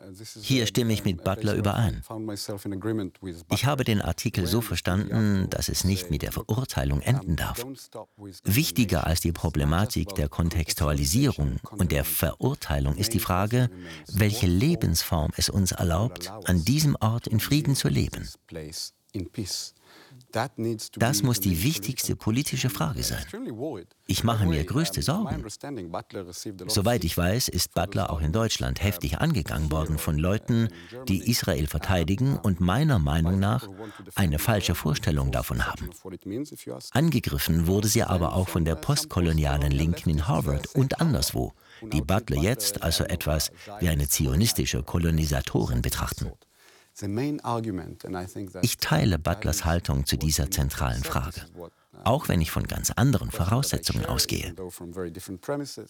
Hier 0.41 0.67
stimme 0.67 0.93
ich 0.93 1.05
mit 1.05 1.23
Butler 1.23 1.53
überein. 1.55 2.03
Ich 3.51 3.65
habe 3.65 3.83
den 3.83 4.01
Artikel 4.01 4.47
so 4.47 4.61
verstanden, 4.61 5.49
dass 5.49 5.69
es 5.69 5.83
nicht 5.83 6.09
mit 6.09 6.21
der 6.21 6.31
Verurteilung 6.31 7.01
enden 7.01 7.35
darf. 7.35 7.65
Wichtiger 8.43 9.07
als 9.07 9.21
die 9.21 9.31
Problematik 9.31 10.15
der 10.15 10.29
Kontextualisierung 10.29 11.59
und 11.71 11.91
der 11.91 12.05
Verurteilung 12.05 12.95
ist 12.95 13.13
die 13.13 13.19
Frage, 13.19 13.69
welche 14.11 14.47
Lebensform 14.47 15.31
es 15.37 15.49
uns 15.49 15.71
erlaubt, 15.71 16.31
an 16.45 16.63
diesem 16.65 16.95
Ort 16.99 17.27
in 17.27 17.39
Frieden 17.39 17.75
zu 17.75 17.87
leben. 17.87 18.27
in 19.13 19.25
peace. 19.25 19.73
Das 20.31 21.23
muss 21.23 21.39
die 21.39 21.63
wichtigste 21.63 22.15
politische 22.15 22.69
Frage 22.69 23.03
sein. 23.03 23.23
Ich 24.05 24.23
mache 24.23 24.45
mir 24.45 24.63
größte 24.63 25.01
Sorgen. 25.01 25.43
Soweit 26.67 27.03
ich 27.03 27.17
weiß, 27.17 27.47
ist 27.47 27.73
Butler 27.73 28.11
auch 28.11 28.21
in 28.21 28.31
Deutschland 28.31 28.83
heftig 28.83 29.19
angegangen 29.19 29.71
worden 29.71 29.97
von 29.97 30.17
Leuten, 30.17 30.69
die 31.07 31.29
Israel 31.29 31.67
verteidigen 31.67 32.37
und 32.37 32.59
meiner 32.59 32.99
Meinung 32.99 33.39
nach 33.39 33.67
eine 34.15 34.39
falsche 34.39 34.75
Vorstellung 34.75 35.31
davon 35.31 35.65
haben. 35.65 35.89
Angegriffen 36.91 37.67
wurde 37.67 37.87
sie 37.87 38.03
aber 38.03 38.33
auch 38.33 38.49
von 38.49 38.65
der 38.65 38.75
postkolonialen 38.75 39.71
Linken 39.71 40.09
in 40.09 40.27
Harvard 40.27 40.75
und 40.75 41.01
anderswo, 41.01 41.53
die 41.81 42.01
Butler 42.01 42.41
jetzt 42.41 42.83
also 42.83 43.03
etwas 43.03 43.51
wie 43.79 43.89
eine 43.89 44.07
zionistische 44.07 44.83
Kolonisatorin 44.83 45.81
betrachten. 45.81 46.31
Ich 48.61 48.77
teile 48.77 49.19
Butlers 49.19 49.65
Haltung 49.65 50.05
zu 50.05 50.17
dieser 50.17 50.51
zentralen 50.51 51.03
Frage, 51.03 51.45
auch 52.03 52.27
wenn 52.27 52.41
ich 52.41 52.51
von 52.51 52.67
ganz 52.67 52.91
anderen 52.91 53.31
Voraussetzungen 53.31 54.05
ausgehe. 54.05 54.53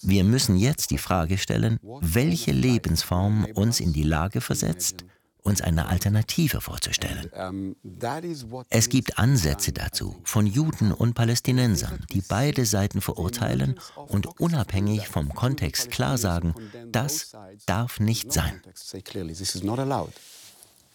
Wir 0.01 0.23
müssen 0.23 0.57
jetzt 0.57 0.91
die 0.91 0.97
Frage 0.97 1.37
stellen, 1.37 1.79
welche 2.01 2.51
Lebensform 2.51 3.45
uns 3.55 3.79
in 3.79 3.93
die 3.93 4.03
Lage 4.03 4.41
versetzt, 4.41 5.05
uns 5.41 5.61
eine 5.61 5.87
Alternative 5.87 6.61
vorzustellen. 6.61 7.75
Es 8.69 8.89
gibt 8.89 9.17
Ansätze 9.17 9.71
dazu 9.71 10.15
von 10.23 10.45
Juden 10.45 10.91
und 10.91 11.13
Palästinensern, 11.15 12.05
die 12.11 12.21
beide 12.21 12.65
Seiten 12.65 13.01
verurteilen 13.01 13.79
und 13.95 14.39
unabhängig 14.39 15.07
vom 15.07 15.33
Kontext 15.33 15.91
klar 15.91 16.17
sagen, 16.17 16.53
das 16.91 17.31
darf 17.65 17.99
nicht 17.99 18.31
sein. 18.31 18.61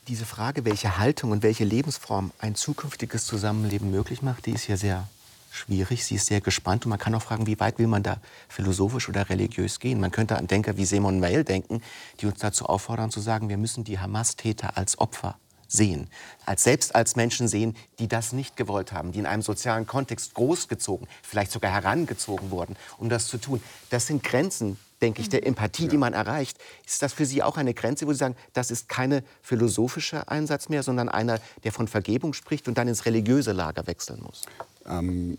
Diese 0.08 0.26
Frage, 0.26 0.66
welche 0.66 0.98
Haltung 0.98 1.30
und 1.30 1.42
welche 1.42 1.64
Lebensform 1.64 2.30
ein 2.38 2.54
zukünftiges 2.54 3.24
Zusammenleben 3.24 3.90
möglich 3.90 4.20
macht, 4.20 4.44
die 4.44 4.50
ist 4.50 4.66
ja 4.66 4.76
sehr 4.76 5.08
schwierig. 5.50 6.04
Sie 6.04 6.16
ist 6.16 6.26
sehr 6.26 6.42
gespannt 6.42 6.84
und 6.84 6.90
man 6.90 6.98
kann 6.98 7.14
auch 7.14 7.22
fragen, 7.22 7.46
wie 7.46 7.58
weit 7.58 7.78
will 7.78 7.86
man 7.86 8.02
da 8.02 8.18
philosophisch 8.48 9.08
oder 9.08 9.30
religiös 9.30 9.80
gehen. 9.80 10.00
Man 10.00 10.10
könnte 10.10 10.36
an 10.36 10.46
Denker 10.46 10.76
wie 10.76 10.84
Simon 10.84 11.22
Weil 11.22 11.42
denken, 11.42 11.80
die 12.20 12.26
uns 12.26 12.38
dazu 12.38 12.66
auffordern 12.66 13.10
zu 13.10 13.20
sagen, 13.20 13.48
wir 13.48 13.56
müssen 13.56 13.84
die 13.84 13.98
Hamas-Täter 13.98 14.76
als 14.76 14.98
Opfer 14.98 15.38
sehen, 15.74 16.08
als 16.46 16.64
selbst 16.64 16.94
als 16.94 17.16
Menschen 17.16 17.48
sehen, 17.48 17.76
die 17.98 18.08
das 18.08 18.32
nicht 18.32 18.56
gewollt 18.56 18.92
haben, 18.92 19.12
die 19.12 19.18
in 19.18 19.26
einem 19.26 19.42
sozialen 19.42 19.86
Kontext 19.86 20.34
großgezogen, 20.34 21.06
vielleicht 21.22 21.52
sogar 21.52 21.72
herangezogen 21.72 22.50
wurden, 22.50 22.76
um 22.98 23.08
das 23.08 23.26
zu 23.26 23.38
tun. 23.38 23.62
Das 23.90 24.06
sind 24.06 24.22
Grenzen, 24.22 24.78
denke 25.02 25.20
ich, 25.20 25.28
der 25.28 25.42
mhm. 25.42 25.48
Empathie, 25.48 25.88
die 25.88 25.98
man 25.98 26.14
erreicht. 26.14 26.56
Ist 26.86 27.02
das 27.02 27.12
für 27.12 27.26
Sie 27.26 27.42
auch 27.42 27.56
eine 27.56 27.74
Grenze, 27.74 28.06
wo 28.06 28.12
Sie 28.12 28.18
sagen, 28.18 28.36
das 28.54 28.70
ist 28.70 28.88
kein 28.88 29.22
philosophischer 29.42 30.30
Einsatz 30.30 30.68
mehr, 30.68 30.82
sondern 30.82 31.08
einer, 31.08 31.40
der 31.64 31.72
von 31.72 31.88
Vergebung 31.88 32.32
spricht 32.32 32.68
und 32.68 32.78
dann 32.78 32.88
ins 32.88 33.04
religiöse 33.04 33.52
Lager 33.52 33.86
wechseln 33.86 34.22
muss? 34.22 34.42
Ähm, 34.86 35.38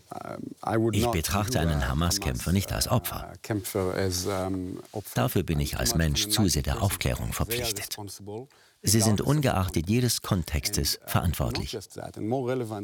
äh, 0.64 0.76
ich 0.92 1.06
betrachte 1.06 1.60
einen 1.60 1.88
Hamas-Kämpfer 1.88 2.52
nicht 2.52 2.72
als 2.72 2.88
Opfer. 2.88 3.32
Dafür 5.14 5.42
bin 5.42 5.60
ich 5.60 5.78
als 5.78 5.94
Mensch 5.94 6.28
zu 6.28 6.48
sehr 6.48 6.62
der 6.62 6.82
Aufklärung 6.82 7.32
verpflichtet. 7.32 7.96
Sie 8.82 9.00
sind 9.00 9.20
ungeachtet 9.20 9.88
jedes 9.88 10.22
Kontextes 10.22 11.00
verantwortlich. 11.06 11.76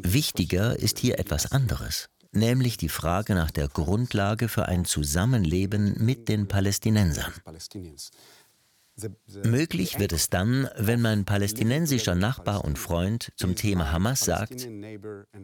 Wichtiger 0.02 0.78
ist 0.78 0.98
hier 0.98 1.18
etwas 1.18 1.52
anderes 1.52 2.08
nämlich 2.32 2.76
die 2.76 2.88
Frage 2.88 3.34
nach 3.34 3.50
der 3.50 3.68
Grundlage 3.68 4.48
für 4.48 4.66
ein 4.66 4.84
Zusammenleben 4.84 5.94
mit 5.98 6.28
den 6.28 6.48
Palästinensern. 6.48 7.32
Möglich 9.44 9.98
wird 9.98 10.12
es 10.12 10.28
dann, 10.28 10.68
wenn 10.76 11.00
mein 11.00 11.24
palästinensischer 11.24 12.14
Nachbar 12.14 12.64
und 12.64 12.78
Freund 12.78 13.32
zum 13.36 13.56
Thema 13.56 13.90
Hamas 13.90 14.20
sagt, 14.20 14.68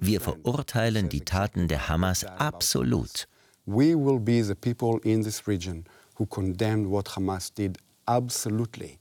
wir 0.01 0.21
verurteilen 0.21 1.09
die 1.09 1.23
Taten 1.23 1.67
der 1.69 1.89
Hamas 1.89 2.25
absolut. 2.25 3.27
We 3.65 3.95
will 3.95 4.21
be 4.21 4.43
the 4.43 4.55
people 4.55 4.99
in 5.03 5.23
this 5.23 5.47
region 5.47 5.85
who 6.19 6.27
condemn 6.27 6.91
what 6.91 7.17
Hamas 7.17 7.53
did 7.53 7.79
absolutely. 8.07 8.98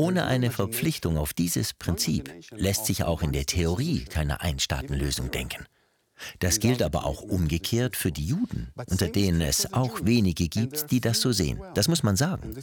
Ohne 0.00 0.24
eine 0.24 0.50
Verpflichtung 0.50 1.18
auf 1.18 1.34
dieses 1.34 1.74
Prinzip 1.74 2.32
lässt 2.52 2.86
sich 2.86 3.04
auch 3.04 3.20
in 3.20 3.32
der 3.32 3.44
Theorie 3.44 4.06
keine 4.06 4.40
Einstaatenlösung 4.40 5.30
denken. 5.30 5.66
Das 6.38 6.60
gilt 6.60 6.82
aber 6.82 7.04
auch 7.04 7.22
umgekehrt 7.22 7.96
für 7.96 8.12
die 8.12 8.24
Juden, 8.24 8.68
unter 8.86 9.08
denen 9.08 9.40
es 9.40 9.72
auch 9.72 10.00
wenige 10.04 10.48
gibt, 10.48 10.90
die 10.90 11.00
das 11.00 11.20
so 11.20 11.32
sehen. 11.32 11.60
Das 11.74 11.88
muss 11.88 12.02
man 12.02 12.16
sagen. 12.16 12.54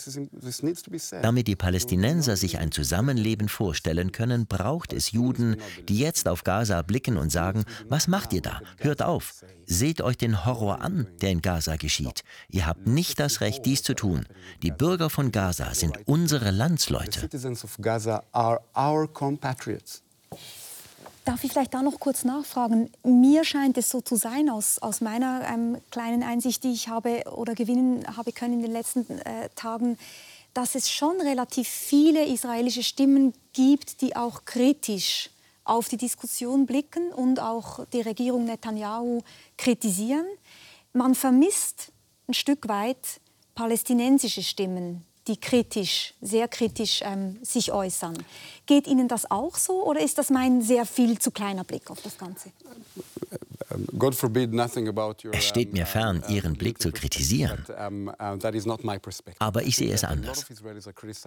Damit 1.22 1.48
die 1.48 1.56
Palästinenser 1.56 2.36
sich 2.38 2.58
ein 2.58 2.72
Zusammenleben 2.72 3.50
vorstellen 3.50 4.12
können, 4.12 4.48
braucht 4.48 4.94
es 4.94 5.12
Juden, 5.12 5.58
die 5.88 5.98
jetzt 5.98 6.28
auf 6.28 6.44
Gaza 6.44 6.82
blicken 6.82 7.18
und 7.18 7.32
sagen, 7.32 7.64
was 7.88 8.08
macht 8.08 8.34
ihr 8.34 8.42
da? 8.42 8.62
Hört 8.78 9.02
auf. 9.02 9.44
Seht 9.66 10.02
euch 10.02 10.18
den 10.18 10.46
Horror 10.46 10.82
an, 10.82 11.08
der 11.22 11.32
in 11.32 11.42
Gaza 11.42 11.76
geschieht. 11.76 12.24
Ihr 12.50 12.66
habt 12.66 12.88
nicht 12.88 13.20
das 13.20 13.42
Recht, 13.42 13.66
dies 13.66 13.84
zu 13.84 13.94
tun. 13.94 14.26
Die 14.64 14.72
Bürger 14.72 15.10
von 15.10 15.32
Gaza 15.32 15.74
sind 15.74 15.98
unsere 16.06 16.52
Landsleute. 16.52 17.28
Darf 21.28 21.44
ich 21.44 21.52
vielleicht 21.52 21.74
da 21.74 21.84
noch 21.84 22.00
kurz 22.00 22.24
nachfragen? 22.24 22.90
Mir 23.04 23.44
scheint 23.44 23.78
es 23.78 23.90
so 23.90 24.00
zu 24.00 24.16
sein, 24.16 24.50
aus, 24.50 24.80
aus 24.80 25.02
meiner 25.02 25.46
ähm, 25.46 25.78
kleinen 25.92 26.24
Einsicht, 26.24 26.64
die 26.64 26.72
ich 26.72 26.88
habe 26.88 27.22
oder 27.36 27.54
gewinnen 27.54 28.06
habe 28.16 28.32
können 28.32 28.54
in 28.54 28.62
den 28.62 28.72
letzten 28.72 29.20
äh, 29.20 29.50
Tagen, 29.54 29.98
dass 30.54 30.74
es 30.74 30.90
schon 30.90 31.20
relativ 31.20 31.68
viele 31.68 32.26
israelische 32.26 32.82
Stimmen 32.82 33.34
gibt, 33.52 34.00
die 34.00 34.16
auch 34.16 34.46
kritisch 34.46 35.30
auf 35.66 35.90
die 35.90 35.98
Diskussion 35.98 36.66
blicken 36.66 37.12
und 37.12 37.42
auch 37.42 37.86
die 37.92 38.00
Regierung 38.00 38.46
Netanyahu 38.46 39.20
kritisieren. 39.58 40.28
Man 40.94 41.14
vermisst 41.14 41.92
ein 42.30 42.36
Stück 42.36 42.70
weit 42.70 43.20
palästinensische 43.54 44.44
Stimmen, 44.44 45.04
die 45.28 45.38
kritisch, 45.38 46.14
sehr 46.22 46.48
kritisch 46.48 47.02
ähm, 47.04 47.38
sich 47.44 47.72
äußern. 47.72 48.18
Geht 48.66 48.88
Ihnen 48.88 49.08
das 49.08 49.30
auch 49.30 49.56
so 49.56 49.84
oder 49.86 50.02
ist 50.02 50.18
das 50.18 50.30
mein 50.30 50.62
sehr 50.62 50.86
viel 50.86 51.20
zu 51.20 51.32
kleiner 51.32 51.64
Blick 51.64 51.90
auf 51.90 52.02
das 52.02 52.18
Ganze? 52.18 52.52
Es 55.32 55.44
steht 55.46 55.74
mir 55.74 55.86
fern, 55.86 56.24
Ihren 56.30 56.54
Blick 56.54 56.82
zu 56.82 56.92
kritisieren. 56.92 57.66
Aber 59.40 59.64
ich 59.64 59.76
sehe 59.76 59.94
es 59.94 60.04
anders. 60.04 60.46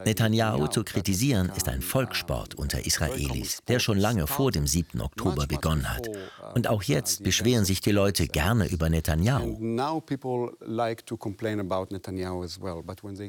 Netanyahu 0.05 0.67
zu 0.69 0.85
kritisieren 0.85 1.53
ist 1.57 1.69
ein 1.69 1.83
Volkssport 1.83 2.55
unter 2.55 2.85
Israelis, 2.87 3.59
der 3.69 3.79
schon 3.79 3.99
lange 3.99 4.27
vor 4.27 4.53
dem 4.53 4.67
7. 4.67 5.01
Oktober 5.01 5.47
begonnen 5.47 5.89
hat. 5.93 6.09
Und 6.55 6.67
auch 6.69 6.83
jetzt 6.83 7.23
beschweren 7.23 7.65
sich 7.65 7.81
die 7.81 7.93
Leute 7.93 8.27
gerne 8.27 8.69
über 8.69 8.89
Netanyahu. 8.89 9.59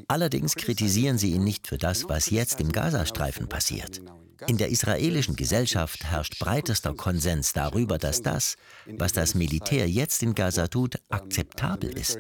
Allerdings 0.07 0.55
kritisieren 0.55 1.18
sie 1.18 1.32
ihn 1.32 1.43
nicht 1.43 1.68
für 1.68 1.78
das, 1.78 2.07
was 2.07 2.30
jetzt 2.30 2.62
im 2.62 2.72
Gazastreifen 2.72 3.49
passiert. 3.49 4.01
In 4.48 4.58
der 4.58 4.70
israelischen 4.70 5.36
Gesellschaft 5.36 6.04
herrscht 6.06 6.39
breitester 6.39 6.94
Konsens 6.94 7.54
darüber, 7.54 7.98
dass 7.98 8.22
das, 8.22 8.56
was 8.88 9.14
das 9.14 9.36
Militär 9.36 9.88
jetzt 9.89 10.24
in 10.24 10.36
Gaza 10.36 10.68
tut, 10.68 11.00
akzeptabel 11.10 11.92
ist. 11.98 12.20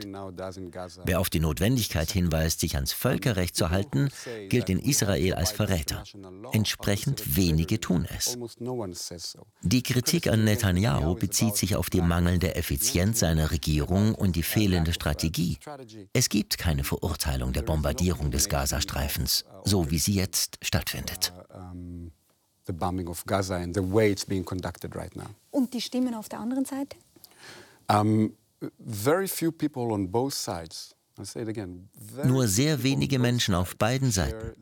Wer 1.05 1.19
auf 1.19 1.29
die 1.29 1.39
Notwendigkeit 1.39 2.11
hinweist, 2.11 2.59
sich 2.59 2.75
ans 2.75 2.93
Völkerrecht 2.93 3.55
zu 3.55 3.69
halten, 3.69 4.09
gilt 4.49 4.69
in 4.69 4.79
Israel 4.79 5.33
als 5.33 5.51
Verräter. 5.51 6.03
Entsprechend 6.51 7.35
wenige 7.35 7.79
tun 7.79 8.07
es. 8.15 8.37
Die 9.61 9.83
Kritik 9.83 10.27
an 10.27 10.43
Netanyahu 10.43 11.15
bezieht 11.15 11.55
sich 11.55 11.75
auf 11.75 11.89
die 11.89 12.01
mangelnde 12.01 12.55
Effizienz 12.55 13.19
seiner 13.19 13.51
Regierung 13.51 14.13
und 14.15 14.35
die 14.35 14.43
fehlende 14.43 14.93
Strategie. 14.93 15.57
Es 16.13 16.29
gibt 16.29 16.57
keine 16.57 16.83
Verurteilung 16.83 17.53
der 17.53 17.63
Bombardierung 17.63 18.31
des 18.31 18.49
Gazastreifens, 18.49 19.45
so 19.65 19.89
wie 19.91 19.99
sie 19.99 20.13
jetzt 20.13 20.57
stattfindet 20.61 21.33
the 22.65 22.73
bombing 22.73 23.09
of 23.09 23.25
Gaza 23.25 23.55
and 23.55 23.73
the 23.73 23.81
way 23.81 24.11
it's 24.11 24.25
being 24.25 24.43
conducted 24.43 24.95
right 24.95 25.15
now. 25.15 25.29
Und 25.51 25.73
die 25.73 25.81
Stimmen 25.81 26.13
auf 26.13 26.29
der 26.29 26.39
anderen 26.39 26.65
Seite? 26.65 26.97
Um, 27.87 28.33
very 28.79 29.27
few 29.27 29.51
people 29.51 29.91
on 29.91 30.09
both 30.09 30.33
sides 30.33 30.95
nur 32.23 32.47
sehr 32.47 32.83
wenige 32.83 33.19
Menschen 33.19 33.53
auf 33.53 33.77
beiden 33.77 34.11
Seiten, 34.11 34.55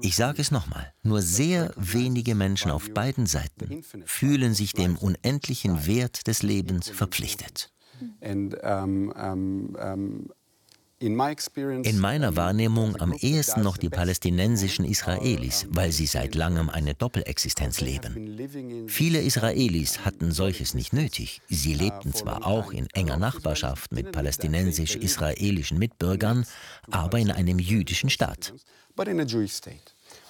ich 0.00 0.14
sage 0.14 0.42
es 0.42 0.50
nochmal, 0.50 0.92
nur 1.02 1.22
sehr 1.22 1.72
wenige 1.76 2.34
Menschen 2.34 2.70
auf 2.70 2.92
beiden 2.92 3.26
Seiten 3.26 3.82
fühlen 4.04 4.54
sich 4.54 4.74
dem 4.74 4.96
unendlichen 4.96 5.86
Wert 5.86 6.26
des 6.26 6.42
Lebens 6.42 6.90
verpflichtet. 6.90 7.72
Um, 8.20 9.12
in 11.04 11.98
meiner 11.98 12.34
Wahrnehmung 12.34 12.96
am 12.98 13.12
ehesten 13.12 13.60
noch 13.60 13.76
die 13.76 13.90
palästinensischen 13.90 14.86
Israelis, 14.86 15.66
weil 15.68 15.92
sie 15.92 16.06
seit 16.06 16.34
langem 16.34 16.70
eine 16.70 16.94
Doppelexistenz 16.94 17.82
leben. 17.82 18.88
Viele 18.88 19.20
Israelis 19.20 20.06
hatten 20.06 20.32
solches 20.32 20.72
nicht 20.72 20.94
nötig. 20.94 21.42
Sie 21.50 21.74
lebten 21.74 22.14
zwar 22.14 22.46
auch 22.46 22.72
in 22.72 22.88
enger 22.94 23.18
Nachbarschaft 23.18 23.92
mit 23.92 24.12
palästinensisch-israelischen 24.12 25.78
Mitbürgern, 25.78 26.46
aber 26.90 27.18
in 27.18 27.30
einem 27.30 27.58
jüdischen 27.58 28.08
Staat. 28.08 28.54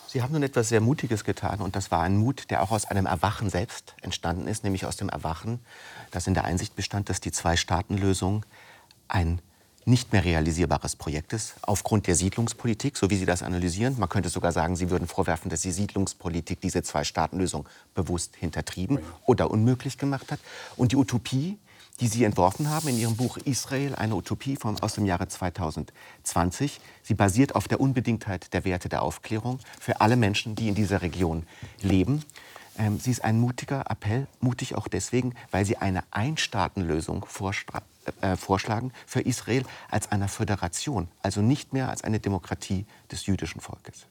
Sie 0.09 0.23
haben 0.23 0.33
nun 0.33 0.43
etwas 0.43 0.69
sehr 0.69 0.81
Mutiges 0.81 1.23
getan 1.23 1.61
und 1.61 1.77
das 1.77 1.93
war 1.93 2.03
ein 2.03 2.17
Mut, 2.17 2.51
der 2.51 2.63
auch 2.63 2.73
aus 2.73 2.85
einem 2.85 3.07
Erwachen 3.07 3.49
selbst 3.49 3.95
entstanden 4.03 4.49
ist, 4.49 4.65
nämlich 4.65 4.87
aus 4.87 4.97
dem 4.97 5.09
Erwachen, 5.09 5.61
das 6.11 6.27
in 6.27 6.35
der 6.35 6.45
Einsicht 6.45 6.75
bestand, 6.75 7.09
dass 7.09 7.21
die 7.21 7.33
Zwei-Staaten-Lösung 7.33 8.45
ein 9.07 9.41
nicht 9.87 10.13
mehr 10.13 10.25
realisierbares 10.25 10.97
Projekt 10.97 11.33
ist, 11.33 11.55
aufgrund 11.63 12.07
der 12.07 12.15
Siedlungspolitik, 12.15 12.97
so 12.97 13.11
wie 13.11 13.17
Sie 13.17 13.27
das 13.27 13.43
analysieren. 13.43 13.99
Man 13.99 14.09
könnte 14.09 14.29
sogar 14.29 14.53
sagen, 14.53 14.77
Sie 14.77 14.91
würden 14.91 15.07
vorwerfen, 15.07 15.51
dass 15.51 15.61
die 15.61 15.73
Siedlungspolitik 15.73 16.61
diese 16.61 16.83
Zwei-Staaten-Lösung 16.83 17.69
bewusst 17.95 18.37
hintertrieben 18.37 18.99
oder 19.27 19.51
unmöglich 19.51 19.99
gemacht 19.99 20.33
hat. 20.33 20.41
Und 20.77 20.93
die 20.93 20.97
Utopie, 20.97 21.59
die 22.01 22.09
Sie 22.09 22.25
entworfen 22.25 22.71
haben 22.71 22.89
in 22.89 22.99
Ihrem 22.99 23.17
Buch 23.17 23.37
Israel, 23.39 23.95
eine 23.95 24.17
Utopie 24.17 24.57
von, 24.57 24.81
aus 24.81 24.95
dem 24.95 25.07
Jahre 25.07 25.29
2020. 25.29 26.81
Sie 27.03 27.15
basiert 27.15 27.55
auf 27.55 27.69
der 27.69 27.81
Unbedingtheit 27.81 28.53
der 28.53 28.65
Werte 28.65 28.89
der 28.89 29.03
Aufklärung 29.03 29.59
für 29.81 30.01
alle 30.01 30.17
Menschen, 30.17 30.55
die 30.55 30.69
in 30.69 30.75
dieser 30.75 31.03
Region 31.03 31.47
leben. 31.83 32.25
Ähm, 32.79 32.99
sie 32.99 33.11
ist 33.11 33.25
ein 33.25 33.39
mutiger 33.39 33.85
Appell, 33.89 34.27
mutig 34.41 34.75
auch 34.75 34.89
deswegen, 34.89 35.35
weil 35.51 35.65
sie 35.65 35.77
eine 35.77 36.03
Einstaatenlösung 36.11 37.25
äh, 38.21 38.37
vorschlagen 38.37 38.93
für 39.07 39.21
Israel 39.21 39.65
als 39.91 40.11
einer 40.11 40.29
Föderation, 40.29 41.09
also 41.23 41.41
nicht 41.41 41.73
mehr 41.73 41.89
als 41.89 42.05
eine 42.05 42.21
Demokratie 42.21 42.87
des 43.11 43.27
jüdischen 43.27 43.61
Volkes. 43.61 44.07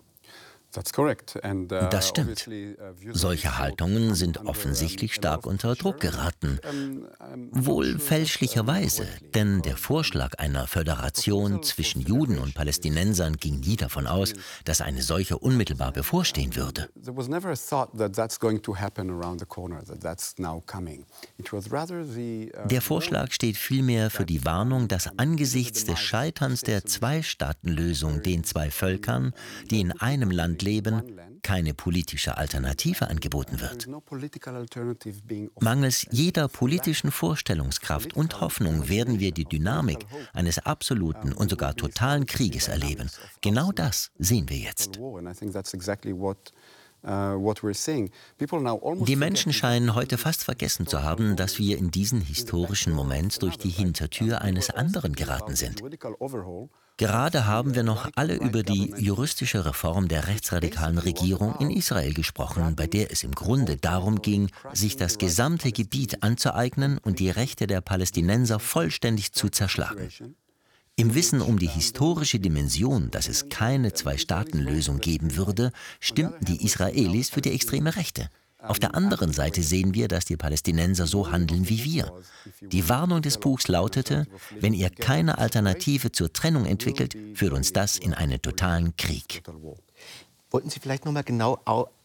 Uh, 1.72 1.90
das 1.90 2.10
stimmt. 2.10 2.48
Uh, 2.48 3.12
Solche 3.12 3.58
Haltungen 3.60 4.16
sind 4.16 4.46
offensichtlich 4.46 5.14
stark 5.14 5.46
unter 5.46 5.76
Druck 5.76 6.00
geraten. 6.00 6.60
Wohl 7.52 8.00
fälschlicherweise, 8.00 9.08
denn 9.36 9.62
der 9.62 9.78
Vorschlag 9.78 10.40
einer 10.40 10.66
Föderation 10.68 11.62
zwischen 11.62 12.02
Juden 12.02 12.40
und 12.40 12.56
Palästinensern 12.56 13.38
ging 13.38 13.60
nie 13.60 13.76
davon 13.76 14.08
aus, 14.08 14.34
dass 14.66 14.82
eine 14.82 15.04
solche 15.04 15.38
unmittelbar 15.38 15.92
bevorstehen 15.92 16.56
würde. 16.56 16.90
Uh, 22.56 22.68
der 22.68 22.82
Vorschlag 22.82 23.32
steht 23.32 23.58
vielmehr 23.58 24.10
für 24.10 24.26
die 24.26 24.44
Warnung, 24.46 24.88
dass 24.88 25.20
angesichts 25.20 25.86
des 25.86 26.00
Scheiterns 26.00 26.62
der 26.62 26.86
Zwei-Staaten-Lösung 26.86 28.24
den 28.24 28.44
zwei 28.44 28.72
Völkern, 28.72 29.34
die 29.70 29.82
in 29.82 29.92
einem 29.92 30.32
Land 30.32 30.63
leben, 30.64 31.20
keine 31.44 31.74
politische 31.74 32.38
Alternative 32.38 33.08
angeboten 33.08 33.60
wird. 33.60 33.88
Mangels 35.60 36.08
jeder 36.12 36.48
politischen 36.48 37.12
Vorstellungskraft 37.12 38.16
und 38.16 38.42
Hoffnung 38.42 38.90
werden 38.90 39.20
wir 39.20 39.32
die 39.32 39.46
Dynamik 39.46 40.06
eines 40.34 40.60
absoluten 40.60 41.34
und 41.34 41.50
sogar 41.50 41.76
totalen 41.76 42.26
Krieges 42.26 42.68
erleben. 42.68 43.10
Genau 43.42 43.72
das 43.72 44.12
sehen 44.18 44.50
wir 44.50 44.58
jetzt. 44.58 45.00
Die 49.06 49.16
Menschen 49.18 49.52
scheinen 49.52 49.94
heute 49.94 50.18
fast 50.18 50.44
vergessen 50.46 50.88
zu 50.88 51.04
haben, 51.04 51.36
dass 51.36 51.60
wir 51.60 51.78
in 51.78 51.92
diesen 51.92 52.22
historischen 52.22 52.94
Moment 52.94 53.42
durch 53.42 53.58
die 53.58 53.70
Hintertür 53.70 54.42
eines 54.42 54.70
anderen 54.70 55.14
geraten 55.14 55.56
sind. 55.56 55.82
Gerade 56.98 57.48
haben 57.48 57.74
wir 57.74 57.82
noch 57.82 58.08
alle 58.16 58.36
über 58.36 58.62
die 58.62 58.94
juristische 58.98 59.66
Reform 59.66 60.08
der 60.08 60.28
rechtsradikalen 60.28 61.00
Regierung 61.00 61.56
in 61.60 61.72
Israel 61.72 62.14
gesprochen, 62.14 62.76
bei 62.76 62.86
der 62.86 63.12
es 63.12 63.24
im 63.24 63.32
Grunde 63.32 63.78
darum 63.78 64.22
ging, 64.22 64.52
sich 64.74 64.96
das 64.96 65.18
gesamte 65.18 65.72
Gebiet 65.72 66.22
anzueignen 66.22 67.00
und 67.00 67.20
die 67.20 67.32
Rechte 67.32 67.66
der 67.66 67.82
Palästinenser 67.82 68.60
vollständig 68.60 69.34
zu 69.34 69.50
zerschlagen. 69.50 70.10
Im 70.96 71.16
Wissen 71.16 71.42
um 71.42 71.58
die 71.58 71.68
historische 71.68 72.40
Dimension, 72.40 73.10
dass 73.10 73.28
es 73.28 73.50
keine 73.50 73.94
Zwei-Staaten-Lösung 73.94 75.00
geben 75.00 75.36
würde, 75.36 75.72
stimmten 76.00 76.46
die 76.46 76.64
Israelis 76.64 77.32
für 77.32 77.42
die 77.42 77.52
extreme 77.52 77.96
Rechte. 77.96 78.30
Auf 78.64 78.80
der 78.80 78.96
anderen 78.96 79.34
Seite 79.34 79.62
sehen 79.62 79.94
wir, 79.94 80.08
dass 80.08 80.26
die 80.26 80.38
Palästinenser 80.38 81.06
so 81.06 81.32
handeln 81.32 81.68
wie 81.70 81.84
wir. 81.84 82.14
Die 82.62 82.88
Warnung 82.88 83.22
des 83.22 83.38
Buchs 83.38 83.68
lautete, 83.68 84.26
wenn 84.60 84.74
ihr 84.74 84.90
keine 84.90 85.38
Alternative 85.38 86.12
zur 86.12 86.32
Trennung 86.32 86.66
entwickelt, 86.66 87.18
führt 87.36 87.54
uns 87.54 87.74
das 87.74 87.98
in 87.98 88.14
einen 88.14 88.42
totalen 88.42 88.96
Krieg. 88.96 89.44
Wollten 90.50 90.70
Sie 90.70 90.80
vielleicht 90.80 91.06
noch 91.06 91.12
mal 91.12 91.24
genau 91.24 91.60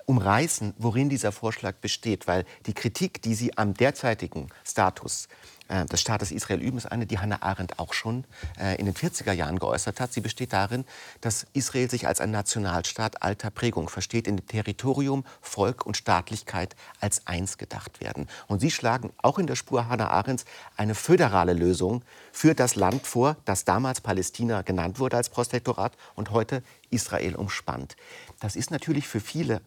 umreißen, 0.07 0.75
worin 0.79 1.09
dieser 1.09 1.33
Vorschlag 1.33 1.77
besteht? 1.77 2.27
Weil 2.27 2.45
die 2.67 2.73
Kritik, 2.75 3.23
die 3.23 3.35
Sie 3.35 3.57
am 3.57 3.75
derzeitigen 3.75 4.49
Status 4.65 5.29
äh, 5.69 5.85
des 5.87 6.01
Staates 6.01 6.31
Israel 6.31 6.61
üben, 6.61 6.79
ist 6.79 6.87
eine, 6.87 7.07
die 7.07 7.19
Hannah 7.19 7.43
Arendt 7.43 7.79
auch 7.79 7.93
schon 7.93 8.25
äh, 8.59 8.77
in 8.77 8.87
den 8.87 8.95
40er 8.95 9.33
Jahren 9.33 9.59
geäußert 9.59 10.01
hat. 10.01 10.13
Sie 10.13 10.21
besteht 10.21 10.53
darin, 10.53 10.85
dass 11.21 11.47
Israel 11.53 11.91
sich 11.91 12.07
als 12.07 12.21
ein 12.21 12.31
Nationalstaat 12.31 13.23
alter 13.23 13.51
Prägung 13.51 13.89
versteht, 13.89 14.27
in 14.27 14.37
dem 14.37 14.47
Territorium, 14.47 15.25
Volk 15.41 15.87
und 15.87 15.97
Staatlichkeit 15.97 16.75
als 17.01 17.27
eins 17.27 17.59
gedacht 17.59 18.01
werden. 18.01 18.29
Und 18.47 18.61
Sie 18.61 18.71
schlagen 18.71 19.13
auch 19.19 19.39
in 19.39 19.47
der 19.47 19.57
Spur 19.57 19.89
Hannah 19.89 20.11
Arendts 20.11 20.45
eine 20.77 20.95
föderale 20.95 21.53
Lösung 21.53 22.03
für 22.33 22.55
das 22.55 22.75
Land 22.75 23.07
vor, 23.07 23.37
das 23.45 23.65
damals 23.65 24.01
Palästina 24.01 24.63
genannt 24.63 24.99
wurde 24.99 25.17
als 25.17 25.29
Protektorat 25.29 25.97
und 26.15 26.31
heute 26.31 26.63
Israel 26.91 27.37
umspannt. 27.37 27.97
Das 28.41 28.57
ist 28.57 28.71
natürlich 28.71 29.07
für 29.07 29.21
viele 29.21 29.61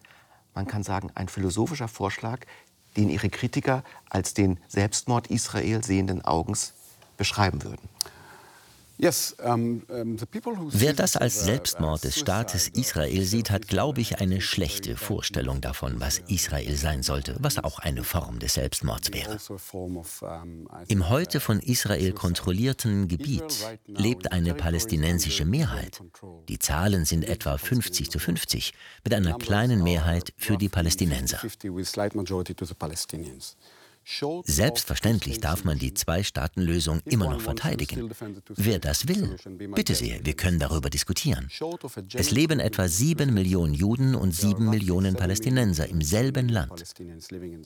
man 0.53 0.67
kann 0.67 0.83
sagen, 0.83 1.11
ein 1.15 1.29
philosophischer 1.29 1.87
Vorschlag, 1.87 2.41
den 2.97 3.09
ihre 3.09 3.29
Kritiker 3.29 3.83
als 4.09 4.33
den 4.33 4.57
Selbstmord 4.67 5.27
Israel 5.27 5.83
sehenden 5.83 6.23
Augens 6.23 6.73
beschreiben 7.17 7.63
würden. 7.63 7.89
Wer 9.01 10.93
das 10.93 11.17
als 11.17 11.41
uh, 11.41 11.45
Selbstmord 11.45 12.03
des 12.03 12.19
Staates 12.19 12.67
Israel 12.67 13.23
sieht, 13.23 13.49
hat, 13.49 13.67
glaube 13.67 13.99
ich, 13.99 14.19
eine 14.19 14.41
schlechte 14.41 14.95
Vorstellung 14.95 15.59
davon, 15.59 15.99
was 15.99 16.19
Israel 16.27 16.75
sein 16.75 17.01
sollte, 17.01 17.35
was 17.39 17.57
auch 17.57 17.79
eine 17.79 18.03
Form 18.03 18.37
des 18.37 18.53
Selbstmords 18.53 19.11
wäre. 19.11 19.31
Also 19.31 19.57
Im 20.87 21.09
heute 21.09 21.39
von 21.39 21.59
Israel 21.59 22.11
kontrollierten 22.11 23.07
Gebiet 23.07 23.65
lebt 23.87 24.31
eine 24.31 24.53
palästinensische 24.53 25.45
Mehrheit. 25.45 25.99
Die 26.47 26.59
Zahlen 26.59 27.05
sind 27.05 27.25
etwa 27.25 27.57
50 27.57 28.11
zu 28.11 28.19
50, 28.19 28.73
mit 29.03 29.15
einer 29.15 29.33
kleinen 29.39 29.81
Mehrheit 29.81 30.31
für 30.37 30.57
die 30.57 30.69
Palästinenser. 30.69 31.39
Selbstverständlich 34.43 35.39
darf 35.39 35.63
man 35.63 35.77
die 35.77 35.93
Zwei-Staaten-Lösung 35.93 37.01
immer 37.05 37.29
noch 37.29 37.41
verteidigen. 37.41 38.11
Wer 38.49 38.79
das 38.79 39.07
will, 39.07 39.37
bitte 39.73 39.95
sehr, 39.95 40.25
wir 40.25 40.33
können 40.33 40.59
darüber 40.59 40.89
diskutieren. 40.89 41.49
Es 42.13 42.31
leben 42.31 42.59
etwa 42.59 42.87
sieben 42.87 43.33
Millionen 43.33 43.73
Juden 43.73 44.15
und 44.15 44.33
sieben 44.33 44.69
Millionen 44.69 45.15
Palästinenser 45.15 45.87
im 45.87 46.01
selben 46.01 46.49
Land. 46.49 46.83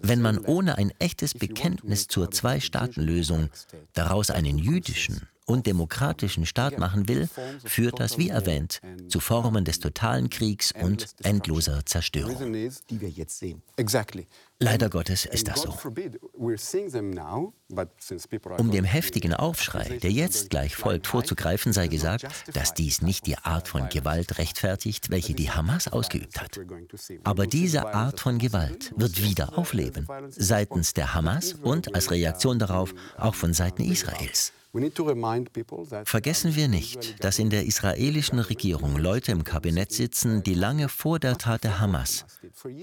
Wenn 0.02 0.22
man 0.22 0.40
ohne 0.40 0.78
ein 0.78 0.92
echtes 1.00 1.34
Bekenntnis 1.34 2.08
zur 2.08 2.32
Zwei-Staaten-Lösung 2.32 3.50
daraus 3.94 4.30
einen 4.30 4.58
jüdischen 4.58 5.28
und 5.46 5.68
demokratischen 5.68 6.46
Staat 6.46 6.80
machen 6.80 7.08
will, 7.08 7.30
führt 7.64 8.00
das, 8.00 8.18
wie 8.18 8.30
erwähnt, 8.30 8.82
zu 9.08 9.20
Formen 9.20 9.66
des 9.66 9.80
totalen 9.80 10.30
Kriegs 10.30 10.74
und 10.82 11.08
endloser 11.24 11.86
Zerstörung. 11.86 12.54
Die 12.54 13.02
wir 13.02 13.10
jetzt 13.10 13.40
sehen. 13.40 13.62
Leider 14.60 14.90
Gottes 14.90 15.26
ist 15.26 15.50
das 15.50 15.64
so. 15.64 15.78
Um 18.58 18.72
dem 18.72 18.86
heftigen 18.86 19.34
Aufschrei, 19.34 20.00
der 20.02 20.12
jetzt 20.12 20.50
gleich 20.50 20.76
folgt, 20.76 21.08
vorzugreifen, 21.08 21.74
sei 21.74 21.88
gesagt, 21.88 22.26
dass 22.54 22.74
dies 22.74 23.02
nicht 23.02 23.28
die 23.28 23.38
Art 23.38 23.68
von 23.68 23.90
Gewalt 23.90 24.38
rechtfertigt, 24.38 25.10
welche 25.10 25.34
die 25.34 25.52
Hamas 25.52 25.90
ausgeübt 25.90 26.40
hat. 26.40 26.60
Aber 27.26 27.48
diese 27.48 27.94
Art 27.94 28.22
von 28.22 28.38
Gewalt 28.38 28.94
wird 28.96 29.22
wieder 29.22 29.58
aufleben, 29.58 30.08
seitens 30.30 30.94
der 30.94 31.14
Hamas 31.14 31.54
und 31.54 31.94
als 31.94 32.12
Reaktion 32.12 32.58
darauf 32.58 32.94
auch 33.18 33.36
von 33.36 33.54
Seiten 33.54 33.84
Israels. 33.84 34.54
Vergessen 36.06 36.56
wir 36.56 36.68
nicht, 36.68 37.24
dass 37.24 37.40
in 37.40 37.50
der 37.50 37.66
israelischen 37.66 38.40
Regierung 38.40 38.98
Leute 38.98 39.32
im 39.32 39.44
Kabinett 39.44 39.92
sitzen, 39.92 40.44
die 40.44 40.54
lange 40.54 40.90
vor 40.90 41.20
der 41.20 41.38
Tat 41.38 41.64
der 41.64 41.80
Hamas 41.80 42.26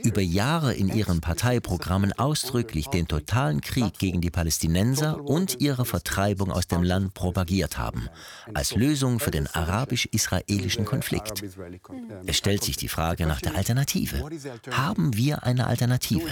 über 0.03 0.21
Jahre 0.23 0.75
in 0.75 0.89
ihren 0.89 1.21
Parteiprogrammen 1.21 2.13
ausdrücklich 2.15 2.87
den 2.89 3.09
totalen 3.09 3.61
Krieg 3.61 3.99
gegen 3.99 4.21
die 4.21 4.31
Palästinenser 4.31 5.21
und 5.23 5.61
ihre 5.61 5.85
Vertreibung 5.85 6.51
aus 6.51 6.67
dem 6.67 6.83
Land 6.83 7.15
propagiert 7.15 7.79
haben, 7.79 8.09
als 8.55 8.75
Lösung 8.75 9.21
für 9.21 9.31
den 9.31 9.47
arabisch-israelischen 9.47 10.85
Konflikt. 10.85 11.43
Es 12.27 12.37
stellt 12.37 12.65
sich 12.65 12.77
die 12.77 12.89
Frage 12.89 13.27
nach 13.27 13.41
der 13.41 13.55
Alternative. 13.55 14.31
Haben 14.71 15.15
wir 15.17 15.43
eine 15.43 15.67
Alternative? 15.67 16.27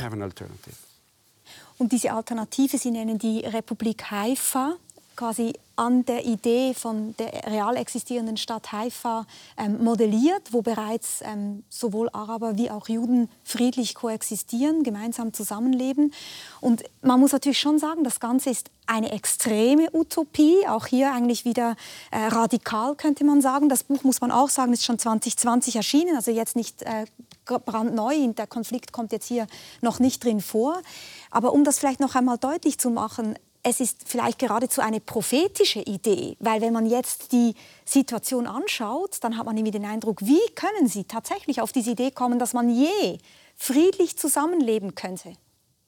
Und 1.78 1.92
diese 1.92 2.12
Alternative, 2.12 2.76
Sie 2.76 2.90
nennen 2.90 3.18
die 3.18 3.40
Republik 3.40 4.10
Haifa, 4.10 4.76
quasi 5.16 5.52
an 5.76 6.04
der 6.04 6.26
Idee 6.26 6.74
von 6.74 7.14
der 7.18 7.46
real 7.46 7.76
existierenden 7.76 8.36
Stadt 8.36 8.70
Haifa 8.70 9.26
ähm, 9.56 9.82
modelliert, 9.82 10.52
wo 10.52 10.60
bereits 10.60 11.22
ähm, 11.22 11.64
sowohl 11.70 12.10
Araber 12.12 12.58
wie 12.58 12.70
auch 12.70 12.88
Juden 12.88 13.30
friedlich 13.44 13.94
koexistieren, 13.94 14.82
gemeinsam 14.82 15.32
zusammenleben. 15.32 16.12
Und 16.60 16.84
man 17.00 17.18
muss 17.18 17.32
natürlich 17.32 17.58
schon 17.58 17.78
sagen, 17.78 18.04
das 18.04 18.20
Ganze 18.20 18.50
ist 18.50 18.70
eine 18.86 19.10
extreme 19.12 19.88
Utopie, 19.94 20.66
auch 20.68 20.86
hier 20.86 21.14
eigentlich 21.14 21.46
wieder 21.46 21.76
äh, 22.10 22.26
radikal 22.26 22.94
könnte 22.94 23.24
man 23.24 23.40
sagen. 23.40 23.70
Das 23.70 23.84
Buch 23.84 24.04
muss 24.04 24.20
man 24.20 24.30
auch 24.30 24.50
sagen, 24.50 24.74
ist 24.74 24.84
schon 24.84 24.98
2020 24.98 25.76
erschienen, 25.76 26.14
also 26.14 26.30
jetzt 26.30 26.56
nicht 26.56 26.82
äh, 26.82 27.06
brandneu. 27.46 28.32
Der 28.34 28.46
Konflikt 28.46 28.92
kommt 28.92 29.12
jetzt 29.12 29.26
hier 29.26 29.46
noch 29.80 29.98
nicht 29.98 30.22
drin 30.22 30.40
vor. 30.40 30.82
Aber 31.30 31.52
um 31.52 31.64
das 31.64 31.78
vielleicht 31.78 32.00
noch 32.00 32.14
einmal 32.14 32.36
deutlich 32.36 32.78
zu 32.78 32.90
machen, 32.90 33.36
es 33.62 33.80
ist 33.80 34.08
vielleicht 34.08 34.38
geradezu 34.38 34.80
eine 34.80 35.00
prophetische 35.00 35.80
Idee, 35.80 36.36
weil 36.40 36.60
wenn 36.60 36.72
man 36.72 36.86
jetzt 36.86 37.32
die 37.32 37.54
Situation 37.84 38.46
anschaut, 38.46 39.18
dann 39.22 39.36
hat 39.36 39.46
man 39.46 39.56
irgendwie 39.56 39.78
den 39.78 39.84
Eindruck, 39.84 40.22
wie 40.22 40.40
können 40.54 40.88
Sie 40.88 41.04
tatsächlich 41.04 41.60
auf 41.60 41.72
diese 41.72 41.90
Idee 41.90 42.10
kommen, 42.10 42.38
dass 42.38 42.52
man 42.54 42.70
je 42.70 43.18
friedlich 43.56 44.16
zusammenleben 44.16 44.94
könnte? 44.94 45.34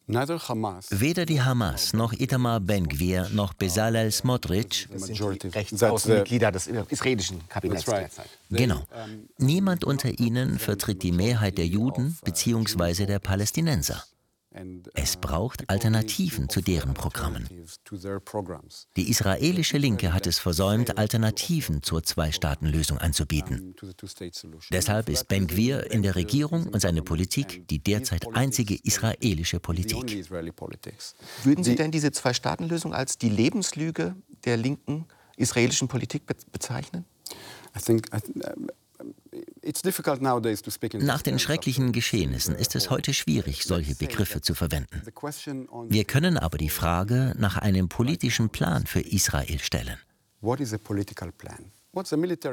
Weder 0.08 1.24
die 1.26 1.40
Hamas 1.40 1.92
noch 1.92 2.12
Itamar 2.12 2.60
Ben-Gvir 2.60 3.28
noch 3.32 3.54
Bezalel 3.54 4.10
Smotrich 4.10 4.88
Rechtsaußenmitglieder 4.90 6.50
des 6.52 6.66
israelischen 6.66 7.48
Kabinetts 7.48 7.84
derzeit. 7.84 8.28
Genau. 8.50 8.82
Niemand 9.38 9.84
unter 9.84 10.18
ihnen 10.18 10.58
vertritt 10.58 11.02
die 11.02 11.12
Mehrheit 11.12 11.56
der 11.56 11.66
Juden 11.66 12.18
bzw. 12.24 13.06
der 13.06 13.20
Palästinenser. 13.20 14.04
Es 14.94 15.16
braucht 15.16 15.68
Alternativen 15.70 16.48
zu 16.48 16.60
deren 16.60 16.94
Programmen. 16.94 17.48
Die 18.96 19.10
israelische 19.10 19.78
Linke 19.78 20.12
hat 20.12 20.26
es 20.26 20.38
versäumt, 20.38 20.98
Alternativen 20.98 21.82
zur 21.82 22.02
Zwei-Staaten-Lösung 22.02 22.98
anzubieten. 22.98 23.74
Deshalb 24.70 25.08
ist 25.08 25.28
Ben 25.28 25.46
Gvir 25.46 25.90
in 25.90 26.02
der 26.02 26.16
Regierung 26.16 26.66
und 26.66 26.80
seine 26.80 27.02
Politik 27.02 27.66
die 27.68 27.78
derzeit 27.78 28.26
einzige 28.34 28.74
israelische 28.82 29.60
Politik. 29.60 30.28
Würden 31.44 31.64
Sie 31.64 31.76
denn 31.76 31.90
diese 31.90 32.12
Zwei-Staaten-Lösung 32.12 32.94
als 32.94 33.18
die 33.18 33.30
Lebenslüge 33.30 34.16
der 34.44 34.56
linken 34.56 35.06
israelischen 35.36 35.88
Politik 35.88 36.24
bezeichnen? 36.52 37.04
I 37.74 37.80
think, 37.80 38.08
nach 41.00 41.22
den 41.22 41.38
schrecklichen 41.38 41.92
Geschehnissen 41.92 42.54
ist 42.54 42.74
es 42.74 42.90
heute 42.90 43.14
schwierig, 43.14 43.64
solche 43.64 43.94
Begriffe 43.94 44.40
zu 44.40 44.54
verwenden. 44.54 45.02
Wir 45.88 46.04
können 46.04 46.38
aber 46.38 46.58
die 46.58 46.68
Frage 46.68 47.34
nach 47.38 47.58
einem 47.58 47.88
politischen 47.88 48.50
Plan 48.50 48.86
für 48.86 49.00
Israel 49.00 49.58
stellen. 49.58 49.98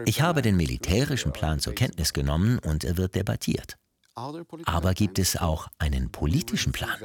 Ich 0.06 0.22
habe 0.22 0.42
den 0.42 0.58
militärischen 0.58 1.32
Plan 1.32 1.60
zur 1.60 1.74
Kenntnis 1.74 2.14
genommen 2.14 2.60
und 2.60 2.84
er 2.84 2.98
wird 2.98 3.16
debattiert. 3.16 3.78
Aber 4.66 4.94
gibt 4.94 5.18
es 5.18 5.38
auch 5.38 5.68
einen 5.78 6.12
politischen 6.12 6.74
Plan? 6.74 6.98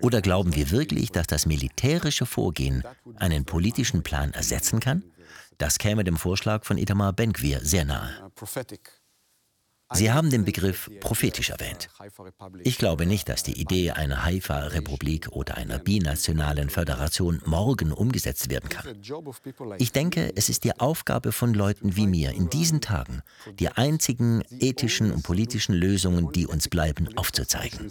Oder 0.00 0.22
glauben 0.22 0.54
wir 0.54 0.70
wirklich, 0.70 1.12
dass 1.12 1.26
das 1.26 1.44
militärische 1.44 2.24
Vorgehen 2.24 2.82
einen 3.16 3.44
politischen 3.44 4.02
Plan 4.02 4.32
ersetzen 4.32 4.80
kann? 4.80 5.04
Das 5.60 5.76
käme 5.76 6.04
dem 6.04 6.16
Vorschlag 6.16 6.64
von 6.64 6.78
Itamar 6.78 7.12
Ben-Gvir 7.12 7.60
sehr 7.62 7.84
nahe. 7.84 8.32
Sie 9.92 10.10
haben 10.10 10.30
den 10.30 10.46
Begriff 10.46 10.90
prophetisch 11.00 11.50
erwähnt. 11.50 11.90
Ich 12.62 12.78
glaube 12.78 13.04
nicht, 13.04 13.28
dass 13.28 13.42
die 13.42 13.60
Idee 13.60 13.90
einer 13.90 14.24
Haifa-Republik 14.24 15.28
oder 15.32 15.58
einer 15.58 15.78
binationalen 15.78 16.70
Föderation 16.70 17.42
morgen 17.44 17.92
umgesetzt 17.92 18.48
werden 18.48 18.70
kann. 18.70 19.02
Ich 19.76 19.92
denke, 19.92 20.32
es 20.34 20.48
ist 20.48 20.64
die 20.64 20.80
Aufgabe 20.80 21.30
von 21.30 21.52
Leuten 21.52 21.94
wie 21.94 22.06
mir 22.06 22.30
in 22.30 22.48
diesen 22.48 22.80
Tagen, 22.80 23.22
die 23.58 23.68
einzigen 23.68 24.42
ethischen 24.60 25.12
und 25.12 25.24
politischen 25.24 25.74
Lösungen, 25.74 26.32
die 26.32 26.46
uns 26.46 26.68
bleiben, 26.68 27.18
aufzuzeigen. 27.18 27.90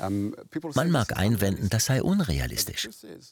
Ähm, 0.00 0.34
Man 0.74 0.90
mag 0.90 1.16
einwenden, 1.16 1.68
das 1.70 1.86
sei 1.86 2.02
unrealistisch. 2.02 2.88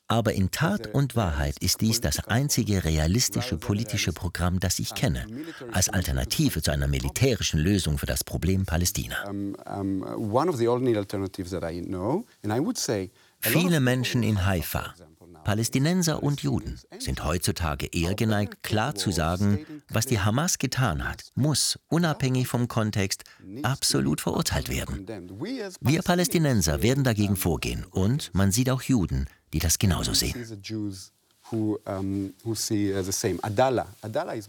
Aber 0.07 0.33
in 0.33 0.51
Tat 0.51 0.95
und 0.95 1.17
Wahrheit 1.17 1.57
ist 1.61 1.81
dies 1.81 2.01
das 2.01 2.27
einzige 2.27 2.85
realistische 2.85 3.57
politische 3.57 4.13
Programm, 4.13 4.61
das 4.61 4.79
ich 4.79 4.95
kenne, 4.95 5.27
als 5.73 5.89
Alternative 5.89 6.63
zu 6.63 6.71
einer 6.71 6.89
militärischen 6.89 7.61
Lösung 7.61 7.99
für 7.99 8.07
das 8.07 8.25
Problem 8.25 8.67
Palästina. 8.67 9.17
Viele 13.43 13.81
Menschen 13.81 14.23
in 14.23 14.47
Haifa, 14.47 14.95
Palästinenser 15.45 16.23
und 16.23 16.43
Juden 16.43 16.79
sind 16.99 17.25
heutzutage 17.25 17.87
eher 17.87 18.15
geneigt, 18.15 18.63
klar 18.63 18.95
zu 18.95 19.11
sagen, 19.11 19.67
was 19.89 20.07
die 20.07 20.21
Hamas 20.21 20.59
getan 20.59 21.09
hat, 21.09 21.25
muss, 21.35 21.79
unabhängig 21.89 22.47
vom 22.47 22.69
Kontext, 22.69 23.25
absolut 23.63 24.21
verurteilt 24.21 24.69
werden. 24.69 25.07
Wir 25.81 26.03
Palästinenser 26.03 26.83
werden 26.83 27.05
dagegen 27.05 27.37
vorgehen 27.37 27.85
und 27.91 28.31
man 28.35 28.53
sieht 28.53 28.71
auch 28.71 28.83
Juden, 28.83 29.27
die 29.53 29.59
das 29.59 29.79
genauso 29.79 30.15
sehen. 30.15 30.35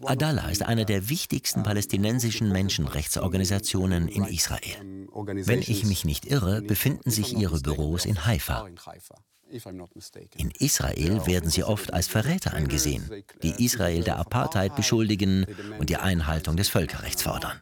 Adala 0.06 0.50
ist 0.50 0.64
eine 0.64 0.86
der 0.86 1.10
wichtigsten 1.10 1.64
palästinensischen 1.64 2.52
Menschenrechtsorganisationen 2.52 4.08
in 4.08 4.26
Israel. 4.26 5.08
Wenn 5.46 5.62
ich 5.62 5.86
mich 5.86 6.06
nicht 6.06 6.28
irre, 6.28 6.62
befinden 6.62 7.10
sich 7.10 7.36
ihre 7.36 7.60
Büros 7.60 8.06
in 8.06 8.26
Haifa. 8.26 8.68
In 10.38 10.52
Israel 10.60 11.26
werden 11.26 11.50
sie 11.50 11.64
oft 11.64 11.94
als 11.94 12.08
Verräter 12.08 12.54
angesehen, 12.54 13.10
die 13.44 13.64
Israel 13.64 14.04
der 14.04 14.18
Apartheid 14.18 14.76
beschuldigen 14.76 15.46
und 15.80 15.90
die 15.90 15.98
Einhaltung 15.98 16.56
des 16.56 16.70
Völkerrechts 16.70 17.24
fordern. 17.24 17.62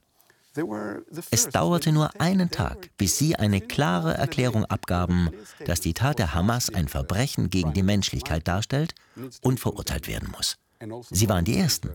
Es 1.31 1.49
dauerte 1.49 1.91
nur 1.91 2.19
einen 2.19 2.49
Tag, 2.49 2.89
bis 2.97 3.17
sie 3.17 3.35
eine 3.35 3.61
klare 3.61 4.15
Erklärung 4.15 4.65
abgaben, 4.65 5.29
dass 5.65 5.79
die 5.79 5.93
Tat 5.93 6.19
der 6.19 6.33
Hamas 6.33 6.73
ein 6.73 6.87
Verbrechen 6.87 7.49
gegen 7.49 7.73
die 7.73 7.83
Menschlichkeit 7.83 8.47
darstellt 8.47 8.93
und 9.41 9.59
verurteilt 9.59 10.07
werden 10.07 10.29
muss. 10.31 10.57
Sie 11.09 11.29
waren 11.29 11.45
die 11.45 11.57
Ersten. 11.57 11.89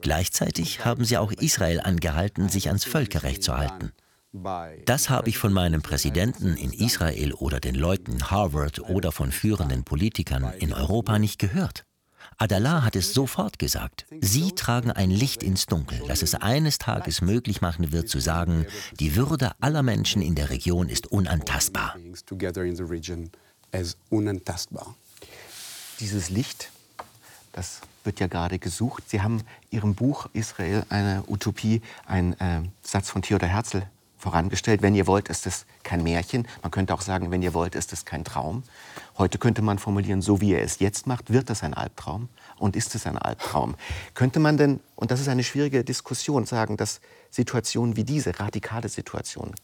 Gleichzeitig 0.00 0.84
haben 0.84 1.04
sie 1.04 1.18
auch 1.18 1.32
Israel 1.32 1.80
angehalten, 1.80 2.48
sich 2.48 2.68
ans 2.68 2.84
Völkerrecht 2.84 3.42
zu 3.42 3.56
halten. 3.56 3.92
Das 4.32 5.10
habe 5.10 5.28
ich 5.28 5.38
von 5.38 5.52
meinem 5.52 5.82
Präsidenten 5.82 6.56
in 6.56 6.72
Israel 6.72 7.32
oder 7.32 7.58
den 7.58 7.74
Leuten 7.74 8.30
Harvard 8.30 8.78
oder 8.78 9.10
von 9.10 9.32
führenden 9.32 9.82
Politikern 9.82 10.52
in 10.58 10.72
Europa 10.72 11.18
nicht 11.18 11.38
gehört. 11.38 11.84
Adallah 12.38 12.84
hat 12.84 12.96
es 12.96 13.12
sofort 13.12 13.58
gesagt. 13.58 14.06
Sie 14.20 14.52
tragen 14.52 14.90
ein 14.90 15.10
Licht 15.10 15.42
ins 15.42 15.66
Dunkel, 15.66 16.00
das 16.06 16.22
es 16.22 16.34
eines 16.34 16.78
Tages 16.78 17.20
möglich 17.20 17.60
machen 17.60 17.92
wird 17.92 18.08
zu 18.08 18.20
sagen, 18.20 18.66
die 18.98 19.16
Würde 19.16 19.52
aller 19.60 19.82
Menschen 19.82 20.22
in 20.22 20.34
der 20.34 20.48
Region 20.48 20.88
ist 20.88 21.08
unantastbar. 21.08 21.96
Dieses 25.98 26.30
Licht, 26.30 26.70
das 27.52 27.80
wird 28.04 28.20
ja 28.20 28.26
gerade 28.26 28.58
gesucht. 28.58 29.10
Sie 29.10 29.20
haben 29.20 29.42
Ihrem 29.70 29.94
Buch 29.94 30.28
Israel 30.32 30.84
eine 30.88 31.24
Utopie, 31.26 31.82
einen 32.06 32.32
äh, 32.40 32.62
Satz 32.82 33.10
von 33.10 33.22
Theodor 33.22 33.48
Herzl 33.48 33.82
vorangestellt. 34.20 34.82
Wenn 34.82 34.94
ihr 34.94 35.06
wollt, 35.06 35.28
ist 35.28 35.46
es 35.46 35.66
kein 35.82 36.02
Märchen. 36.02 36.46
Man 36.62 36.70
könnte 36.70 36.94
auch 36.94 37.00
sagen, 37.00 37.30
wenn 37.30 37.42
ihr 37.42 37.54
wollt, 37.54 37.74
ist 37.74 37.92
es 37.92 38.04
kein 38.04 38.24
Traum. 38.24 38.62
Heute 39.18 39.38
könnte 39.38 39.62
man 39.62 39.78
formulieren, 39.78 40.22
so 40.22 40.40
wie 40.40 40.52
er 40.52 40.62
es 40.62 40.78
jetzt 40.78 41.06
macht, 41.06 41.32
wird 41.32 41.50
es 41.50 41.62
ein 41.62 41.74
Albtraum 41.74 42.28
und 42.58 42.76
ist 42.76 42.94
es 42.94 43.06
ein 43.06 43.18
Albtraum. 43.18 43.74
Könnte 44.14 44.38
man 44.38 44.56
denn, 44.56 44.80
und 44.94 45.10
das 45.10 45.20
ist 45.20 45.28
eine 45.28 45.42
schwierige 45.42 45.82
Diskussion, 45.82 46.44
sagen, 46.46 46.76
dass 46.76 47.00
Situationen 47.30 47.96
wie 47.96 48.04
diese, 48.04 48.38
radikale 48.38 48.88
Situationen, 48.88 49.54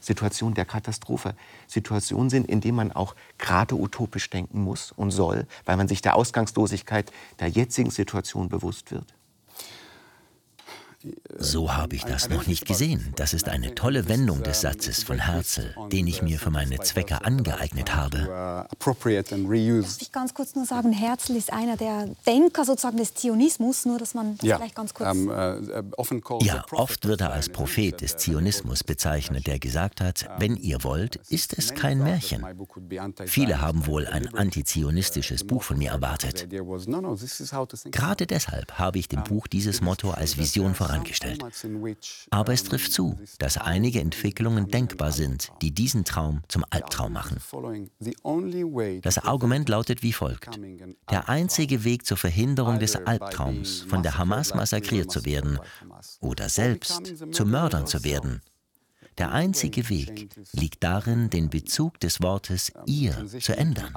Situationen 0.00 0.54
der 0.54 0.64
Katastrophe, 0.64 1.34
Situationen 1.66 2.30
sind, 2.30 2.48
in 2.48 2.60
denen 2.60 2.76
man 2.76 2.92
auch 2.92 3.14
gerade 3.38 3.74
utopisch 3.74 4.28
denken 4.30 4.62
muss 4.62 4.92
und 4.92 5.10
soll, 5.10 5.46
weil 5.64 5.76
man 5.76 5.88
sich 5.88 6.02
der 6.02 6.16
Ausgangslosigkeit 6.16 7.10
der 7.40 7.48
jetzigen 7.48 7.90
Situation 7.90 8.48
bewusst 8.48 8.90
wird? 8.90 9.14
So 11.38 11.74
habe 11.74 11.96
ich 11.96 12.04
das 12.04 12.28
noch 12.28 12.46
nicht 12.46 12.66
gesehen. 12.66 13.12
Das 13.16 13.34
ist 13.34 13.48
eine 13.48 13.74
tolle 13.74 14.08
Wendung 14.08 14.42
des 14.42 14.62
Satzes 14.62 15.02
von 15.02 15.18
Herzl, 15.18 15.74
den 15.92 16.06
ich 16.06 16.22
mir 16.22 16.38
für 16.38 16.50
meine 16.50 16.78
Zwecke 16.80 17.24
angeeignet 17.24 17.94
habe. 17.94 18.66
Darf 18.78 19.06
ich 20.00 20.12
ganz 20.12 20.34
kurz 20.34 20.54
nur 20.54 20.64
sagen, 20.64 20.92
Herzl 20.92 21.36
ist 21.36 21.52
einer 21.52 21.76
der 21.76 22.08
Denker 22.26 22.64
sozusagen 22.64 22.96
des 22.96 23.14
Zionismus, 23.14 23.84
nur 23.84 23.98
dass 23.98 24.14
man 24.14 24.36
das 24.38 24.46
ja. 24.46 24.56
vielleicht 24.56 24.74
ganz 24.74 24.94
kurz... 24.94 25.16
Uh, 25.16 26.38
ja, 26.42 26.64
oft 26.72 27.06
wird 27.06 27.20
er 27.20 27.32
als 27.32 27.48
Prophet 27.48 28.00
des 28.00 28.16
Zionismus 28.16 28.82
bezeichnet, 28.82 29.46
der 29.46 29.58
gesagt 29.58 30.00
hat, 30.00 30.28
wenn 30.38 30.56
ihr 30.56 30.82
wollt, 30.84 31.16
ist 31.28 31.56
es 31.58 31.74
kein 31.74 31.98
Märchen. 31.98 32.44
Viele 33.26 33.60
haben 33.60 33.86
wohl 33.86 34.06
ein 34.06 34.34
antizionistisches 34.34 35.44
Buch 35.44 35.62
von 35.62 35.78
mir 35.78 35.90
erwartet. 35.90 36.48
Gerade 37.90 38.26
deshalb 38.26 38.72
habe 38.78 38.98
ich 38.98 39.08
dem 39.08 39.22
Buch 39.24 39.46
dieses 39.46 39.80
Motto 39.80 40.10
als 40.10 40.38
Vision 40.38 40.74
vorangestellt 40.74 40.95
vorangestellt. 40.96 41.44
Aber 42.30 42.52
es 42.52 42.64
trifft 42.64 42.92
zu, 42.92 43.18
dass 43.38 43.58
einige 43.58 44.00
Entwicklungen 44.00 44.68
denkbar 44.68 45.12
sind, 45.12 45.50
die 45.62 45.72
diesen 45.72 46.04
Traum 46.04 46.42
zum 46.48 46.64
Albtraum 46.70 47.12
machen. 47.12 47.38
Das 49.02 49.18
Argument 49.18 49.68
lautet 49.68 50.02
wie 50.02 50.12
folgt. 50.12 50.58
Der 51.10 51.28
einzige 51.28 51.84
Weg 51.84 52.06
zur 52.06 52.16
Verhinderung 52.16 52.78
des 52.78 52.96
Albtraums, 52.96 53.82
von 53.88 54.02
der 54.02 54.18
Hamas 54.18 54.54
massakriert 54.54 55.10
zu 55.10 55.24
werden 55.24 55.58
oder 56.20 56.48
selbst 56.48 57.14
zu 57.32 57.46
Mördern 57.46 57.86
zu 57.86 58.04
werden, 58.04 58.40
der 59.18 59.32
einzige 59.32 59.88
Weg 59.88 60.28
liegt 60.52 60.84
darin, 60.84 61.30
den 61.30 61.48
Bezug 61.48 61.98
des 62.00 62.20
Wortes 62.20 62.70
ihr 62.84 63.26
zu 63.40 63.56
ändern. 63.56 63.94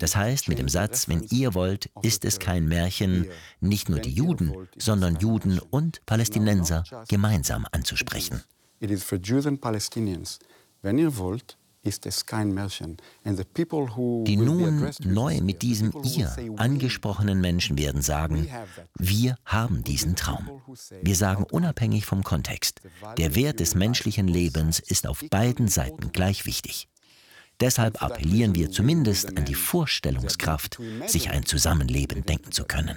Das 0.00 0.16
heißt 0.16 0.48
mit 0.48 0.58
dem 0.58 0.68
Satz, 0.68 1.08
wenn 1.08 1.22
ihr 1.30 1.54
wollt, 1.54 1.90
ist 2.02 2.24
es 2.24 2.38
kein 2.38 2.66
Märchen, 2.66 3.26
nicht 3.60 3.88
nur 3.88 4.00
die 4.00 4.10
Juden, 4.10 4.68
sondern 4.78 5.16
Juden 5.16 5.58
und 5.58 6.04
Palästinenser 6.06 6.84
gemeinsam 7.08 7.66
anzusprechen. 7.70 8.42
It 8.80 8.90
is 8.90 9.04
for 9.04 9.18
Jews 9.18 9.46
and 9.46 9.60
Palestinians. 9.60 10.38
Wenn 10.80 10.96
ihr 10.96 11.18
wollt, 11.18 11.58
ist 11.82 12.06
es 12.06 12.24
kein 12.24 12.52
Märchen. 12.54 12.96
Die 13.24 14.36
nun 14.36 14.90
neu 15.04 15.40
mit 15.42 15.62
diesem 15.62 15.92
ihr 16.02 16.34
angesprochenen 16.56 17.40
Menschen 17.40 17.78
werden 17.78 18.00
sagen, 18.00 18.48
wir 18.98 19.36
haben 19.44 19.84
diesen 19.84 20.16
Traum. 20.16 20.62
Wir 21.02 21.14
sagen 21.14 21.44
unabhängig 21.44 22.06
vom 22.06 22.24
Kontext, 22.24 22.80
der 23.18 23.34
Wert 23.34 23.60
des 23.60 23.74
menschlichen 23.74 24.28
Lebens 24.28 24.78
ist 24.78 25.06
auf 25.06 25.22
beiden 25.30 25.68
Seiten 25.68 26.12
gleich 26.12 26.46
wichtig. 26.46 26.88
Deshalb 27.60 28.02
appellieren 28.02 28.54
wir 28.54 28.70
zumindest 28.70 29.36
an 29.36 29.44
die 29.44 29.54
Vorstellungskraft, 29.54 30.78
sich 31.06 31.30
ein 31.30 31.44
Zusammenleben 31.44 32.24
denken 32.24 32.52
zu 32.52 32.64
können. 32.64 32.96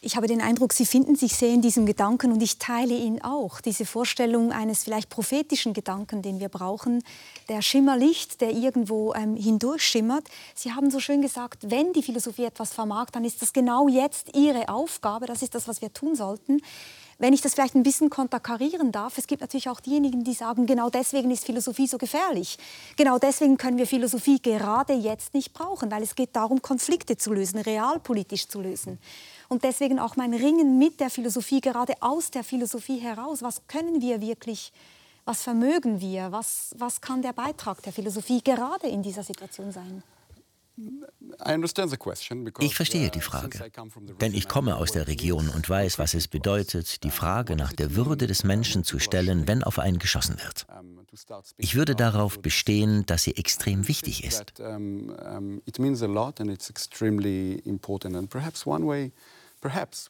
Ich 0.00 0.16
habe 0.16 0.28
den 0.28 0.40
Eindruck, 0.40 0.72
Sie 0.72 0.86
finden 0.86 1.16
sich 1.16 1.34
sehr 1.34 1.52
in 1.52 1.60
diesem 1.60 1.84
Gedanken 1.84 2.30
und 2.30 2.40
ich 2.40 2.58
teile 2.58 2.94
ihn 2.94 3.20
auch. 3.20 3.60
Diese 3.60 3.84
Vorstellung 3.84 4.52
eines 4.52 4.84
vielleicht 4.84 5.10
prophetischen 5.10 5.72
Gedanken, 5.72 6.22
den 6.22 6.38
wir 6.38 6.48
brauchen, 6.48 7.02
der 7.48 7.62
Schimmerlicht, 7.62 8.40
der 8.40 8.52
irgendwo 8.52 9.12
ähm, 9.14 9.34
hindurchschimmert. 9.34 10.28
Sie 10.54 10.72
haben 10.72 10.92
so 10.92 11.00
schön 11.00 11.20
gesagt, 11.20 11.68
wenn 11.70 11.92
die 11.92 12.04
Philosophie 12.04 12.44
etwas 12.44 12.72
vermag, 12.72 13.06
dann 13.10 13.24
ist 13.24 13.42
das 13.42 13.52
genau 13.52 13.88
jetzt 13.88 14.36
Ihre 14.36 14.68
Aufgabe. 14.68 15.26
Das 15.26 15.42
ist 15.42 15.56
das, 15.56 15.66
was 15.66 15.82
wir 15.82 15.92
tun 15.92 16.14
sollten. 16.14 16.60
Wenn 17.20 17.32
ich 17.32 17.40
das 17.40 17.54
vielleicht 17.54 17.74
ein 17.74 17.82
bisschen 17.82 18.10
konterkarieren 18.10 18.92
darf, 18.92 19.18
es 19.18 19.26
gibt 19.26 19.40
natürlich 19.40 19.68
auch 19.68 19.80
diejenigen, 19.80 20.22
die 20.22 20.34
sagen, 20.34 20.66
genau 20.66 20.88
deswegen 20.88 21.32
ist 21.32 21.44
Philosophie 21.44 21.88
so 21.88 21.98
gefährlich. 21.98 22.58
Genau 22.96 23.18
deswegen 23.18 23.56
können 23.56 23.76
wir 23.76 23.88
Philosophie 23.88 24.40
gerade 24.40 24.92
jetzt 24.92 25.34
nicht 25.34 25.52
brauchen, 25.52 25.90
weil 25.90 26.04
es 26.04 26.14
geht 26.14 26.36
darum, 26.36 26.62
Konflikte 26.62 27.16
zu 27.16 27.32
lösen, 27.32 27.58
realpolitisch 27.58 28.46
zu 28.46 28.60
lösen. 28.60 29.00
Und 29.48 29.64
deswegen 29.64 29.98
auch 29.98 30.14
mein 30.14 30.32
Ringen 30.32 30.78
mit 30.78 31.00
der 31.00 31.10
Philosophie, 31.10 31.60
gerade 31.60 31.94
aus 32.00 32.30
der 32.30 32.44
Philosophie 32.44 32.98
heraus. 32.98 33.42
Was 33.42 33.66
können 33.66 34.00
wir 34.00 34.20
wirklich, 34.20 34.72
was 35.24 35.42
vermögen 35.42 36.00
wir, 36.00 36.30
was, 36.30 36.72
was 36.78 37.00
kann 37.00 37.22
der 37.22 37.32
Beitrag 37.32 37.82
der 37.82 37.92
Philosophie 37.92 38.42
gerade 38.44 38.86
in 38.86 39.02
dieser 39.02 39.24
Situation 39.24 39.72
sein? 39.72 40.04
Ich 42.60 42.74
verstehe 42.74 43.10
die 43.10 43.20
Frage, 43.20 43.70
denn 44.20 44.34
ich 44.34 44.48
komme 44.48 44.76
aus 44.76 44.92
der 44.92 45.06
Region 45.08 45.48
und 45.48 45.68
weiß, 45.68 45.98
was 45.98 46.14
es 46.14 46.28
bedeutet, 46.28 47.02
die 47.04 47.10
Frage 47.10 47.56
nach 47.56 47.72
der 47.72 47.94
Würde 47.94 48.26
des 48.26 48.44
Menschen 48.44 48.84
zu 48.84 48.98
stellen, 48.98 49.48
wenn 49.48 49.62
auf 49.62 49.78
einen 49.78 49.98
geschossen 49.98 50.36
wird. 50.42 50.66
Ich 51.56 51.74
würde 51.74 51.94
darauf 51.94 52.40
bestehen, 52.40 53.04
dass 53.06 53.24
sie 53.24 53.36
extrem 53.36 53.88
wichtig 53.88 54.24
ist. 54.24 54.54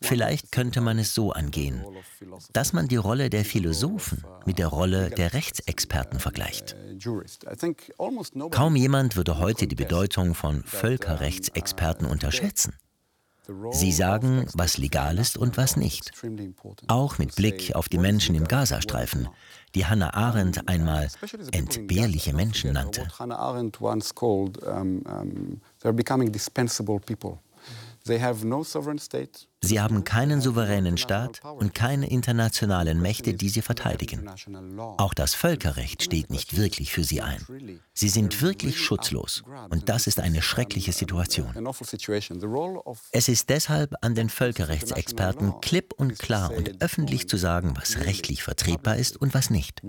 Vielleicht 0.02 0.52
könnte 0.52 0.80
man 0.80 0.98
es 0.98 1.14
so 1.14 1.32
angehen, 1.32 1.84
dass 2.52 2.72
man 2.72 2.88
die 2.88 2.96
Rolle 2.96 3.30
der 3.30 3.44
Philosophen 3.44 4.24
mit 4.44 4.58
der 4.58 4.68
Rolle 4.68 5.10
der 5.10 5.32
Rechtsexperten 5.32 6.20
vergleicht. 6.20 6.76
Kaum 8.50 8.76
jemand 8.76 9.16
würde 9.16 9.38
heute 9.38 9.66
die 9.66 9.74
Bedeutung 9.74 10.34
von 10.34 10.62
Völkerrechtsexperten 10.64 12.06
unterschätzen. 12.06 12.74
Sie 13.70 13.92
sagen, 13.92 14.46
was 14.52 14.76
legal 14.76 15.18
ist 15.18 15.38
und 15.38 15.56
was 15.56 15.76
nicht. 15.76 16.12
Auch 16.86 17.16
mit 17.16 17.34
Blick 17.34 17.74
auf 17.74 17.88
die 17.88 17.96
Menschen 17.96 18.34
im 18.34 18.44
Gazastreifen, 18.44 19.28
die 19.74 19.86
Hannah 19.86 20.12
Arendt 20.12 20.68
einmal 20.68 21.08
entbehrliche 21.52 22.34
Menschen 22.34 22.74
nannte. 22.74 23.08
Hannah 23.18 23.38
Arendt 23.38 23.80
once 23.80 24.14
called 24.14 24.62
um, 24.62 25.02
um, 25.06 25.60
they're 25.82 25.94
becoming 25.94 26.30
dispensable 26.30 27.00
people. 27.00 27.38
Sie 29.60 29.80
haben 29.80 30.04
keinen 30.04 30.40
souveränen 30.40 30.96
Staat 30.96 31.40
und 31.44 31.74
keine 31.74 32.08
internationalen 32.08 33.00
Mächte, 33.02 33.34
die 33.34 33.48
sie 33.48 33.62
verteidigen. 33.62 34.28
Auch 34.98 35.14
das 35.14 35.34
Völkerrecht 35.34 36.02
steht 36.02 36.30
nicht 36.30 36.56
wirklich 36.56 36.92
für 36.92 37.04
sie 37.04 37.20
ein. 37.20 37.44
Sie 37.92 38.08
sind 38.08 38.40
wirklich 38.40 38.78
schutzlos 38.78 39.42
und 39.70 39.88
das 39.88 40.06
ist 40.06 40.20
eine 40.20 40.42
schreckliche 40.42 40.92
Situation. 40.92 41.52
Es 43.12 43.28
ist 43.28 43.50
deshalb 43.50 43.94
an 44.00 44.14
den 44.14 44.28
Völkerrechtsexperten 44.28 45.60
klipp 45.60 45.92
und 45.96 46.18
klar 46.18 46.52
und 46.52 46.80
öffentlich 46.80 47.28
zu 47.28 47.36
sagen, 47.36 47.74
was 47.76 47.98
rechtlich 47.98 48.42
vertretbar 48.42 48.96
ist 48.96 49.16
und 49.16 49.34
was 49.34 49.50
nicht. 49.50 49.80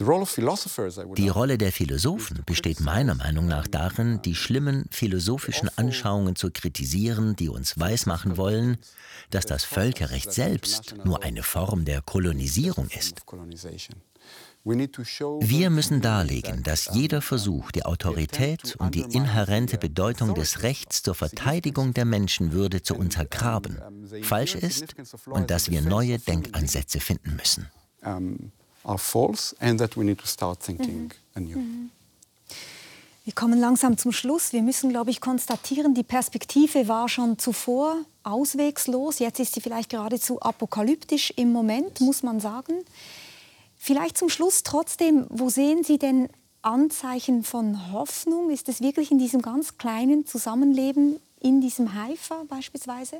Die 0.00 1.28
Rolle 1.28 1.58
der 1.58 1.72
Philosophen 1.72 2.42
besteht 2.46 2.80
meiner 2.80 3.16
Meinung 3.16 3.46
nach 3.46 3.66
darin, 3.66 4.22
die 4.22 4.36
schlimmen 4.36 4.84
philosophischen 4.90 5.68
Anschauungen 5.76 6.36
zu 6.36 6.50
kritisieren, 6.52 7.34
die 7.34 7.48
uns 7.48 7.78
weismachen 7.80 8.36
wollen, 8.36 8.78
dass 9.30 9.46
das 9.46 9.64
Völkerrecht 9.64 10.32
selbst 10.32 10.94
nur 11.04 11.24
eine 11.24 11.42
Form 11.42 11.84
der 11.84 12.00
Kolonisierung 12.02 12.88
ist. 12.90 13.22
Wir 14.64 15.70
müssen 15.70 16.00
darlegen, 16.00 16.62
dass 16.62 16.90
jeder 16.92 17.22
Versuch, 17.22 17.72
die 17.72 17.84
Autorität 17.84 18.76
und 18.78 18.94
die 18.94 19.00
inhärente 19.00 19.78
Bedeutung 19.78 20.34
des 20.34 20.62
Rechts 20.62 21.02
zur 21.02 21.14
Verteidigung 21.14 21.94
der 21.94 22.04
Menschenwürde 22.04 22.82
zu 22.82 22.94
untergraben, 22.94 23.80
falsch 24.22 24.54
ist 24.54 24.94
und 25.26 25.50
dass 25.50 25.70
wir 25.70 25.82
neue 25.82 26.18
Denkansätze 26.18 27.00
finden 27.00 27.36
müssen 27.36 27.68
are 28.88 28.98
false 28.98 29.54
and 29.60 29.78
that 29.78 29.96
we 29.96 30.04
need 30.04 30.18
to 30.18 30.26
start 30.26 30.60
thinking 30.60 31.12
mhm. 31.34 31.36
anew. 31.36 31.58
Mhm. 31.58 31.90
Wir 33.24 33.34
kommen 33.34 33.60
langsam 33.60 33.98
zum 33.98 34.10
Schluss. 34.10 34.54
Wir 34.54 34.62
müssen, 34.62 34.88
glaube 34.88 35.10
ich, 35.10 35.20
konstatieren, 35.20 35.92
die 35.92 36.02
Perspektive 36.02 36.88
war 36.88 37.10
schon 37.10 37.38
zuvor 37.38 37.96
auswegslos. 38.22 39.18
Jetzt 39.18 39.38
ist 39.38 39.52
sie 39.52 39.60
vielleicht 39.60 39.90
geradezu 39.90 40.40
apokalyptisch 40.40 41.34
im 41.36 41.52
Moment, 41.52 42.00
muss 42.00 42.22
man 42.22 42.40
sagen. 42.40 42.86
Vielleicht 43.76 44.16
zum 44.16 44.30
Schluss 44.30 44.62
trotzdem, 44.62 45.26
wo 45.28 45.50
sehen 45.50 45.84
Sie 45.84 45.98
denn 45.98 46.30
Anzeichen 46.62 47.44
von 47.44 47.92
Hoffnung? 47.92 48.48
Ist 48.48 48.68
es 48.70 48.80
wirklich 48.80 49.10
in 49.10 49.18
diesem 49.18 49.42
ganz 49.42 49.76
kleinen 49.76 50.24
Zusammenleben 50.24 51.20
in 51.38 51.60
diesem 51.60 51.92
Haifa 51.92 52.44
beispielsweise? 52.48 53.18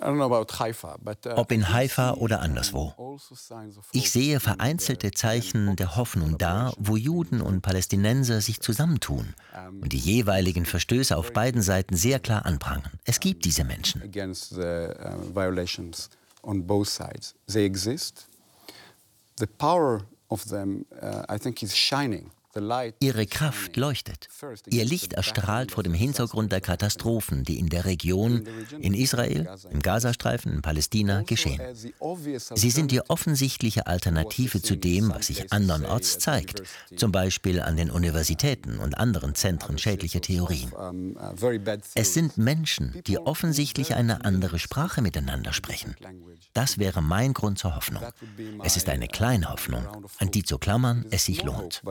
Uh, 0.00 1.30
Ob 1.36 1.52
in 1.52 1.72
Haifa 1.72 2.14
oder 2.14 2.40
anderswo. 2.40 2.94
Also 2.98 3.80
ich 3.92 4.10
sehe 4.10 4.40
vereinzelte 4.40 5.10
Zeichen 5.10 5.76
der 5.76 5.96
Hoffnung 5.96 6.38
da, 6.38 6.72
wo 6.78 6.96
Juden 6.96 7.40
und 7.40 7.62
Palästinenser 7.62 8.40
sich 8.40 8.60
zusammentun 8.60 9.34
und 9.80 9.92
die 9.92 9.98
jeweiligen 9.98 10.66
Verstöße 10.66 11.16
auf 11.16 11.32
beiden 11.32 11.62
Seiten 11.62 11.96
sehr 11.96 12.20
klar 12.20 12.46
anprangern. 12.46 12.92
Es 13.04 13.20
gibt 13.20 13.44
diese 13.44 13.64
Menschen. 13.64 14.02
The 19.38 19.46
power 19.46 20.00
of 20.30 20.44
them, 20.46 20.84
uh, 21.00 21.22
I 21.32 21.38
think, 21.38 21.62
is 21.62 21.76
shining. 21.76 22.30
Ihre 23.00 23.26
Kraft 23.26 23.76
leuchtet. 23.76 24.28
Ihr 24.66 24.84
Licht 24.84 25.12
erstrahlt 25.12 25.72
vor 25.72 25.82
dem 25.82 25.94
Hintergrund 25.94 26.50
der 26.50 26.60
Katastrophen, 26.60 27.44
die 27.44 27.58
in 27.58 27.68
der 27.68 27.84
Region, 27.84 28.44
in 28.78 28.94
Israel, 28.94 29.48
im 29.70 29.80
Gazastreifen, 29.80 30.52
in 30.52 30.62
Palästina 30.62 31.22
geschehen. 31.22 31.60
Sie 32.54 32.70
sind 32.70 32.90
die 32.90 33.02
offensichtliche 33.02 33.86
Alternative 33.86 34.62
zu 34.62 34.76
dem, 34.76 35.10
was 35.10 35.26
sich 35.26 35.52
andernorts 35.52 36.18
zeigt, 36.18 36.62
zum 36.96 37.12
Beispiel 37.12 37.60
an 37.60 37.76
den 37.76 37.90
Universitäten 37.90 38.78
und 38.78 38.96
anderen 38.96 39.34
Zentren 39.34 39.78
schädlicher 39.78 40.20
Theorien. 40.20 40.72
Es 41.94 42.14
sind 42.14 42.38
Menschen, 42.38 43.02
die 43.06 43.18
offensichtlich 43.18 43.94
eine 43.94 44.24
andere 44.24 44.58
Sprache 44.58 45.02
miteinander 45.02 45.52
sprechen. 45.52 45.94
Das 46.54 46.78
wäre 46.78 47.02
mein 47.02 47.34
Grund 47.34 47.58
zur 47.58 47.76
Hoffnung. 47.76 48.02
Es 48.64 48.76
ist 48.76 48.88
eine 48.88 49.06
kleine 49.06 49.50
Hoffnung, 49.50 49.86
an 50.18 50.30
die 50.30 50.42
zu 50.42 50.58
klammern 50.58 51.04
es 51.10 51.26
sich 51.26 51.42
lohnt. 51.42 51.82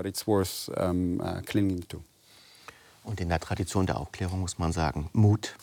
Und 3.03 3.21
in 3.21 3.29
der 3.29 3.39
Tradition 3.39 3.85
der 3.85 3.97
Aufklärung 3.97 4.41
muss 4.41 4.57
man 4.57 4.71
sagen, 4.71 5.09
Mut 5.13 5.55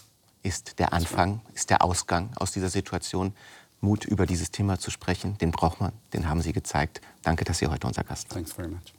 ist 0.42 0.78
der 0.78 0.92
Anfang, 0.92 1.40
ist 1.54 1.70
der 1.70 1.82
Ausgang 1.82 2.30
aus 2.36 2.52
dieser 2.52 2.70
Situation. 2.70 3.34
Mut 3.80 4.04
über 4.06 4.24
dieses 4.24 4.50
Thema 4.50 4.78
zu 4.78 4.90
sprechen, 4.90 5.36
den 5.38 5.50
braucht 5.50 5.80
man, 5.80 5.92
den 6.14 6.28
haben 6.28 6.40
Sie 6.40 6.52
gezeigt. 6.52 7.02
Danke, 7.22 7.44
dass 7.44 7.58
Sie 7.58 7.66
heute 7.66 7.86
unser 7.86 8.02
Gast 8.02 8.32
sind. 8.32 8.46
Thanks 8.46 8.52
very 8.52 8.68
much. 8.68 8.94